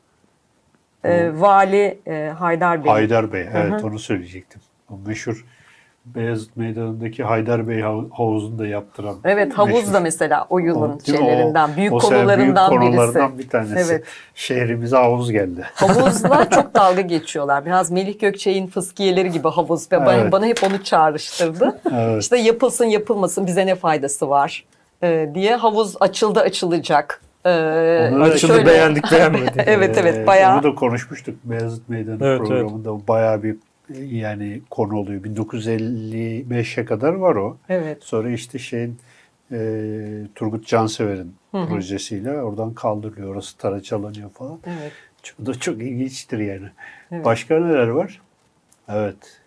E, 1.03 1.31
Vali 1.33 1.99
e, 2.07 2.33
Haydar 2.39 2.83
Bey. 2.83 2.91
Haydar 2.91 3.33
Bey, 3.33 3.47
evet 3.53 3.83
onu 3.83 3.99
söyleyecektim. 3.99 4.61
O 4.89 4.93
meşhur 5.07 5.45
Beyazıt 6.05 6.57
Meydanı'ndaki 6.57 7.23
Haydar 7.23 7.67
Bey 7.67 7.79
hav- 7.79 8.09
havuzunu 8.11 8.59
da 8.59 8.67
yaptıran. 8.67 9.15
Evet 9.25 9.53
havuz 9.53 9.73
meşhur. 9.73 9.93
da 9.93 9.99
mesela 9.99 10.47
o 10.49 10.59
yılın 10.59 10.81
O- 10.81 10.87
mi? 10.87 10.93
O- 10.93 11.05
şeylerinden, 11.17 11.69
büyük 11.77 11.93
o 11.93 11.97
konularından 11.97 12.71
büyük 12.71 12.83
birisi. 12.83 12.97
konulardan 12.97 13.37
bir 13.39 13.49
tanesi. 13.49 13.75
Evet. 13.93 14.03
Şehrimize 14.35 14.97
havuz 14.97 15.31
geldi. 15.31 15.65
Havuzla 15.73 16.49
çok 16.49 16.75
dalga 16.75 17.01
geçiyorlar. 17.01 17.65
Biraz 17.65 17.91
Melih 17.91 18.19
Gökçe'nin 18.19 18.67
fıskiyeleri 18.67 19.31
gibi 19.31 19.47
havuz. 19.49 19.91
Ve 19.91 19.99
bana, 19.99 20.13
Evet. 20.13 20.31
bana 20.31 20.45
hep 20.45 20.63
onu 20.63 20.83
çağrıştırdı. 20.83 21.79
Evet. 21.93 22.21
İşte 22.23 22.37
yapılsın 22.37 22.85
yapılmasın 22.85 23.47
bize 23.47 23.65
ne 23.65 23.75
faydası 23.75 24.29
var 24.29 24.65
e, 25.03 25.29
diye 25.35 25.55
havuz 25.55 25.95
açıldı 25.99 26.39
açılacak. 26.39 27.21
E, 27.45 27.49
Onu 28.13 28.19
da 28.19 28.23
Açıldı 28.23 28.53
şöyle- 28.53 28.65
beğendik 28.65 29.11
beğenmedik. 29.11 29.53
Evet 29.57 29.97
evet 29.97 30.17
Ee, 30.17 30.27
bayağı. 30.27 30.55
Onu 30.55 30.63
da 30.63 30.75
konuşmuştuk 30.75 31.35
Beyazıt 31.43 31.89
Meydanı 31.89 32.17
Evet, 32.21 32.39
programında. 32.39 33.07
Bayağı 33.07 33.43
bir 33.43 33.55
yani 34.01 34.61
konu 34.69 34.97
oluyor. 34.97 35.23
1955'e 35.23 36.85
kadar 36.85 37.13
var 37.13 37.35
o. 37.35 37.57
Evet. 37.69 38.03
Sonra 38.03 38.29
işte 38.29 38.59
şeyin 38.59 38.97
e, 39.51 39.57
Turgut 40.35 40.67
Cansever'in 40.67 41.35
projesiyle 41.51 42.41
oradan 42.41 42.73
kaldırılıyor. 42.73 43.29
Orası 43.29 43.57
taraçalanıyor 43.57 44.29
falan. 44.29 44.59
Evet. 44.65 44.91
Çok 45.23 45.45
da 45.45 45.53
çok 45.53 45.81
ilginçtir 45.81 46.39
yani. 46.39 46.67
Evet. 47.11 47.25
Başka 47.25 47.59
neler 47.59 47.87
var? 47.87 48.21
Evet. 48.89 49.41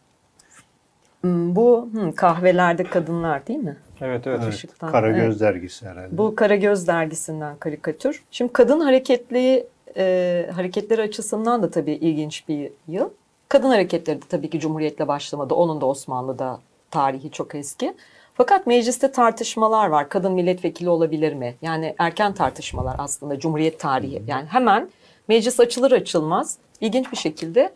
Hmm, 1.21 1.57
Bu 1.57 1.89
hmm, 1.93 2.13
kahvelerde 2.13 2.85
kadınlar 2.85 3.47
değil 3.47 3.59
mi? 3.59 3.77
Evet 4.01 4.27
evet. 4.27 4.41
evet. 4.43 4.55
Işıktan, 4.55 4.93
Karagöz 4.93 5.25
evet. 5.25 5.41
dergisi 5.41 5.87
herhalde. 5.87 6.19
Bu 6.19 6.35
Karagöz 6.35 6.89
dergisinden 6.89 7.57
karikatür. 7.57 8.25
Şimdi 8.31 8.53
kadın 8.53 8.81
hareketli 8.81 9.67
e, 9.97 10.47
hareketleri 10.55 11.03
açısından 11.03 11.63
da 11.63 11.71
tabii 11.71 11.93
ilginç 11.93 12.49
bir 12.49 12.71
yıl. 12.89 13.11
Kadın 13.49 13.71
hareketleri 13.71 14.23
de 14.23 14.27
tabii 14.29 14.51
ki 14.51 14.61
Cumhuriyet'le 14.61 15.09
başlamadı. 15.09 15.55
Onun 15.55 15.81
da 15.81 15.87
Osmanlı'da 15.87 16.61
tarihi 16.91 17.31
çok 17.31 17.55
eski. 17.55 17.95
Fakat 18.35 18.67
mecliste 18.67 19.13
tartışmalar 19.13 19.89
var. 19.89 20.09
Kadın 20.09 20.33
milletvekili 20.33 20.89
olabilir 20.89 21.33
mi? 21.33 21.55
Yani 21.63 21.95
erken 21.99 22.35
tartışmalar 22.35 22.97
aslında 22.99 23.39
Cumhuriyet 23.39 23.81
tarihi. 23.81 24.23
Yani 24.27 24.47
hemen 24.47 24.91
meclis 25.29 25.61
açılır 25.61 25.93
açılmaz 25.93 26.59
ilginç 26.81 27.13
bir 27.13 27.17
şekilde 27.17 27.73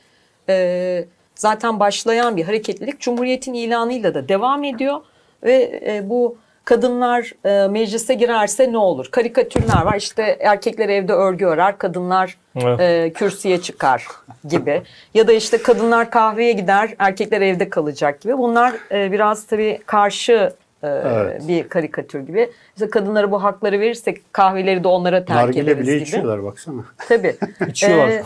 e, 0.48 1.04
zaten 1.34 1.80
başlayan 1.80 2.36
bir 2.36 2.44
hareketlilik 2.44 3.00
Cumhuriyet'in 3.00 3.54
ilanıyla 3.54 4.14
da 4.14 4.28
devam 4.28 4.64
ediyor. 4.64 5.00
Ve 5.42 5.82
e, 5.86 6.08
bu 6.08 6.36
kadınlar 6.70 7.32
e, 7.44 7.68
meclise 7.68 8.14
girerse 8.14 8.72
ne 8.72 8.78
olur? 8.78 9.08
Karikatürler 9.10 9.82
var. 9.84 9.96
İşte 9.96 10.22
erkekler 10.40 10.88
evde 10.88 11.12
örgü 11.12 11.44
örer, 11.46 11.78
kadınlar 11.78 12.36
Evet. 12.56 12.80
e, 12.80 13.12
kürsüye 13.12 13.60
çıkar 13.60 14.06
gibi. 14.48 14.82
ya 15.14 15.28
da 15.28 15.32
işte 15.32 15.62
kadınlar 15.62 16.10
kahveye 16.10 16.52
gider, 16.52 16.94
erkekler 16.98 17.40
evde 17.40 17.68
kalacak 17.70 18.20
gibi. 18.20 18.38
Bunlar 18.38 18.74
e, 18.92 19.12
biraz 19.12 19.46
tabii 19.46 19.78
karşı 19.86 20.52
e, 20.82 20.88
Evet. 20.88 21.48
bir 21.48 21.68
karikatür 21.68 22.20
gibi. 22.20 22.50
İşte 22.76 22.90
kadınlara 22.90 23.30
bu 23.30 23.42
hakları 23.42 23.80
verirsek 23.80 24.32
kahveleri 24.34 24.84
de 24.84 24.88
onlara 24.88 25.24
terk 25.24 25.36
Nargile 25.36 25.70
ederiz 25.70 25.86
bile 25.86 25.94
gibi. 25.94 26.02
içiyorlar 26.08 26.44
baksana. 26.44 26.82
Tabii. 27.08 27.36
İçiyorlar. 27.68 28.08
Ee, 28.08 28.22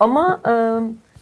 ama 0.00 0.40
e, 0.48 0.52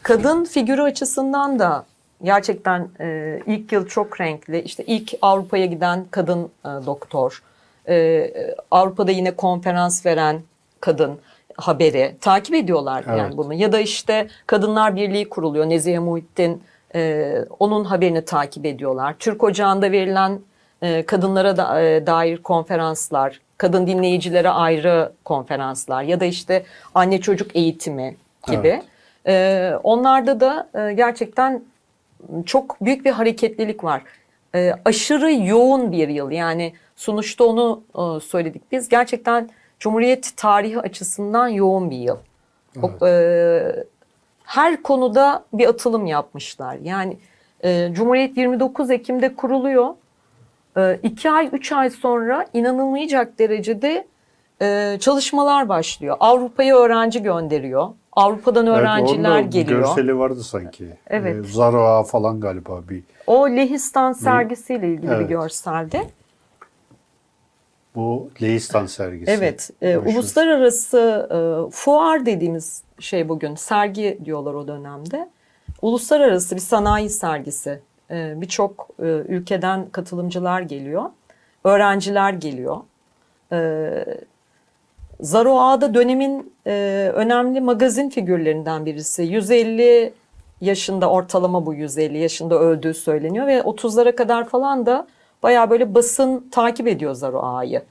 kadın 0.03 0.45
figürü 0.45 0.83
açısından 0.83 1.59
da 1.59 1.85
gerçekten 2.23 2.89
e, 3.01 3.41
ilk 3.47 3.73
yıl 3.73 3.87
çok 3.87 4.21
renkli. 4.21 4.61
İşte 4.61 4.85
ilk 4.85 5.15
Avrupa'ya 5.23 5.67
giden 5.67 6.05
kadın 6.11 6.51
e, 6.65 6.69
doktor. 6.87 7.43
E, 7.89 8.31
Avrupa'da 8.71 9.11
yine 9.11 9.31
konferans 9.31 10.07
veren 10.07 10.43
kadın 10.81 11.19
haberi 11.57 12.17
takip 12.21 12.55
ediyorlar 12.55 13.05
Evet. 13.09 13.19
yani 13.19 13.37
bunu. 13.37 13.55
Ya 13.55 13.73
da 13.73 13.81
işte 13.81 14.29
Kadınlar 14.47 14.97
Birliği 14.97 15.29
kuruluyor. 15.29 15.69
Nezihe 15.69 15.99
Muhittin 15.99 16.63
e, 16.95 17.35
onun 17.59 17.85
haberini 17.85 18.25
takip 18.25 18.67
ediyorlar. 18.67 19.15
Türk 19.19 19.45
Ocağı'nda 19.45 19.93
verilen 19.93 20.41
e, 20.83 21.07
kadınlara 21.07 21.57
da, 21.57 21.83
e, 21.83 22.07
dair 22.07 22.43
konferanslar, 22.43 23.41
kadın 23.59 23.87
dinleyicilere 23.87 24.49
ayrı 24.49 25.13
konferanslar 25.25 26.03
ya 26.03 26.21
da 26.21 26.25
işte 26.25 26.63
anne 26.95 27.21
çocuk 27.21 27.57
eğitimi 27.57 28.17
gibi. 28.47 28.83
E, 29.27 29.73
onlarda 29.83 30.41
da 30.41 30.69
e, 30.75 30.93
gerçekten 30.93 31.63
çok 32.47 32.81
büyük 32.81 33.05
bir 33.05 33.11
hareketlilik 33.11 33.85
var. 33.85 34.03
E, 34.55 34.73
aşırı 34.85 35.33
yoğun 35.33 35.93
bir 35.93 36.09
yıl 36.09 36.31
yani 36.31 36.73
sonuçta 36.97 37.45
onu 37.45 37.83
e, 37.95 38.21
söyledik 38.21 38.63
biz. 38.73 38.89
Gerçekten 38.89 39.51
Cumhuriyet 39.79 40.37
tarihi 40.37 40.81
açısından 40.81 41.49
yoğun 41.49 41.91
bir 41.91 41.97
yıl. 41.97 42.17
O, 42.83 43.07
e, 43.07 43.85
her 44.45 44.83
konuda 44.83 45.45
bir 45.53 45.69
atılım 45.69 46.07
yapmışlar. 46.07 46.79
Yani 46.83 47.17
e, 47.65 47.89
Cumhuriyet 47.93 48.37
29 48.37 48.91
Ekim'de 48.91 49.35
kuruluyor. 49.35 49.95
E, 50.77 50.99
iki 51.03 51.31
ay, 51.31 51.49
üç 51.53 51.73
ay 51.73 51.91
sonra 51.91 52.47
inanılmayacak 52.53 53.39
derecede 53.39 54.07
e, 54.63 54.97
çalışmalar 55.01 55.69
başlıyor. 55.69 56.17
Avrupa'ya 56.21 56.77
öğrenci 56.77 57.23
gönderiyor. 57.23 57.89
Avrupa'dan 58.17 58.67
öğrenciler 58.67 59.41
evet, 59.43 59.53
geliyor. 59.53 59.81
görseli 59.81 60.19
vardı 60.19 60.43
sanki. 60.43 60.89
Evet. 61.07 61.45
Ee, 61.45 61.49
Zara 61.49 62.03
falan 62.03 62.41
galiba 62.41 62.81
bir. 62.89 63.03
O 63.27 63.49
Lehistan 63.51 64.13
sergisiyle 64.13 64.89
ilgili 64.89 65.11
bir 65.11 65.17
Evet. 65.17 65.29
görselde. 65.29 66.11
Bu 67.95 68.31
Leistan 68.43 68.87
sergisi. 68.87 69.31
Evet, 69.31 69.71
e, 69.83 69.97
uluslararası 69.97 71.29
e, 71.31 71.71
fuar 71.71 72.27
dediğimiz 72.27 72.83
şey 72.99 73.29
bugün 73.29 73.55
sergi 73.55 74.19
diyorlar 74.25 74.55
o 74.55 74.69
dönemde. 74.69 75.29
Uluslararası 75.83 76.55
bir 76.55 76.61
sanayi 76.61 77.11
sergisi. 77.11 77.81
E, 78.11 78.41
Birçok 78.41 78.89
e, 78.99 79.05
ülkeden 79.07 79.87
katılımcılar 79.93 80.61
geliyor, 80.61 81.05
öğrenciler 81.65 82.33
geliyor. 82.33 82.77
E, 83.53 84.05
Zaro 85.25 85.59
Ağa'da 85.61 85.95
dönemin 85.95 86.53
e, 86.67 87.11
önemli 87.15 87.61
magazin 87.61 88.11
figürlerinden 88.11 88.87
birisi. 88.87 89.23
150 89.23 90.13
yaşında 90.61 91.11
ortalama 91.11 91.67
bu 91.67 91.75
150 91.75 92.19
yaşında 92.19 92.59
öldüğü 92.59 92.95
söyleniyor 92.95 93.47
ve 93.47 93.59
30'lara 93.59 94.17
kadar 94.17 94.49
falan 94.49 94.87
da 94.87 95.07
bayağı 95.43 95.71
böyle 95.71 95.95
basın 95.95 96.49
takip 96.51 96.89
ediyor 96.89 97.15
Zaro 97.15 97.43
Ağa'yı. 97.43 97.83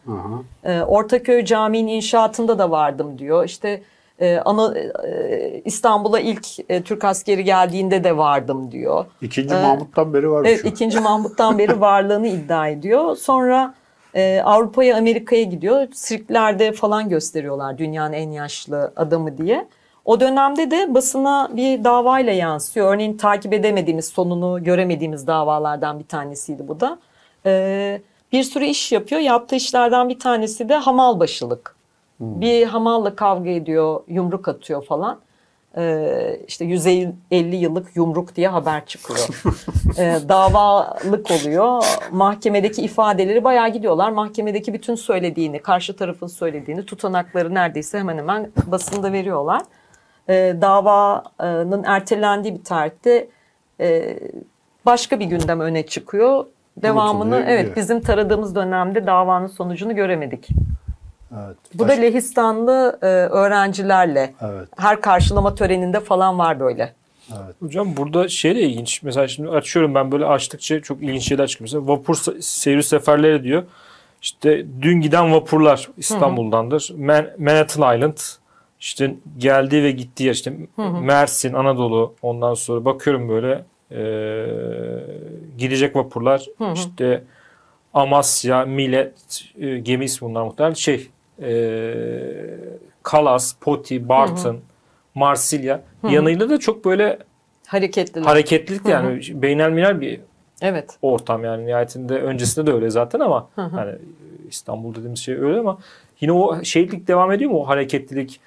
E, 0.63 0.81
Ortaköy 0.81 1.45
Camii'nin 1.45 1.91
inşaatında 1.91 2.59
da 2.59 2.71
vardım 2.71 3.19
diyor. 3.19 3.45
İşte 3.45 3.81
e, 4.19 4.37
ana, 4.37 4.77
e, 4.77 5.61
İstanbul'a 5.65 6.19
ilk 6.19 6.47
e, 6.69 6.81
Türk 6.83 7.03
askeri 7.03 7.43
geldiğinde 7.43 8.03
de 8.03 8.17
vardım 8.17 8.71
diyor. 8.71 9.05
İkinci 9.21 9.55
Ee, 9.55 9.61
Mahmut'tan 9.61 10.13
beri 10.13 10.31
varmış. 10.31 10.49
Evet 10.49 10.65
ikinci 10.65 10.99
Mahmut'tan 10.99 11.57
beri 11.57 11.81
varlığını 11.81 12.27
iddia 12.27 12.67
ediyor. 12.67 13.15
Sonra 13.15 13.73
e, 14.15 14.41
Avrupa'ya 14.45 14.97
Amerika'ya 14.97 15.43
gidiyor. 15.43 15.87
Sirklerde 15.93 16.71
falan 16.71 17.09
gösteriyorlar 17.09 17.77
dünyanın 17.77 18.13
en 18.13 18.31
yaşlı 18.31 18.93
adamı 18.95 19.37
diye. 19.37 19.67
O 20.05 20.19
dönemde 20.19 20.71
de 20.71 20.93
basına 20.93 21.49
bir 21.53 21.83
davayla 21.83 22.33
yansıyor. 22.33 22.93
Örneğin 22.93 23.17
takip 23.17 23.53
edemediğimiz, 23.53 24.05
sonunu 24.05 24.63
göremediğimiz 24.63 25.27
davalardan 25.27 25.99
bir 25.99 26.07
tanesiydi 26.07 26.67
bu 26.67 26.79
da. 26.79 26.99
E, 27.45 28.01
bir 28.31 28.43
sürü 28.43 28.65
iş 28.65 28.91
yapıyor. 28.91 29.21
Yaptığı 29.21 29.55
işlerden 29.55 30.09
bir 30.09 30.19
tanesi 30.19 30.69
de 30.69 30.75
hamal 30.75 31.19
başılık. 31.19 31.75
Bir 32.19 32.65
hamalla 32.65 33.15
kavga 33.15 33.49
ediyor, 33.49 34.03
yumruk 34.07 34.47
atıyor 34.47 34.85
falan. 34.85 35.19
E, 35.77 36.39
işte 36.47 36.65
150 36.65 37.55
yıllık 37.55 37.95
yumruk 37.95 38.35
diye 38.35 38.47
haber 38.47 38.85
çıkıyor. 38.85 39.19
e, 39.97 40.29
davalık 40.29 41.31
oluyor. 41.31 41.83
Mahkemedeki 42.11 42.81
ifadeleri 42.81 43.43
bayağı 43.43 43.69
gidiyorlar. 43.69 44.11
Mahkemedeki 44.11 44.73
bütün 44.73 44.95
söylediğini, 44.95 45.59
karşı 45.59 45.95
tarafın 45.95 46.27
söylediğini, 46.27 46.85
tutanakları 46.85 47.53
neredeyse 47.53 47.99
hemen 47.99 48.17
hemen 48.17 48.51
basında 48.65 49.13
veriyorlar. 49.13 49.61
E, 50.29 50.33
davanın 50.61 51.83
ertelendiği 51.83 52.55
bir 52.55 52.63
tarihte 52.63 53.27
e, 53.79 54.19
başka 54.85 55.19
bir 55.19 55.25
gündem 55.25 55.59
öne 55.59 55.85
çıkıyor. 55.85 56.45
Devamını 56.77 57.45
evet 57.47 57.75
bizim 57.75 58.01
taradığımız 58.01 58.55
dönemde 58.55 59.07
davanın 59.07 59.47
sonucunu 59.47 59.95
göremedik. 59.95 60.49
Evet. 61.33 61.57
Bu 61.73 61.83
da 61.83 61.87
Baş- 61.87 61.97
Lehistanlı 61.97 62.99
e, 63.01 63.05
öğrencilerle 63.07 64.33
Evet. 64.41 64.67
her 64.77 65.01
karşılama 65.01 65.55
töreninde 65.55 65.99
falan 65.99 66.39
var 66.39 66.59
böyle. 66.59 66.93
Evet. 67.29 67.55
Hocam 67.59 67.97
burada 67.97 68.27
şey 68.27 68.55
de 68.55 68.61
ilginç. 68.61 69.03
Mesela 69.03 69.27
şimdi 69.27 69.49
açıyorum 69.49 69.95
ben 69.95 70.11
böyle 70.11 70.25
açtıkça 70.25 70.81
çok 70.81 71.03
ilginç 71.03 71.27
şeyler 71.27 71.47
çıkıyor. 71.47 71.65
Mesela 71.65 71.87
vapur 71.87 72.15
se- 72.15 72.41
seyri 72.41 72.83
seferleri 72.83 73.43
diyor. 73.43 73.63
İşte 74.21 74.65
dün 74.81 75.01
giden 75.01 75.33
vapurlar 75.33 75.89
İstanbul'dandır. 75.97 76.89
Man- 76.97 77.27
Manhattan 77.39 77.95
Island 77.97 78.17
işte 78.79 79.15
geldiği 79.37 79.83
ve 79.83 79.91
gittiği 79.91 80.23
yer 80.23 80.33
işte 80.33 80.53
Mersin, 81.01 81.53
Anadolu 81.53 82.13
ondan 82.21 82.53
sonra 82.53 82.85
bakıyorum 82.85 83.29
böyle 83.29 83.65
eee, 83.91 85.03
gidecek 85.57 85.95
vapurlar 85.95 86.45
işte 86.73 87.23
Amasya, 87.93 88.65
Millet 88.65 89.13
e, 89.59 89.77
gemi 89.79 90.05
ismi 90.05 90.29
bunlar 90.29 90.43
muhtemelen 90.43 90.73
şey 90.73 91.07
eee 91.41 92.57
Kalas, 93.03 93.55
Poti, 93.61 94.09
Bartın, 94.09 94.59
Marsilya 95.15 95.81
yanıyla 96.09 96.49
da 96.49 96.59
çok 96.59 96.85
böyle 96.85 97.19
Hareketliler. 97.67 98.25
hareketlilik 98.25 98.85
yani 98.85 99.21
beynelmiler 99.33 100.01
bir 100.01 100.19
evet. 100.61 100.97
ortam 101.01 101.43
yani 101.43 101.65
nihayetinde 101.65 102.13
öncesinde 102.21 102.67
de 102.67 102.73
öyle 102.73 102.89
zaten 102.89 103.19
ama 103.19 103.49
hani 103.55 103.91
İstanbul 104.49 104.95
dediğimiz 104.95 105.19
şey 105.19 105.35
öyle 105.35 105.59
ama 105.59 105.77
yine 106.21 106.31
o 106.31 106.63
şeylik 106.63 107.07
devam 107.07 107.31
ediyor 107.31 107.51
mu 107.51 107.59
o 107.61 107.67
hareketlilik 107.67 108.39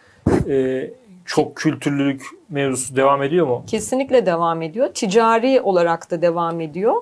e, 0.49 0.91
çok 1.25 1.57
kültürlülük 1.57 2.23
mevzusu 2.49 2.97
devam 2.97 3.23
ediyor 3.23 3.47
mu? 3.47 3.65
Kesinlikle 3.67 4.27
devam 4.27 4.63
ediyor. 4.63 4.89
Ticari 4.95 5.61
olarak 5.61 6.11
da 6.11 6.23
devam 6.23 6.61
ediyor. 6.61 6.95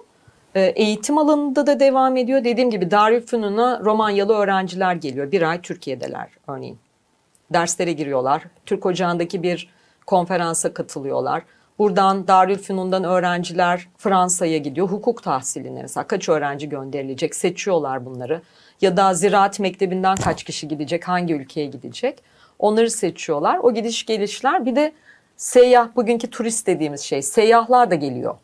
E, 0.54 0.62
Eğitim 0.62 1.18
alanında 1.18 1.66
da 1.66 1.80
devam 1.80 2.16
ediyor. 2.16 2.44
Dediğim 2.44 2.70
gibi 2.70 2.90
Darülfünun'a 2.90 3.80
Romanyalı 3.80 4.34
öğrenciler 4.34 4.94
geliyor. 4.94 5.32
Bir 5.32 5.42
ay 5.42 5.60
Türkiye'deler 5.60 6.28
örneğin. 6.48 6.78
Derslere 7.52 7.92
giriyorlar. 7.92 8.42
Türk 8.66 8.86
Ocağı'ndaki 8.86 9.42
bir 9.42 9.70
konferansa 10.06 10.74
katılıyorlar. 10.74 11.42
Buradan 11.78 12.28
Darülfünun'dan 12.28 13.04
öğrenciler 13.04 13.88
Fransa'ya 13.98 14.58
gidiyor. 14.58 14.88
Hukuk 14.88 15.22
tahsiline 15.22 15.82
mesela 15.82 16.06
kaç 16.06 16.28
öğrenci 16.28 16.68
gönderilecek 16.68 17.34
seçiyorlar 17.34 18.06
bunları. 18.06 18.42
Ya 18.80 18.96
da 18.96 19.14
Ziraat 19.14 19.60
Mektebi'nden 19.60 20.16
kaç 20.16 20.44
kişi 20.44 20.68
gidecek, 20.68 21.08
hangi 21.08 21.34
ülkeye 21.34 21.66
gidecek. 21.66 22.22
Onları 22.58 22.90
seçiyorlar. 22.90 23.58
O 23.62 23.74
gidiş 23.74 24.06
gelişler 24.06 24.66
bir 24.66 24.76
de 24.76 24.92
seyyah 25.36 25.96
bugünkü 25.96 26.30
turist 26.30 26.66
dediğimiz 26.66 27.00
şey 27.00 27.22
seyyahlar 27.22 27.90
da 27.90 27.94
geliyor. 27.94 28.34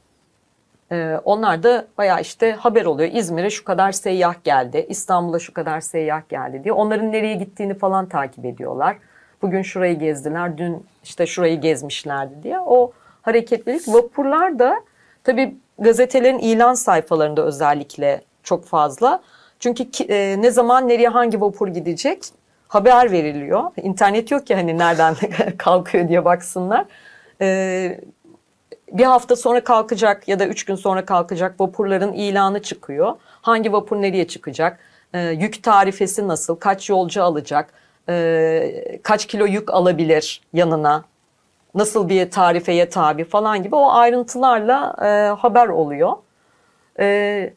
Ee, 0.93 1.21
onlar 1.25 1.63
da 1.63 1.87
bayağı 1.99 2.21
işte 2.21 2.53
haber 2.53 2.85
oluyor. 2.85 3.11
İzmir'e 3.13 3.51
şu 3.51 3.65
kadar 3.65 3.93
seyyah 3.93 4.35
geldi, 4.45 4.87
İstanbul'a 4.89 5.39
şu 5.39 5.55
kadar 5.55 5.81
seyyah 5.81 6.29
geldi 6.29 6.65
diye. 6.65 6.73
Onların 6.73 7.13
nereye 7.13 7.35
gittiğini 7.35 7.75
falan 7.75 8.09
takip 8.09 8.45
ediyorlar. 8.45 8.97
Bugün 9.43 9.63
şurayı 9.63 9.99
gezdiler, 9.99 10.59
dün 10.59 10.87
işte 11.05 11.27
şurayı 11.27 11.61
gezmişlerdi 11.61 12.43
diye. 12.43 12.61
O 12.61 12.93
hareketlilik 13.23 13.89
vapurlar 13.89 14.59
da 14.59 14.81
tabii 15.25 15.57
gazetelerin 15.79 16.39
ilan 16.39 16.75
sayfalarında 16.75 17.43
özellikle 17.43 18.21
çok 18.43 18.65
fazla. 18.65 19.23
Çünkü 19.59 20.05
e, 20.09 20.43
ne 20.43 20.51
zaman 20.51 20.89
nereye 20.89 21.09
hangi 21.09 21.41
vapur 21.41 21.69
gidecek 21.69 22.25
haber 22.69 23.13
veriliyor. 23.13 23.65
İnternet 23.83 24.31
yok 24.31 24.47
ki 24.47 24.55
hani 24.55 24.79
nereden 24.79 25.15
kalkıyor 25.59 26.09
diye 26.09 26.25
baksınlar. 26.25 26.85
Ee, 27.41 28.01
bir 28.93 29.05
hafta 29.05 29.37
sonra 29.37 29.65
kalkacak 29.65 30.29
ya 30.29 30.39
da 30.39 30.47
üç 30.47 30.65
gün 30.65 30.75
sonra 30.75 31.05
kalkacak 31.05 31.61
vapurların 31.61 32.13
ilanı 32.13 32.63
çıkıyor. 32.63 33.13
Hangi 33.21 33.73
vapur 33.73 34.03
nereye 34.03 34.29
çıkacak? 34.29 34.79
Ee, 35.15 35.21
yük 35.21 35.63
tarifesi 35.63 36.29
nasıl? 36.29 36.57
Kaç 36.57 36.91
yolcu 36.91 37.23
alacak? 37.23 37.73
Ee, 38.09 39.01
kaç 39.03 39.27
kilo 39.27 39.47
yük 39.47 39.75
alabilir 39.75 40.43
yanına? 40.53 41.05
Nasıl 41.75 42.09
bir 42.09 42.31
tarifeye 42.31 42.89
tabi 42.89 43.25
falan 43.25 43.63
gibi 43.63 43.75
o 43.75 43.91
ayrıntılarla 43.91 44.97
e, 45.03 45.41
haber 45.41 45.69
oluyor. 45.69 46.13
Ee, 47.01 47.53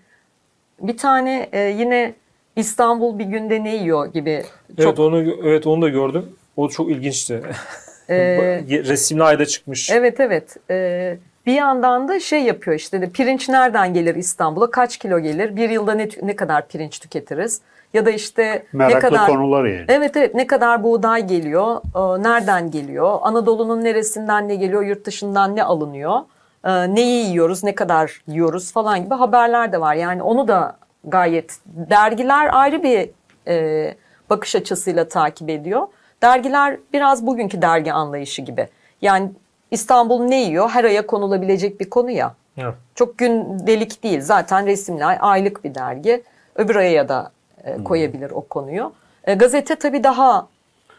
bir 0.79 0.97
tane 0.97 1.49
e, 1.51 1.59
yine 1.59 2.13
İstanbul 2.55 3.19
bir 3.19 3.25
günde 3.25 3.63
ne 3.63 3.75
yiyor 3.75 4.05
gibi 4.05 4.43
çok 4.77 4.79
Evet 4.79 4.99
onu 4.99 5.21
evet 5.43 5.67
onu 5.67 5.81
da 5.81 5.89
gördüm. 5.89 6.35
O 6.57 6.69
çok 6.69 6.89
ilginçti. 6.89 7.43
Ee, 8.09 8.63
Resimli 8.69 9.23
ayda 9.23 9.45
çıkmış. 9.45 9.91
Evet 9.91 10.19
evet. 10.19 10.57
Ee, 10.69 11.17
bir 11.45 11.53
yandan 11.53 12.07
da 12.07 12.19
şey 12.19 12.43
yapıyor 12.43 12.77
işte 12.77 13.01
de 13.01 13.09
pirinç 13.09 13.49
nereden 13.49 13.93
gelir 13.93 14.15
İstanbul'a? 14.15 14.71
Kaç 14.71 14.97
kilo 14.97 15.19
gelir? 15.19 15.55
Bir 15.55 15.69
yılda 15.69 15.93
ne, 15.93 16.09
ne 16.21 16.35
kadar 16.35 16.67
pirinç 16.67 16.99
tüketiriz? 16.99 17.61
Ya 17.93 18.05
da 18.05 18.11
işte 18.11 18.43
ne 18.43 18.63
Meraklı 18.73 18.99
kadar 19.09 19.27
konular 19.27 19.65
yani. 19.65 19.85
evet 19.87 20.17
evet. 20.17 20.35
Ne 20.35 20.47
kadar 20.47 20.83
buğday 20.83 21.27
geliyor? 21.27 21.81
E, 21.95 22.23
nereden 22.23 22.71
geliyor? 22.71 23.17
Anadolu'nun 23.21 23.83
neresinden 23.83 24.47
ne 24.47 24.55
geliyor? 24.55 24.83
Yurt 24.83 25.05
dışından 25.05 25.55
ne 25.55 25.63
alınıyor? 25.63 26.19
E, 26.65 26.95
neyi 26.95 27.25
yiyoruz? 27.25 27.63
Ne 27.63 27.75
kadar 27.75 28.21
yiyoruz 28.27 28.71
falan 28.71 29.03
gibi 29.03 29.15
haberler 29.15 29.71
de 29.71 29.81
var. 29.81 29.95
Yani 29.95 30.23
onu 30.23 30.47
da 30.47 30.77
gayet 31.03 31.57
dergiler 31.65 32.49
ayrı 32.51 32.83
bir 32.83 33.09
e, 33.47 33.95
bakış 34.29 34.55
açısıyla 34.55 35.07
takip 35.07 35.49
ediyor. 35.49 35.87
Dergiler 36.23 36.77
biraz 36.93 37.25
bugünkü 37.25 37.61
dergi 37.61 37.93
anlayışı 37.93 38.41
gibi. 38.41 38.67
Yani 39.01 39.31
İstanbul 39.71 40.23
ne 40.23 40.43
yiyor? 40.43 40.69
Her 40.69 40.83
aya 40.83 41.07
konulabilecek 41.07 41.79
bir 41.79 41.89
konu 41.89 42.11
ya. 42.11 42.35
Evet. 42.57 42.73
Çok 42.95 43.17
gündelik 43.17 44.03
değil. 44.03 44.21
Zaten 44.21 44.65
resimli 44.65 45.05
ay 45.05 45.17
aylık 45.19 45.63
bir 45.63 45.75
dergi. 45.75 46.23
Öbür 46.55 46.75
aya 46.75 47.09
da 47.09 47.31
e, 47.63 47.83
koyabilir 47.83 48.31
o 48.31 48.41
konuyu. 48.41 48.93
E, 49.23 49.33
gazete 49.33 49.75
tabii 49.75 50.03
daha 50.03 50.47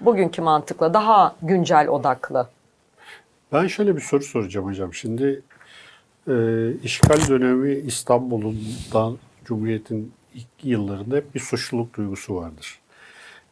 bugünkü 0.01 0.43
mantıkla 0.43 0.95
daha 0.95 1.35
güncel 1.43 1.89
odaklı. 1.89 2.49
Ben 3.53 3.67
şöyle 3.67 3.97
bir 3.97 4.01
soru 4.01 4.23
soracağım 4.23 4.67
hocam. 4.67 4.95
Şimdi 4.95 5.43
e, 6.29 6.35
işgal 6.83 7.29
dönemi 7.29 7.75
İstanbul'dan 7.75 9.19
Cumhuriyet'in 9.45 10.13
ilk 10.35 10.47
yıllarında 10.63 11.17
hep 11.17 11.35
bir 11.35 11.41
suçluluk 11.41 11.95
duygusu 11.95 12.37
vardır. 12.37 12.79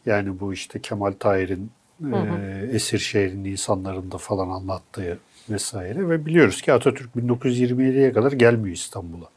Yani 0.07 0.41
bu 0.41 0.53
işte 0.53 0.81
Kemal 0.81 1.13
Tahir'in 1.13 1.71
e, 2.13 2.69
esir 2.73 2.99
şehrin 2.99 3.45
insanlarında 3.45 4.19
falan 4.19 4.49
anlattığı 4.49 5.19
vesaire 5.51 6.09
ve 6.09 6.27
biliyoruz 6.27 6.63
ki 6.63 6.73
Atatürk 6.73 7.11
1927'ye 7.17 8.13
kadar 8.13 8.33
gelmiyor 8.33 8.77
İstanbul'a. 8.77 9.29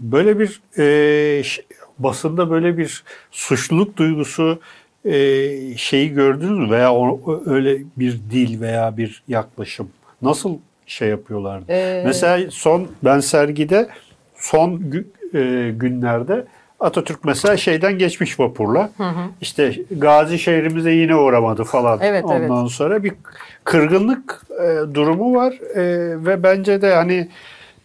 Böyle 0.00 0.38
bir 0.38 0.62
e, 0.78 1.42
basında 1.98 2.50
böyle 2.50 2.78
bir 2.78 3.04
suçluluk 3.30 3.96
duygusu 3.96 4.60
e, 5.04 5.76
şeyi 5.76 6.12
gördünüz 6.12 6.58
mü 6.58 6.70
veya 6.70 6.94
o, 6.94 7.42
öyle 7.46 7.78
bir 7.96 8.12
dil 8.30 8.60
veya 8.60 8.96
bir 8.96 9.22
yaklaşım 9.28 9.90
nasıl 10.22 10.58
şey 10.86 11.08
yapıyorlardı? 11.08 11.72
Ee, 11.72 12.02
Mesela 12.06 12.50
son 12.50 12.88
ben 13.04 13.20
sergide 13.20 13.88
son 14.36 14.82
e, 15.34 15.72
günlerde 15.76 16.44
Atatürk 16.82 17.24
mesela 17.24 17.56
şeyden 17.56 17.98
geçmiş 17.98 18.40
vapurla. 18.40 18.90
İşte 19.40 19.74
Gazi 19.90 20.38
şehrimize 20.38 20.90
yine 20.90 21.16
uğramadı 21.16 21.64
falan. 21.64 21.98
Evet, 22.02 22.24
evet. 22.32 22.50
Ondan 22.50 22.66
sonra 22.66 23.04
bir 23.04 23.12
kırgınlık 23.64 24.42
e, 24.62 24.94
durumu 24.94 25.34
var 25.34 25.52
E, 25.74 25.84
ve 26.24 26.42
bence 26.42 26.82
de 26.82 26.94
hani 26.94 27.28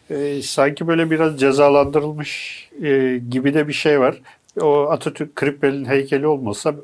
e, 0.10 0.42
sanki 0.42 0.88
böyle 0.88 1.12
biraz 1.12 1.40
cezalandırılmış 1.40 2.64
e, 2.84 3.22
gibi 3.30 3.54
de 3.54 3.68
bir 3.68 3.74
şey 3.74 4.00
var. 4.00 4.22
O 4.62 4.82
Atatürk 4.90 5.36
Krippel'in 5.36 5.86
heykeli 5.86 6.28
olmasa 6.28 6.76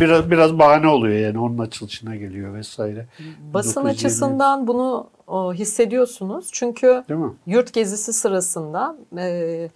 biraz 0.00 0.30
biraz 0.30 0.58
bahane 0.58 0.88
oluyor 0.88 1.18
yani 1.18 1.38
onun 1.38 1.58
açılışına 1.58 2.16
geliyor 2.16 2.54
vesaire. 2.54 3.06
Basın 3.54 3.84
1920 3.84 3.90
açısından 3.90 4.66
bunu 4.66 5.06
o, 5.26 5.54
hissediyorsunuz. 5.54 6.48
Çünkü 6.52 7.04
yurt 7.46 7.72
gezisi 7.72 8.12
sırasında 8.12 8.96
e, 9.18 9.68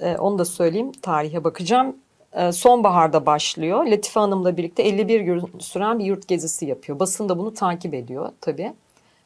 e, 0.00 0.16
onu 0.16 0.38
da 0.38 0.44
söyleyeyim 0.44 0.92
tarihe 1.02 1.44
bakacağım. 1.44 1.96
E, 2.32 2.52
sonbaharda 2.52 3.26
başlıyor. 3.26 3.84
Latife 3.84 4.20
Hanım'la 4.20 4.56
birlikte 4.56 4.82
51 4.82 5.20
gün 5.20 5.50
süren 5.58 5.98
bir 5.98 6.04
yurt 6.04 6.28
gezisi 6.28 6.66
yapıyor. 6.66 6.98
Basın 6.98 7.28
da 7.28 7.38
bunu 7.38 7.54
takip 7.54 7.94
ediyor 7.94 8.32
tabii. 8.40 8.72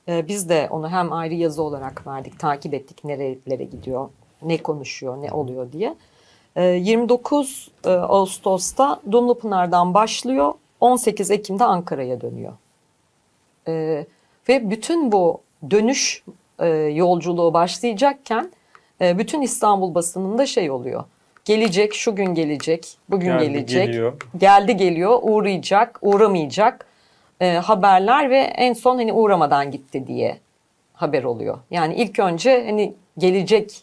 E, 0.09 0.29
biz 0.29 0.49
de 0.49 0.69
onu 0.71 0.91
hem 0.91 1.13
ayrı 1.13 1.35
yazı 1.35 1.63
olarak 1.63 2.07
verdik, 2.07 2.39
takip 2.39 2.75
ettik 2.75 3.05
nerelere 3.05 3.65
gidiyor, 3.65 4.09
ne 4.43 4.59
konuşuyor, 4.59 5.23
ne 5.23 5.33
oluyor 5.33 5.73
diye. 5.73 5.95
E, 6.57 6.65
29 6.65 7.71
e, 7.85 7.91
Ağustos'ta 7.91 9.01
Dumlupınar'dan 9.13 9.95
başlıyor, 9.95 10.53
18 10.81 11.31
Ekim'de 11.31 11.65
Ankara'ya 11.65 12.21
dönüyor. 12.21 12.53
Ve 14.49 14.71
bütün 14.71 15.13
bu 15.13 15.41
dönüş 15.71 16.25
yolculuğu 16.93 17.55
başlayacakken 17.55 18.53
e, 19.01 19.19
bütün 19.19 19.43
İstanbul 19.43 19.95
basınında 19.95 20.47
şey 20.47 20.71
oluyor. 20.71 21.05
Gelecek, 21.45 21.95
şu 21.95 22.17
gün 22.17 22.35
gelecek, 22.35 22.99
bugün 23.11 23.27
Geldi, 23.27 23.53
gelecek, 23.53 23.87
geliyor. 23.87 24.13
geldi 24.39 24.77
geliyor, 24.77 25.19
uğrayacak, 25.23 25.99
uğramayacak 26.03 26.87
e, 27.41 27.53
haberler 27.55 28.31
ve 28.31 28.39
en 28.39 28.73
son 28.73 28.97
hani 28.97 29.13
uğramadan 29.13 29.71
gitti 29.71 30.07
diye 30.07 30.39
haber 30.95 31.25
oluyor. 31.25 31.59
Yani 31.71 31.95
ilk 31.95 32.19
önce 32.19 32.65
hani 32.67 32.95
gelecek 33.19 33.83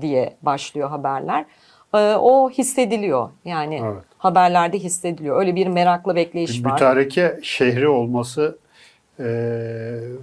diye 0.00 0.36
başlıyor 0.42 0.88
haberler. 0.90 1.44
E, 1.94 1.98
o 1.98 2.50
hissediliyor. 2.50 3.30
Yani 3.44 3.80
Evet. 3.84 4.02
haberlerde 4.18 4.78
hissediliyor. 4.78 5.40
Öyle 5.40 5.54
bir 5.56 5.66
merakla 5.66 6.16
bekleyiş 6.16 6.58
Bir 6.60 6.64
var. 6.64 6.72
mütareke 6.72 7.38
şehri 7.42 7.88
olması 7.88 8.58
e, 9.18 9.24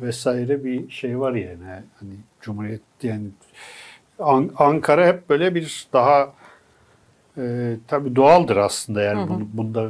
vesaire 0.01 0.63
bir 0.63 0.89
şey 0.89 1.19
var 1.19 1.33
yani. 1.33 1.63
Hani 1.99 2.11
Cumhuriyet 2.41 2.81
yani 3.03 3.25
An- 4.19 4.51
Ankara 4.57 5.07
hep 5.07 5.29
böyle 5.29 5.55
bir 5.55 5.87
daha 5.93 6.33
e, 7.37 7.75
tabii 7.87 8.15
doğaldır 8.15 8.57
aslında 8.57 9.01
yani 9.01 9.29
bunu- 9.29 9.47
bunda 9.53 9.87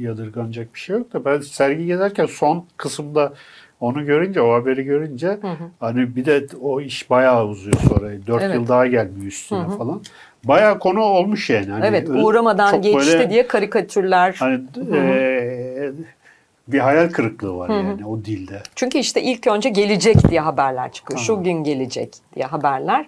yadırganacak 0.00 0.74
bir 0.74 0.78
şey 0.80 0.96
yok 0.96 1.12
da 1.12 1.24
ben 1.24 1.40
sergi 1.40 1.86
gezerken 1.86 2.26
son 2.26 2.66
kısımda 2.76 3.32
onu 3.80 4.06
görünce 4.06 4.40
o 4.42 4.52
haberi 4.52 4.84
görünce 4.84 5.38
hani 5.80 6.16
bir 6.16 6.24
de 6.24 6.46
o 6.62 6.80
iş 6.80 7.10
bayağı 7.10 7.46
uzuyor 7.46 7.76
sonra 7.88 8.26
4 8.26 8.42
Evet. 8.42 8.54
yıl 8.54 8.68
daha 8.68 8.86
gelmiyor 8.86 9.26
üstüne 9.26 9.68
falan. 9.78 10.02
Bayağı 10.44 10.78
konu 10.78 11.00
olmuş 11.00 11.50
yani. 11.50 11.70
Hani 11.70 11.86
evet 11.86 12.08
uğramadan 12.08 12.82
geçti 12.82 13.12
böyle- 13.12 13.30
diye 13.30 13.46
karikatürler. 13.46 14.36
Hani 14.38 14.60
eee, 14.92 15.92
bir 16.68 16.78
hayal 16.78 17.08
kırıklığı 17.08 17.56
var 17.56 17.68
yani 17.68 18.06
o 18.06 18.24
dilde. 18.24 18.62
Çünkü 18.74 18.98
işte 18.98 19.22
ilk 19.22 19.46
önce 19.46 19.68
gelecek 19.68 20.28
diye 20.30 20.40
haberler 20.40 20.92
çıkıyor. 20.92 21.20
Şu 21.20 21.34
Aha. 21.34 21.42
gün 21.42 21.52
gelecek 21.64 22.14
diye 22.36 22.46
haberler. 22.46 23.06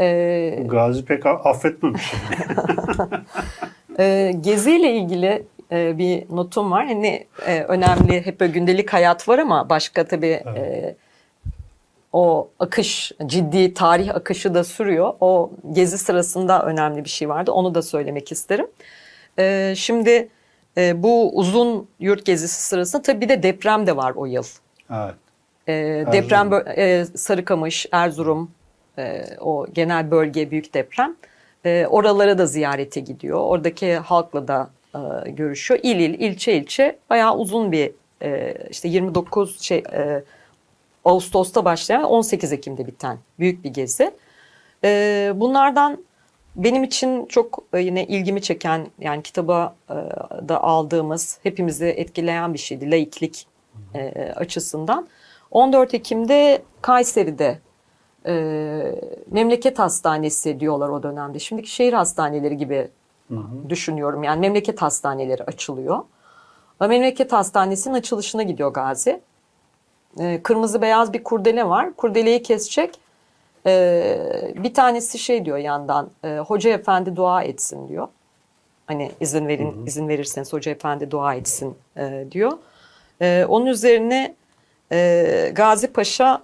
Ee, 0.00 0.62
Gazi 0.66 1.04
pek 1.04 1.26
affetmemiş. 1.26 2.12
e, 3.98 4.32
geziyle 4.40 4.92
ilgili 4.92 5.46
e, 5.72 5.98
bir 5.98 6.24
notum 6.30 6.70
var. 6.70 6.86
Hani 6.86 7.26
e, 7.46 7.62
önemli 7.62 8.26
hep 8.26 8.40
böyle 8.40 8.52
gündelik 8.52 8.92
hayat 8.92 9.28
var 9.28 9.38
ama 9.38 9.68
başka 9.68 10.04
tabii 10.04 10.42
e, 10.56 10.94
o 12.12 12.48
akış 12.58 13.12
ciddi 13.26 13.74
tarih 13.74 14.14
akışı 14.14 14.54
da 14.54 14.64
sürüyor. 14.64 15.14
O 15.20 15.50
gezi 15.72 15.98
sırasında 15.98 16.62
önemli 16.62 17.04
bir 17.04 17.10
şey 17.10 17.28
vardı. 17.28 17.52
Onu 17.52 17.74
da 17.74 17.82
söylemek 17.82 18.32
isterim. 18.32 18.66
E, 19.38 19.74
şimdi 19.76 20.28
e, 20.76 21.02
bu 21.02 21.38
uzun 21.38 21.88
yurt 22.00 22.24
gezisi 22.24 22.62
sırasında 22.62 23.02
tabii 23.02 23.20
bir 23.20 23.28
de 23.28 23.42
deprem 23.42 23.86
de 23.86 23.96
var 23.96 24.12
o 24.16 24.26
yıl. 24.26 24.44
evet. 24.90 25.14
E, 25.68 26.06
deprem 26.12 26.50
e, 26.76 27.04
Sarıkamış, 27.04 27.86
Erzurum, 27.92 28.50
e, 28.98 29.24
o 29.40 29.66
genel 29.72 30.10
bölge 30.10 30.50
büyük 30.50 30.74
deprem. 30.74 31.16
E, 31.64 31.86
oralara 31.86 32.38
da 32.38 32.46
ziyarete 32.46 33.00
gidiyor. 33.00 33.40
Oradaki 33.40 33.94
halkla 33.94 34.48
da 34.48 34.70
e, 34.94 35.30
görüşüyor. 35.30 35.80
İl 35.82 36.00
il, 36.00 36.20
ilçe 36.20 36.54
ilçe 36.56 36.98
bayağı 37.10 37.36
uzun 37.36 37.72
bir 37.72 37.92
işte 38.70 38.88
29 38.88 39.60
şey 39.60 39.82
Ağustos'ta 41.04 41.64
başlayan 41.64 42.04
18 42.04 42.52
Ekim'de 42.52 42.86
biten 42.86 43.18
büyük 43.38 43.64
bir 43.64 43.70
gezi. 43.70 44.10
Bunlardan 45.40 46.04
benim 46.56 46.84
için 46.84 47.26
çok 47.26 47.64
yine 47.78 48.04
ilgimi 48.04 48.42
çeken 48.42 48.86
yani 48.98 49.22
kitaba 49.22 49.76
da 50.48 50.62
aldığımız 50.62 51.38
hepimizi 51.42 51.86
etkileyen 51.86 52.54
bir 52.54 52.58
şeydi 52.58 52.90
laiklik 52.90 53.46
açısından. 54.36 55.08
14 55.50 55.94
Ekim'de 55.94 56.62
Kayseri'de 56.82 57.58
e, 58.26 58.94
memleket 59.30 59.78
hastanesi 59.78 60.60
diyorlar 60.60 60.88
o 60.88 61.02
dönemde. 61.02 61.38
Şimdiki 61.38 61.70
şehir 61.70 61.92
hastaneleri 61.92 62.56
gibi 62.56 62.88
düşünüyorum. 63.68 64.22
Yani 64.24 64.40
memleket 64.40 64.82
hastaneleri 64.82 65.44
açılıyor. 65.44 65.98
Ve 66.80 66.86
Memleket 66.86 67.32
hastanesinin 67.32 67.94
açılışına 67.94 68.42
gidiyor 68.42 68.72
Gazi. 68.72 69.20
E, 70.20 70.40
kırmızı 70.42 70.82
beyaz 70.82 71.12
bir 71.12 71.24
kurdele 71.24 71.68
var. 71.68 71.92
Kurdeleyi 71.96 72.42
kesecek. 72.42 72.98
E, 73.66 74.52
bir 74.56 74.74
tanesi 74.74 75.18
şey 75.18 75.44
diyor 75.44 75.58
yandan. 75.58 76.10
e, 76.24 76.38
Hoca 76.38 76.70
efendi 76.70 77.16
dua 77.16 77.42
etsin 77.42 77.88
diyor. 77.88 78.08
Hani 78.86 79.10
izin 79.20 79.48
verin, 79.48 79.86
izin 79.86 80.08
verirseniz 80.08 80.52
hoca 80.52 80.72
efendi 80.72 81.10
dua 81.10 81.34
etsin 81.34 81.74
e, 81.96 82.24
diyor. 82.30 82.52
E, 83.20 83.44
onun 83.48 83.66
üzerine 83.66 84.34
e, 84.92 85.52
Gazi 85.54 85.92
Paşa 85.92 86.42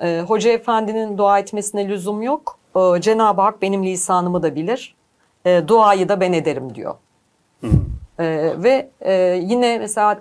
e, 0.00 0.20
Hoca 0.28 0.50
Efendi'nin 0.50 1.18
dua 1.18 1.38
etmesine 1.38 1.88
lüzum 1.88 2.22
yok. 2.22 2.58
E, 2.76 3.00
Cenab-ı 3.00 3.40
Hak 3.40 3.62
benim 3.62 3.84
lisanımı 3.84 4.42
da 4.42 4.54
bilir. 4.54 4.94
E, 5.46 5.62
duayı 5.68 6.08
da 6.08 6.20
ben 6.20 6.32
ederim 6.32 6.74
diyor. 6.74 6.94
E, 8.18 8.54
ve 8.56 8.88
e, 9.00 9.12
yine 9.42 9.78
mesela 9.78 10.18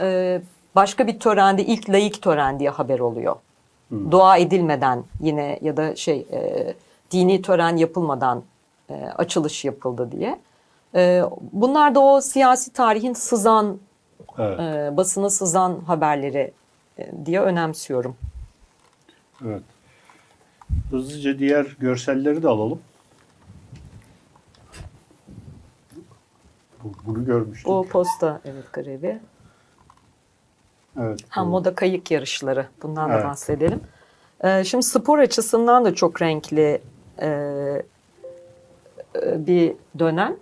e, 0.00 0.40
başka 0.74 1.06
bir 1.06 1.20
törende 1.20 1.64
ilk 1.64 1.90
layık 1.90 2.22
tören 2.22 2.58
diye 2.60 2.70
haber 2.70 2.98
oluyor. 2.98 3.36
Dua 4.10 4.36
edilmeden 4.36 5.04
yine 5.20 5.58
ya 5.62 5.76
da 5.76 5.96
şey 5.96 6.26
e, 6.32 6.74
dini 7.10 7.42
tören 7.42 7.76
yapılmadan 7.76 8.42
e, 8.90 8.94
açılış 9.16 9.64
yapıldı 9.64 10.12
diye. 10.12 10.38
E, 10.94 11.22
bunlar 11.52 11.94
da 11.94 12.00
o 12.00 12.20
siyasi 12.20 12.72
tarihin 12.72 13.12
sızan 13.12 13.78
Evet. 14.38 14.60
e, 14.60 14.96
basına 14.96 15.30
sızan 15.30 15.80
haberleri 15.86 16.52
e, 16.98 17.26
diye 17.26 17.40
önemsiyorum. 17.40 18.16
Evet. 19.44 19.62
Hızlıca 20.90 21.38
diğer 21.38 21.76
görselleri 21.80 22.42
de 22.42 22.48
alalım. 22.48 22.80
Bu- 26.84 26.92
Bunu 27.06 27.24
görmüştük. 27.24 27.68
O 27.68 27.86
posta 27.88 28.40
evet 28.44 28.72
grevi. 28.72 29.20
evet. 31.00 31.20
Ha 31.28 31.44
bu- 31.46 31.50
moda 31.50 31.74
kayık 31.74 32.10
yarışları. 32.10 32.66
Bundan 32.82 33.10
Evet. 33.10 33.24
da 33.24 33.28
bahsedelim. 33.28 33.80
E, 34.44 34.64
şimdi 34.64 34.84
spor 34.84 35.18
açısından 35.18 35.84
da 35.84 35.94
çok 35.94 36.22
renkli 36.22 36.82
e, 37.20 37.28
e, 37.28 37.84
bir 39.46 39.72
dönem. 39.98 40.36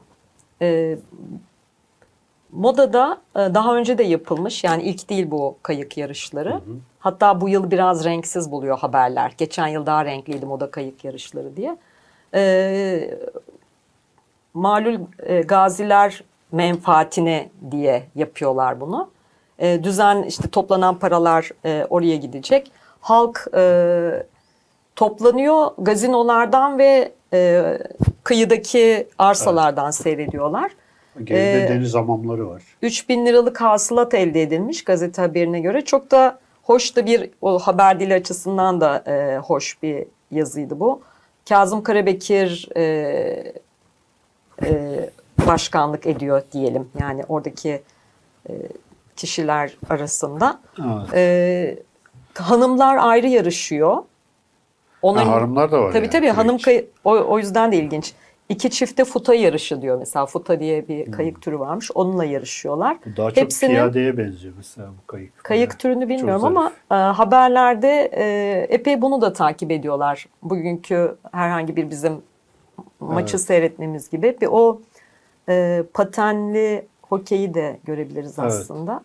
E, 0.62 0.98
modada 2.54 3.18
e, 3.36 3.38
daha 3.38 3.76
önce 3.76 3.98
de 3.98 4.02
yapılmış. 4.02 4.64
Yani 4.64 4.82
ilk 4.82 5.10
değil 5.10 5.30
bu 5.30 5.56
kayık 5.62 5.96
yarışları. 5.96 6.60
Hatta 6.98 7.40
bu 7.40 7.48
yıl 7.48 7.70
biraz 7.70 8.04
renksiz 8.04 8.50
buluyor 8.50 8.78
haberler. 8.78 9.32
Geçen 9.38 9.66
yıl 9.66 9.86
daha 9.86 10.04
renkliydi 10.04 10.46
moda 10.46 10.70
kayık 10.70 11.04
yarışları 11.04 11.56
diye. 11.56 11.76
E, 12.34 13.18
malul 14.54 14.98
e, 15.22 15.40
gaziler 15.40 16.24
menfaatine 16.52 17.48
diye 17.70 18.02
yapıyorlar 18.14 18.80
bunu. 18.80 19.08
E, 19.58 19.84
düzen 19.84 20.22
işte 20.22 20.48
toplanan 20.48 20.98
paralar 20.98 21.50
e, 21.64 21.86
oraya 21.90 22.16
gidecek. 22.16 22.72
Halk 23.00 23.46
e, 23.54 24.26
toplanıyor 24.96 25.70
gazinolardan 25.78 26.78
ve 26.78 27.12
e, 27.32 27.62
kıyıdaki 28.24 29.08
arsalardan 29.18 29.90
seyrediyorlar. 29.90 30.70
Geride 31.24 31.64
Ee, 31.64 31.68
deniz 31.68 31.94
hamamları 31.94 32.48
var. 32.48 32.62
3000 32.82 33.26
liralık 33.26 33.60
hasılat 33.60 34.14
elde 34.14 34.42
edilmiş 34.42 34.84
gazete 34.84 35.22
haberine 35.22 35.60
göre. 35.60 35.84
Çok 35.84 36.10
da 36.10 36.38
hoş 36.62 36.96
da 36.96 37.06
bir 37.06 37.30
o 37.42 37.58
haber 37.58 38.00
dili 38.00 38.14
açısından 38.14 38.80
da 38.80 39.04
e, 39.06 39.38
hoş 39.38 39.82
bir 39.82 40.04
yazıydı 40.30 40.80
bu. 40.80 41.02
Kazım 41.48 41.82
Karabekir 41.82 42.68
e, 42.76 42.82
e, 44.64 44.70
başkanlık 45.46 46.06
ediyor 46.06 46.42
diyelim. 46.52 46.88
Yani 47.00 47.22
oradaki 47.28 47.82
e, 48.48 48.52
kişiler 49.16 49.76
arasında. 49.90 50.60
Evet. 50.78 51.14
E, 51.14 52.42
hanımlar 52.42 52.96
ayrı 53.00 53.26
yarışıyor. 53.28 53.96
Onların, 55.02 55.26
Ha, 55.28 55.34
hanımlar 55.34 55.72
da 55.72 55.80
var. 55.80 55.92
Tabii 55.92 56.04
yani. 56.04 56.10
tabii 56.12 56.28
hanım 56.28 56.58
kay- 56.58 56.84
o, 57.04 57.10
o 57.10 57.38
yüzden 57.38 57.72
de 57.72 57.76
ilginç. 57.76 58.12
İki 58.48 58.70
çifte 58.70 59.04
futa 59.04 59.34
yarışı 59.34 59.82
diyor 59.82 59.98
mesela. 59.98 60.26
Futa 60.26 60.60
diye 60.60 60.88
bir 60.88 61.12
kayık 61.12 61.42
türü 61.42 61.58
varmış. 61.58 61.90
Onunla 61.94 62.24
yarışıyorlar. 62.24 62.96
Bu 63.06 63.16
daha 63.16 63.30
çok 63.30 63.36
Hepsinin 63.36 63.70
piyadeye 63.70 64.16
benziyor 64.18 64.54
mesela 64.56 64.88
bu 64.88 65.06
kayık. 65.06 65.44
kayık 65.44 65.70
Çok 65.70 65.80
türünü 65.80 66.08
bilmiyorum 66.08 66.44
ama 66.44 66.72
e, 66.90 66.94
haberlerde 66.94 68.10
e, 68.14 68.66
epey 68.74 69.02
bunu 69.02 69.20
da 69.20 69.32
takip 69.32 69.70
ediyorlar. 69.70 70.26
Bugünkü 70.42 71.16
herhangi 71.32 71.76
bir 71.76 71.90
bizim 71.90 72.12
maçı 73.00 73.36
Evet. 73.36 73.46
seyretmemiz 73.46 74.10
gibi. 74.10 74.36
Bir 74.40 74.48
o 74.50 74.80
e, 75.48 75.84
patenli 75.94 76.86
hokeyi 77.02 77.54
de 77.54 77.78
görebiliriz 77.84 78.38
Evet. 78.38 78.52
aslında. 78.52 79.02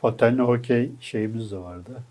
Patenli 0.00 0.42
hokey 0.42 0.90
şeyimiz 1.00 1.52
de 1.52 1.58
vardı. 1.58 2.02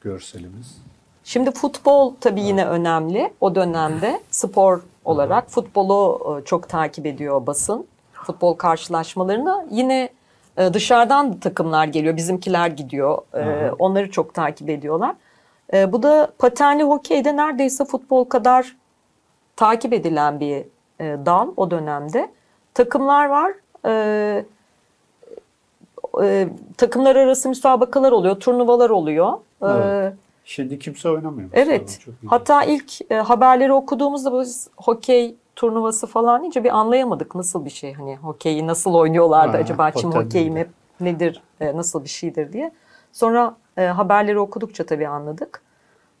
Görselimiz. 0.00 0.78
Şimdi 1.26 1.50
futbol 1.50 2.14
tabii 2.20 2.40
yine 2.40 2.66
önemli 2.66 3.32
o 3.40 3.54
dönemde 3.54 4.20
spor 4.30 4.82
olarak 5.04 5.50
futbolu 5.50 6.20
e, 6.40 6.44
çok 6.44 6.68
takip 6.68 7.06
ediyor 7.06 7.46
basın. 7.46 7.86
Futbol 8.12 8.54
karşılaşmalarına 8.54 9.66
yine 9.70 10.08
e, 10.56 10.74
dışarıdan 10.74 11.38
takımlar 11.38 11.86
geliyor. 11.86 12.16
Bizimkiler 12.16 12.66
gidiyor. 12.68 13.18
E. 13.34 13.70
Onları 13.78 14.10
çok 14.10 14.34
takip 14.34 14.68
ediyorlar. 14.70 15.16
Bu 15.72 16.02
da 16.02 16.32
patenli 16.38 16.82
hokeyde 16.82 17.36
neredeyse 17.36 17.84
futbol 17.84 18.24
kadar 18.24 18.76
takip 19.56 19.92
edilen 19.92 20.40
bir 20.40 20.64
dal 21.00 21.48
o 21.56 21.70
dönemde. 21.70 22.30
Takımlar 22.74 23.26
var. 23.26 23.52
E, 26.22 26.48
takımlar 26.76 27.16
arası 27.16 27.48
müsabakalar 27.48 28.12
oluyor, 28.12 28.40
turnuvalar 28.40 28.90
oluyor. 28.90 29.32
E, 29.62 29.66
Evet. 29.66 30.14
Şimdi 30.48 30.78
kimse 30.78 31.08
oynamıyor. 31.10 31.48
Evet. 31.52 32.00
Hatta 32.26 32.64
ilk 32.64 33.10
e, 33.10 33.14
haberleri 33.14 33.72
okuduğumuzda 33.72 34.40
biz 34.40 34.68
hokey 34.76 35.34
turnuvası 35.56 36.06
falan 36.06 36.40
deyince 36.40 36.64
bir 36.64 36.76
anlayamadık 36.78 37.34
nasıl 37.34 37.64
bir 37.64 37.70
şey 37.70 37.92
hani 37.92 38.16
hokeyi 38.16 38.66
nasıl 38.66 38.94
oynuyorlardı 38.94 39.56
Ha, 39.56 39.62
acaba 39.62 39.90
çim 39.90 40.12
hokeyi 40.12 40.50
mi 40.50 40.66
nedir 41.00 41.42
e, 41.60 41.76
nasıl 41.76 42.04
bir 42.04 42.08
şeydir 42.08 42.52
diye. 42.52 42.72
Sonra 43.12 43.56
e, 43.76 43.82
haberleri 43.84 44.38
okudukça 44.38 44.86
tabii 44.86 45.08
anladık. 45.08 45.62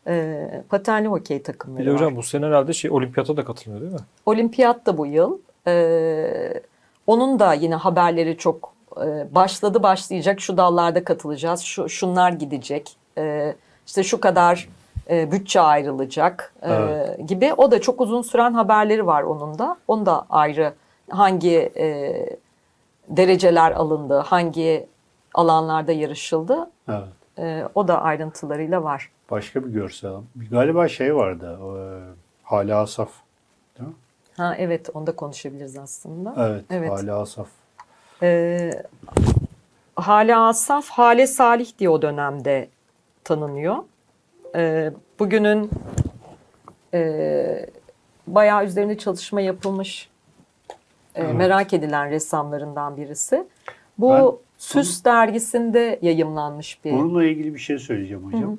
E, 0.06 0.46
patenli 0.68 1.08
hokey 1.08 1.42
takımları 1.42 1.80
Bir 1.80 1.86
de 1.86 1.90
var. 1.90 2.00
hocam 2.00 2.16
bu 2.16 2.22
sene 2.22 2.46
herhalde 2.46 2.72
şey 2.72 2.90
olimpiyata 2.90 3.36
da 3.36 3.44
katılıyor 3.44 3.80
değil 3.80 3.92
mi? 3.92 3.98
Olimpiyat 4.26 4.86
da 4.86 4.98
bu 4.98 5.06
yıl. 5.06 5.38
Ee, 5.66 6.60
onun 7.06 7.38
da 7.38 7.52
yine 7.54 7.74
haberleri 7.74 8.36
çok 8.36 8.72
e, 8.96 9.34
başladı 9.34 9.82
başlayacak. 9.82 10.40
Şu 10.40 10.56
dallarda 10.56 11.04
katılacağız. 11.04 11.60
Şu 11.60 11.88
şunlar 11.88 12.32
gidecek. 12.32 12.96
Ee, 13.18 13.54
işte 13.86 14.02
şu 14.02 14.20
kadar 14.20 14.68
e, 15.10 15.32
bütçe 15.32 15.60
ayrılacak 15.60 16.54
e, 16.62 16.72
Evet. 16.72 17.28
gibi. 17.28 17.54
O 17.56 17.70
da 17.70 17.80
çok 17.80 18.00
uzun 18.00 18.22
süren 18.22 18.52
haberleri 18.54 19.06
var 19.06 19.22
onun 19.22 19.58
da. 19.58 19.76
Onu 19.88 20.06
da 20.06 20.26
ayrı 20.30 20.74
hangi 21.10 21.72
e, 21.76 22.14
dereceler 23.08 23.70
alındı, 23.72 24.18
hangi 24.18 24.86
alanlarda 25.34 25.92
yarışıldı. 25.92 26.70
Evet. 26.88 27.08
e, 27.38 27.64
o 27.74 27.88
da 27.88 28.02
ayrıntılarıyla 28.02 28.82
var. 28.84 29.10
Başka 29.30 29.64
bir 29.64 29.70
görsel. 29.70 30.12
Galiba 30.50 30.88
şey 30.88 31.16
vardı. 31.16 31.58
E, 31.62 31.72
Hala 32.42 32.80
Asaf. 32.80 33.08
Değil 33.78 33.88
mi? 33.88 33.94
Ha 34.36 34.54
evet 34.58 34.90
onu 34.94 35.06
da 35.06 35.16
konuşabiliriz 35.16 35.76
aslında. 35.78 36.34
Evet. 36.38 36.64
Evet. 36.70 36.90
Hala 36.90 37.20
Asaf. 37.20 37.46
Ee, 38.22 38.70
Hale 39.96 40.36
Asaf, 40.36 40.88
Hale 40.88 41.26
Salih 41.26 41.78
diye 41.78 41.90
o 41.90 42.02
dönemde 42.02 42.68
tanınıyor. 43.36 43.76
Ee, 44.54 44.92
bugünün 45.18 45.70
e, 46.94 47.66
bayağı 48.26 48.64
üzerinde 48.64 48.98
çalışma 48.98 49.40
yapılmış, 49.40 50.08
e, 51.14 51.22
Evet. 51.22 51.34
merak 51.34 51.72
edilen 51.74 52.10
ressamlarından 52.10 52.96
birisi. 52.96 53.44
Bu 53.98 54.10
Ben- 54.10 54.46
Süs 54.58 55.04
dergisinde 55.04 55.98
yayımlanmış 56.02 56.84
bir. 56.84 56.92
Bununla 56.92 57.24
ilgili 57.24 57.54
bir 57.54 57.58
şey 57.58 57.78
söyleyeceğim 57.78 58.24
hocam. 58.32 58.58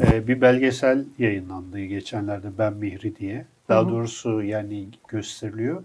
Ee, 0.00 0.28
bir 0.28 0.40
belgesel 0.40 1.04
yayınlandı 1.18 1.80
geçenlerde 1.80 2.46
Ben 2.58 2.72
Mihri 2.72 3.16
diye. 3.16 3.44
Daha 3.68 3.88
doğrusu 3.88 4.42
yani 4.42 4.86
gösteriliyor. 5.08 5.82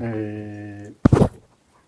Ee, 0.00 0.90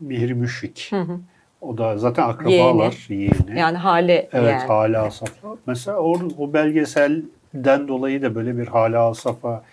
Mihri 0.00 0.34
Müşfik. 0.34 0.86
Hı 0.90 1.00
hı. 1.00 1.20
O 1.64 1.78
da 1.78 1.98
zaten 1.98 2.22
akrabalar 2.28 3.06
yeğeni. 3.08 3.58
Yani 3.58 3.78
Hale 3.78 4.28
Evet 4.32 4.50
yani. 4.52 4.66
Hala 4.66 5.02
Asaf'la. 5.02 5.56
Mesela 5.66 5.98
o, 5.98 6.18
o 6.38 6.52
belgeselden 6.52 7.88
dolayı 7.88 8.22
da 8.22 8.34
böyle 8.34 8.58
bir 8.58 8.66
Hala 8.66 9.08
Asaf'a 9.08 9.64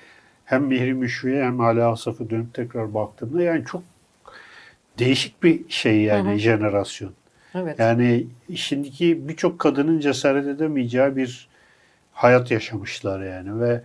hem 0.46 0.64
Mihri 0.64 0.94
Müşfik'e 0.94 1.44
hem 1.44 1.60
Hala 1.60 1.92
Asaf'a 1.92 2.30
dönüp 2.30 2.54
tekrar 2.54 2.94
baktığımda 2.94 3.44
yani 3.44 3.66
çok 3.66 3.84
değişik 5.00 5.44
bir 5.44 5.70
şey 5.70 6.02
yani 6.02 6.38
jenerasyon. 6.38 7.12
Evet. 7.56 7.80
Yani 7.80 8.28
şimdiki 8.56 9.28
birçok 9.30 9.60
kadının 9.60 10.00
cesaret 10.00 10.48
edemeyeceği 10.48 11.16
bir 11.16 11.50
hayat 12.14 12.52
yaşamışlar 12.52 13.22
yani 13.24 13.60
ve 13.62 13.82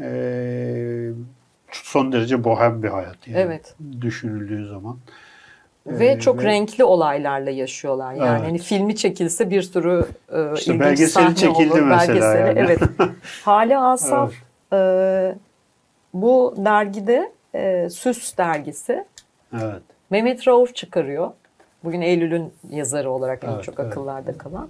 eee, 0.00 1.12
son 1.72 2.12
derece 2.12 2.44
bohem 2.44 2.82
bir 2.82 2.88
hayat 2.88 3.28
yani 3.28 3.38
Evet. 3.38 3.74
düşünüldüğü 4.00 4.68
zaman. 4.68 4.98
Ve 5.86 6.10
Ee, 6.10 6.18
çok 6.20 6.38
ve- 6.38 6.44
renkli 6.44 6.84
olaylarla 6.84 7.50
yaşıyorlar. 7.50 8.12
Yani 8.14 8.30
Evet. 8.30 8.42
hani 8.42 8.58
filmi 8.58 8.96
çekilse 8.96 9.50
bir 9.50 9.62
sürü 9.62 10.04
e, 10.32 10.54
İşte 10.54 10.72
ilginç 10.72 10.80
belgeseli 10.84 11.08
sahne 11.10 11.34
çekildi 11.34 11.72
olur. 11.72 11.80
mesela 11.82 12.08
Belgeseli, 12.14 12.40
yani. 12.40 12.58
Evet. 12.58 12.80
Hale 13.44 13.78
Asaf 13.78 14.32
e, 14.72 15.34
bu 16.14 16.54
dergide 16.56 17.32
e, 17.54 17.88
Süs 17.90 18.36
dergisi 18.38 19.04
Evet. 19.54 19.82
Mehmet 20.10 20.48
Rauf 20.48 20.74
çıkarıyor. 20.74 21.30
Bugün 21.84 22.00
Eylül'ün 22.00 22.52
yazarı 22.70 23.10
olarak 23.10 23.44
en 23.44 23.48
Evet, 23.52 23.64
çok 23.64 23.80
evet. 23.80 23.90
akıllarda 23.92 24.38
kalan. 24.38 24.68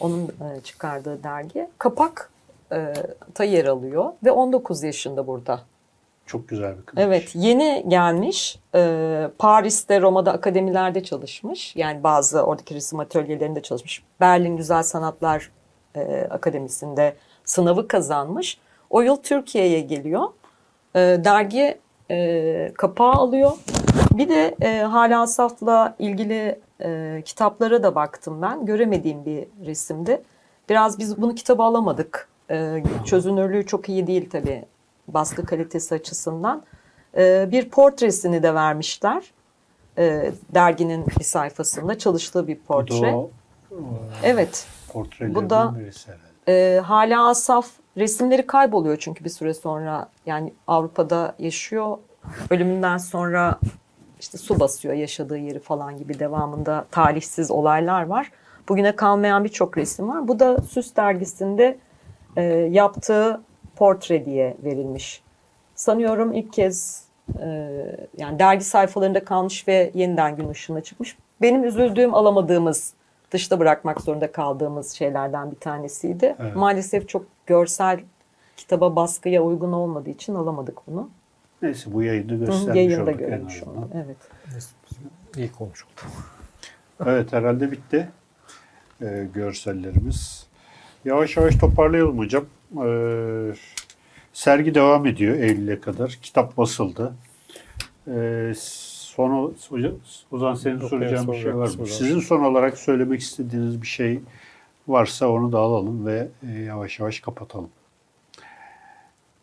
Onun 0.00 0.24
e, 0.24 0.60
çıkardığı 0.64 1.22
dergi. 1.22 1.68
Kapak 1.78 2.30
e, 2.72 2.94
ta 3.34 3.44
yer 3.44 3.64
alıyor 3.64 4.12
ve 4.24 4.30
19 4.30 4.82
yaşında 4.82 5.26
burada. 5.26 5.60
Çok 6.30 6.48
güzel 6.48 6.78
bir 6.78 6.82
kız. 6.82 6.98
Evet, 6.98 7.32
yeni 7.34 7.84
gelmiş. 7.88 8.58
Ee, 8.74 9.30
Paris'te, 9.38 10.00
Roma'da 10.00 10.32
akademilerde 10.32 11.02
çalışmış. 11.02 11.76
Yani 11.76 12.02
bazı 12.02 12.42
oradaki 12.42 12.74
resim 12.74 13.00
atölyelerinde 13.00 13.62
çalışmış. 13.62 14.02
Berlin 14.20 14.56
Güzel 14.56 14.82
Sanatlar 14.82 15.50
e, 15.94 16.26
Akademisi'nde 16.30 17.16
sınavı 17.44 17.88
kazanmış. 17.88 18.58
O 18.90 19.00
yıl 19.00 19.16
Türkiye'ye 19.16 19.80
geliyor. 19.80 20.22
Ee, 20.96 20.98
dergi 21.24 21.78
e, 22.10 22.72
kapağı 22.74 23.12
alıyor. 23.12 23.52
Bir 24.10 24.28
de 24.28 24.54
e, 24.62 24.80
Hala 24.80 25.22
Asaf'la 25.22 25.96
ilgili 25.98 26.60
e, 26.82 27.22
kitaplara 27.24 27.82
da 27.82 27.94
baktım 27.94 28.42
ben. 28.42 28.66
Göremediğim 28.66 29.24
bir 29.24 29.46
resimdi. 29.66 30.22
Biraz 30.68 30.98
biz 30.98 31.22
bunu 31.22 31.34
kitaba 31.34 31.64
alamadık. 31.64 32.28
E, 32.50 32.82
çözünürlüğü 33.04 33.66
çok 33.66 33.88
iyi 33.88 34.06
değil 34.06 34.30
tabii 34.30 34.64
baskı 35.14 35.46
kalitesi 35.46 35.94
açısından. 35.94 36.62
E, 37.16 37.48
bir 37.52 37.68
portresini 37.70 38.42
de 38.42 38.54
vermişler. 38.54 39.32
E, 39.98 40.32
derginin 40.54 41.06
bir 41.18 41.24
sayfasında 41.24 41.98
çalıştığı 41.98 42.48
bir 42.48 42.56
Bu 42.56 42.62
portre. 42.62 43.12
da 43.12 43.16
o, 43.16 43.30
o 43.72 43.76
Evet. 44.22 44.66
Bu 45.20 45.50
da-. 45.50 45.74
E, 46.48 46.80
hala 46.84 47.28
Asaf 47.28 47.66
resimleri 47.96 48.46
kayboluyor 48.46 48.96
çünkü 48.96 49.24
bir 49.24 49.30
süre 49.30 49.54
sonra 49.54 50.08
yani 50.26 50.52
Avrupa'da 50.66 51.34
yaşıyor. 51.38 51.98
Ölümünden 52.50 52.96
sonra 52.98 53.58
işte 54.20 54.38
su 54.38 54.60
basıyor 54.60 54.94
yaşadığı 54.94 55.38
yeri 55.38 55.58
falan 55.58 55.96
gibi 55.96 56.18
devamında 56.18 56.86
talihsiz 56.90 57.50
olaylar 57.50 58.06
var. 58.06 58.30
Bugüne 58.68 58.96
kalmayan 58.96 59.44
birçok 59.44 59.78
resim 59.78 60.08
var. 60.08 60.28
Bu 60.28 60.40
da 60.40 60.58
Süs 60.58 60.96
dergisinde 60.96 61.78
e, 62.36 62.42
yaptığı 62.70 63.40
portre 63.80 64.24
diye 64.24 64.56
verilmiş. 64.64 65.22
Sanıyorum 65.74 66.32
ilk 66.32 66.52
kez 66.52 67.04
e, 67.40 67.46
yani 68.18 68.38
dergi 68.38 68.64
sayfalarında 68.64 69.24
kalmış 69.24 69.68
ve 69.68 69.90
yeniden 69.94 70.36
gün 70.36 70.48
ışığına 70.48 70.80
çıkmış. 70.80 71.16
Benim 71.42 71.64
üzüldüğüm 71.64 72.14
alamadığımız 72.14 72.94
dışta 73.30 73.58
bırakmak 73.58 74.00
zorunda 74.00 74.32
kaldığımız 74.32 74.92
şeylerden 74.92 75.50
bir 75.50 75.56
tanesiydi. 75.56 76.36
Evet. 76.38 76.56
Maalesef 76.56 77.08
çok 77.08 77.26
görsel 77.46 78.00
kitaba 78.56 78.96
baskıya 78.96 79.42
uygun 79.42 79.72
olmadığı 79.72 80.10
için 80.10 80.34
alamadık 80.34 80.86
bunu. 80.86 81.10
Neyse 81.62 81.92
bu 81.92 82.02
yayında 82.02 82.32
Hı, 82.32 82.38
göstermiş 82.38 82.76
Yayında 82.76 83.02
olduk 83.02 83.22
en 83.22 83.28
görmüş 83.28 83.62
olduk. 83.62 83.88
Evet. 83.94 84.16
İyi 85.36 85.52
konuşuldu. 85.52 86.00
Evet 87.06 87.32
herhalde 87.32 87.70
bitti 87.72 88.08
ee, 89.02 89.26
görsellerimiz. 89.34 90.46
Yavaş 91.04 91.36
yavaş 91.36 91.56
toparlayalım 91.56 92.18
hocam. 92.18 92.44
Ee, 92.76 93.52
sergi 94.32 94.74
devam 94.74 95.06
ediyor 95.06 95.36
Eylül'e 95.36 95.80
kadar. 95.80 96.18
Kitap 96.22 96.56
basıldı. 96.56 97.12
Ee, 98.08 98.52
son 98.56 99.54
hocam, 99.68 99.92
Ozan 100.32 100.54
senin 100.54 100.80
Yok, 100.80 100.90
soracağın 100.90 101.32
bir 101.32 101.38
şey 101.38 101.56
var 101.56 101.68
mı? 101.78 101.86
Sizin 101.86 102.20
son 102.20 102.44
olarak 102.44 102.78
söylemek 102.78 103.20
istediğiniz 103.20 103.82
bir 103.82 103.86
şey 103.86 104.20
varsa 104.88 105.28
onu 105.28 105.52
da 105.52 105.58
alalım 105.58 106.06
ve 106.06 106.28
e, 106.48 106.60
yavaş 106.60 107.00
yavaş 107.00 107.20
kapatalım. 107.20 107.68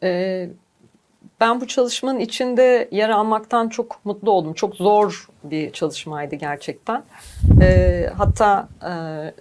Ee, 0.04 0.50
ben 1.40 1.62
bu 1.62 1.68
çalışmanın 1.68 2.20
içinde 2.20 2.90
yer 2.92 3.10
almaktan 3.10 3.70
çok 3.70 4.06
mutlu 4.06 4.32
oldum. 4.32 4.54
Çok 4.54 4.76
zor 4.76 5.28
bir 5.44 5.72
çalışmaydı 5.72 6.36
gerçekten. 6.36 7.04
Ee, 7.62 8.10
hatta 8.18 8.68
e, 8.82 8.94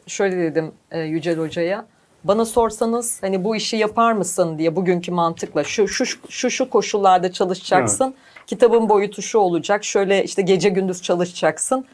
şöyle 0.06 0.36
dedim 0.36 0.72
e, 0.90 1.00
Yücel 1.00 1.38
Hoca'ya. 1.38 1.86
Bana 2.28 2.44
sorsanız 2.44 3.18
hani 3.22 3.44
bu 3.44 3.56
işi 3.56 3.76
yapar 3.76 4.12
mısın 4.12 4.58
diye 4.58 4.76
bugünkü 4.76 5.12
mantıkla 5.12 5.64
şu 5.64 5.88
şu 5.88 6.04
şu 6.28 6.50
şu 6.50 6.70
koşullarda 6.70 7.32
çalışacaksın. 7.32 8.14
Kitabın 8.46 8.88
boyutu 8.88 9.22
şu 9.22 9.38
olacak. 9.38 9.84
Şöyle 9.84 10.24
işte 10.24 10.42
gece 10.42 10.68
gündüz 10.68 11.02
çalışacaksın. 11.02 11.84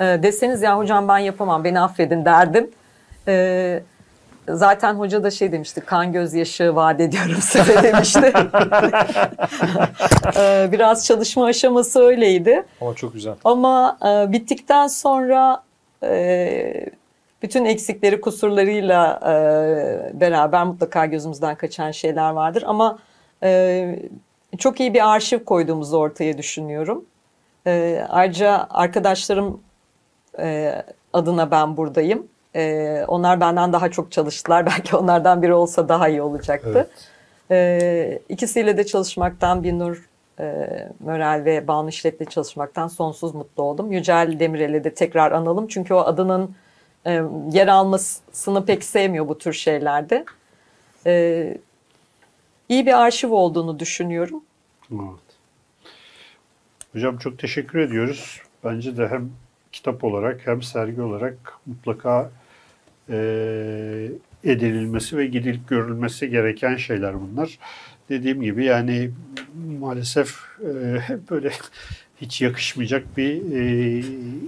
Ee, 0.00 0.02
deseniz 0.22 0.62
ya 0.62 0.78
hocam 0.78 1.08
ben 1.08 1.18
yapamam 1.18 1.64
beni 1.64 1.80
affedin 1.80 2.24
derdim. 2.24 2.70
Ee, 3.28 3.82
Zaten 4.48 4.94
hoca 4.94 5.24
da 5.24 5.30
şey 5.30 5.52
demişti, 5.52 5.80
kan 5.80 6.12
gözyaşı 6.12 6.74
vaat 6.76 7.00
ediyorum 7.00 7.36
size 7.40 7.82
demişti. 7.82 8.32
Ee, 10.36 10.68
Biraz 10.72 11.06
çalışma 11.06 11.44
aşaması 11.46 12.00
öyleydi. 12.00 12.64
Ama 12.80 12.94
çok 12.94 13.12
güzel. 13.12 13.34
Ama 13.44 13.98
e, 14.06 14.32
bittikten 14.32 14.86
sonra 14.86 15.62
e, 16.02 16.86
Bütün 17.42 17.64
eksikleri, 17.64 18.20
kusurlarıyla 18.20 19.20
e, 19.22 20.20
beraber 20.20 20.64
mutlaka 20.64 21.06
gözümüzden 21.06 21.54
kaçan 21.54 21.90
şeyler 21.90 22.30
vardır. 22.30 22.64
Ama 22.66 22.98
e, 23.42 23.98
çok 24.58 24.80
iyi 24.80 24.94
bir 24.94 25.14
arşiv 25.14 25.44
koyduğumuzu 25.44 25.96
ortaya 25.96 26.38
düşünüyorum. 26.38 27.04
E, 27.66 28.04
ayrıca 28.08 28.66
arkadaşlarım 28.70 29.60
e, 30.38 30.74
adına 31.12 31.50
ben 31.50 31.76
buradayım. 31.76 32.26
E, 32.56 33.04
onlar 33.08 33.40
benden 33.40 33.72
daha 33.72 33.90
çok 33.90 34.12
çalıştılar. 34.12 34.66
Belki 34.66 34.96
onlardan 34.96 35.42
biri 35.42 35.54
olsa 35.54 35.88
daha 35.88 36.08
iyi 36.08 36.22
olacaktı. 36.22 36.72
Evet. 36.74 37.08
E, 37.50 38.18
ikisiyle 38.28 38.76
de 38.76 38.86
çalışmaktan 38.86 39.64
Binur 39.64 40.08
e, 40.40 40.68
Mörel 41.00 41.44
ve 41.44 41.68
Banu 41.68 41.88
İşlet'le 41.88 42.30
çalışmaktan 42.30 42.88
sonsuz 42.88 43.34
mutlu 43.34 43.62
oldum. 43.62 43.92
Yücel 43.92 44.38
Demirel'i 44.38 44.84
de 44.84 44.94
tekrar 44.94 45.32
analım. 45.32 45.66
Çünkü 45.66 45.94
o 45.94 45.98
adının 45.98 46.54
e, 47.06 47.22
yer 47.52 47.68
almasını 47.68 48.66
pek 48.66 48.84
sevmiyor 48.84 49.28
bu 49.28 49.38
tür 49.38 49.52
şeylerde. 49.52 50.24
E, 51.06 51.58
iyi 52.68 52.86
bir 52.86 53.02
arşiv 53.02 53.30
olduğunu 53.30 53.78
düşünüyorum. 53.78 54.42
Evet. 54.92 55.28
Hocam 56.92 57.18
çok 57.18 57.38
teşekkür 57.38 57.78
ediyoruz. 57.78 58.40
Bence 58.64 58.96
de 58.96 59.08
hem 59.08 59.30
kitap 59.72 60.04
olarak 60.04 60.46
hem 60.46 60.62
sergi 60.62 61.02
olarak 61.02 61.36
mutlaka 61.66 62.30
eee 63.08 64.10
edinilmesi 64.44 65.16
ve 65.16 65.26
gidilip 65.26 65.68
görülmesi 65.68 66.30
gereken 66.30 66.76
şeyler 66.76 67.14
bunlar. 67.20 67.58
Dediğim 68.08 68.42
gibi 68.42 68.64
yani 68.64 69.10
maalesef 69.80 70.36
eee, 70.62 71.02
böyle 71.30 71.50
hiç 72.20 72.40
yakışmayacak 72.42 73.16
bir 73.16 73.32
eee, 73.42 74.04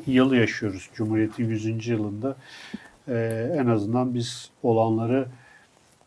yıl 0.07 0.33
yaşıyoruz. 0.33 0.91
Cumhuriyet'in 0.95 1.49
100. 1.49 1.87
yılında 1.89 2.37
Eee, 3.09 3.57
en 3.59 3.66
azından 3.66 4.14
biz 4.14 4.51
olanları 4.62 5.27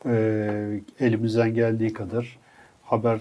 eee, 0.06 0.82
elimizden 1.00 1.54
geldiği 1.54 1.94
kadar 1.94 2.38
haber 2.84 3.20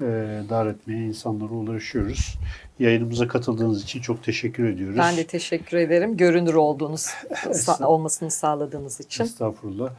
e, 0.00 0.04
dar 0.50 0.66
etmeye 0.66 1.06
insanlara 1.06 1.52
ulaşıyoruz. 1.52 2.34
Yayınımıza 2.78 3.28
katıldığınız 3.28 3.82
için 3.82 4.00
çok 4.00 4.24
teşekkür 4.24 4.64
ediyoruz. 4.68 4.96
Ben 4.98 5.16
de 5.16 5.24
teşekkür 5.26 5.76
ederim. 5.76 6.16
Görünür 6.16 6.54
olduğunuz, 6.54 7.06
Estağfurullah. 7.50 7.90
olmasını 7.90 8.30
sağladığınız 8.30 9.00
için. 9.00 9.24
Estağfurullah. 9.24 9.92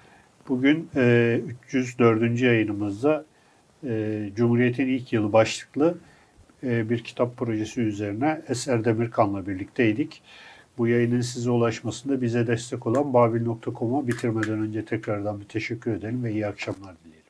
Bugün 0.50 0.90
e, 0.96 1.40
304. 1.68 2.42
yayınımızda 2.42 3.26
e, 3.88 4.30
Cumhuriyet'in 4.36 4.88
ilk 4.88 5.14
yılı 5.14 5.34
başlıklı 5.34 5.88
e, 5.90 6.13
bir 6.64 7.04
kitap 7.04 7.38
projesi 7.38 7.82
üzerine 7.82 8.42
Eser 8.48 8.86
Demirkan'la 8.86 9.48
birlikteydik. 9.48 10.22
Bu 10.78 10.88
yayının 10.88 11.22
size 11.22 11.50
ulaşmasında 11.50 12.22
bize 12.22 12.48
destek 12.48 12.88
olan 12.88 13.14
babil.com'a 13.14 14.08
bitirmeden 14.08 14.60
önce 14.60 14.86
tekrardan 14.86 15.40
bir 15.40 15.46
teşekkür 15.46 15.92
edelim 15.92 16.24
ve 16.24 16.32
iyi 16.32 16.48
akşamlar 16.48 16.96
dilerim. 17.06 17.23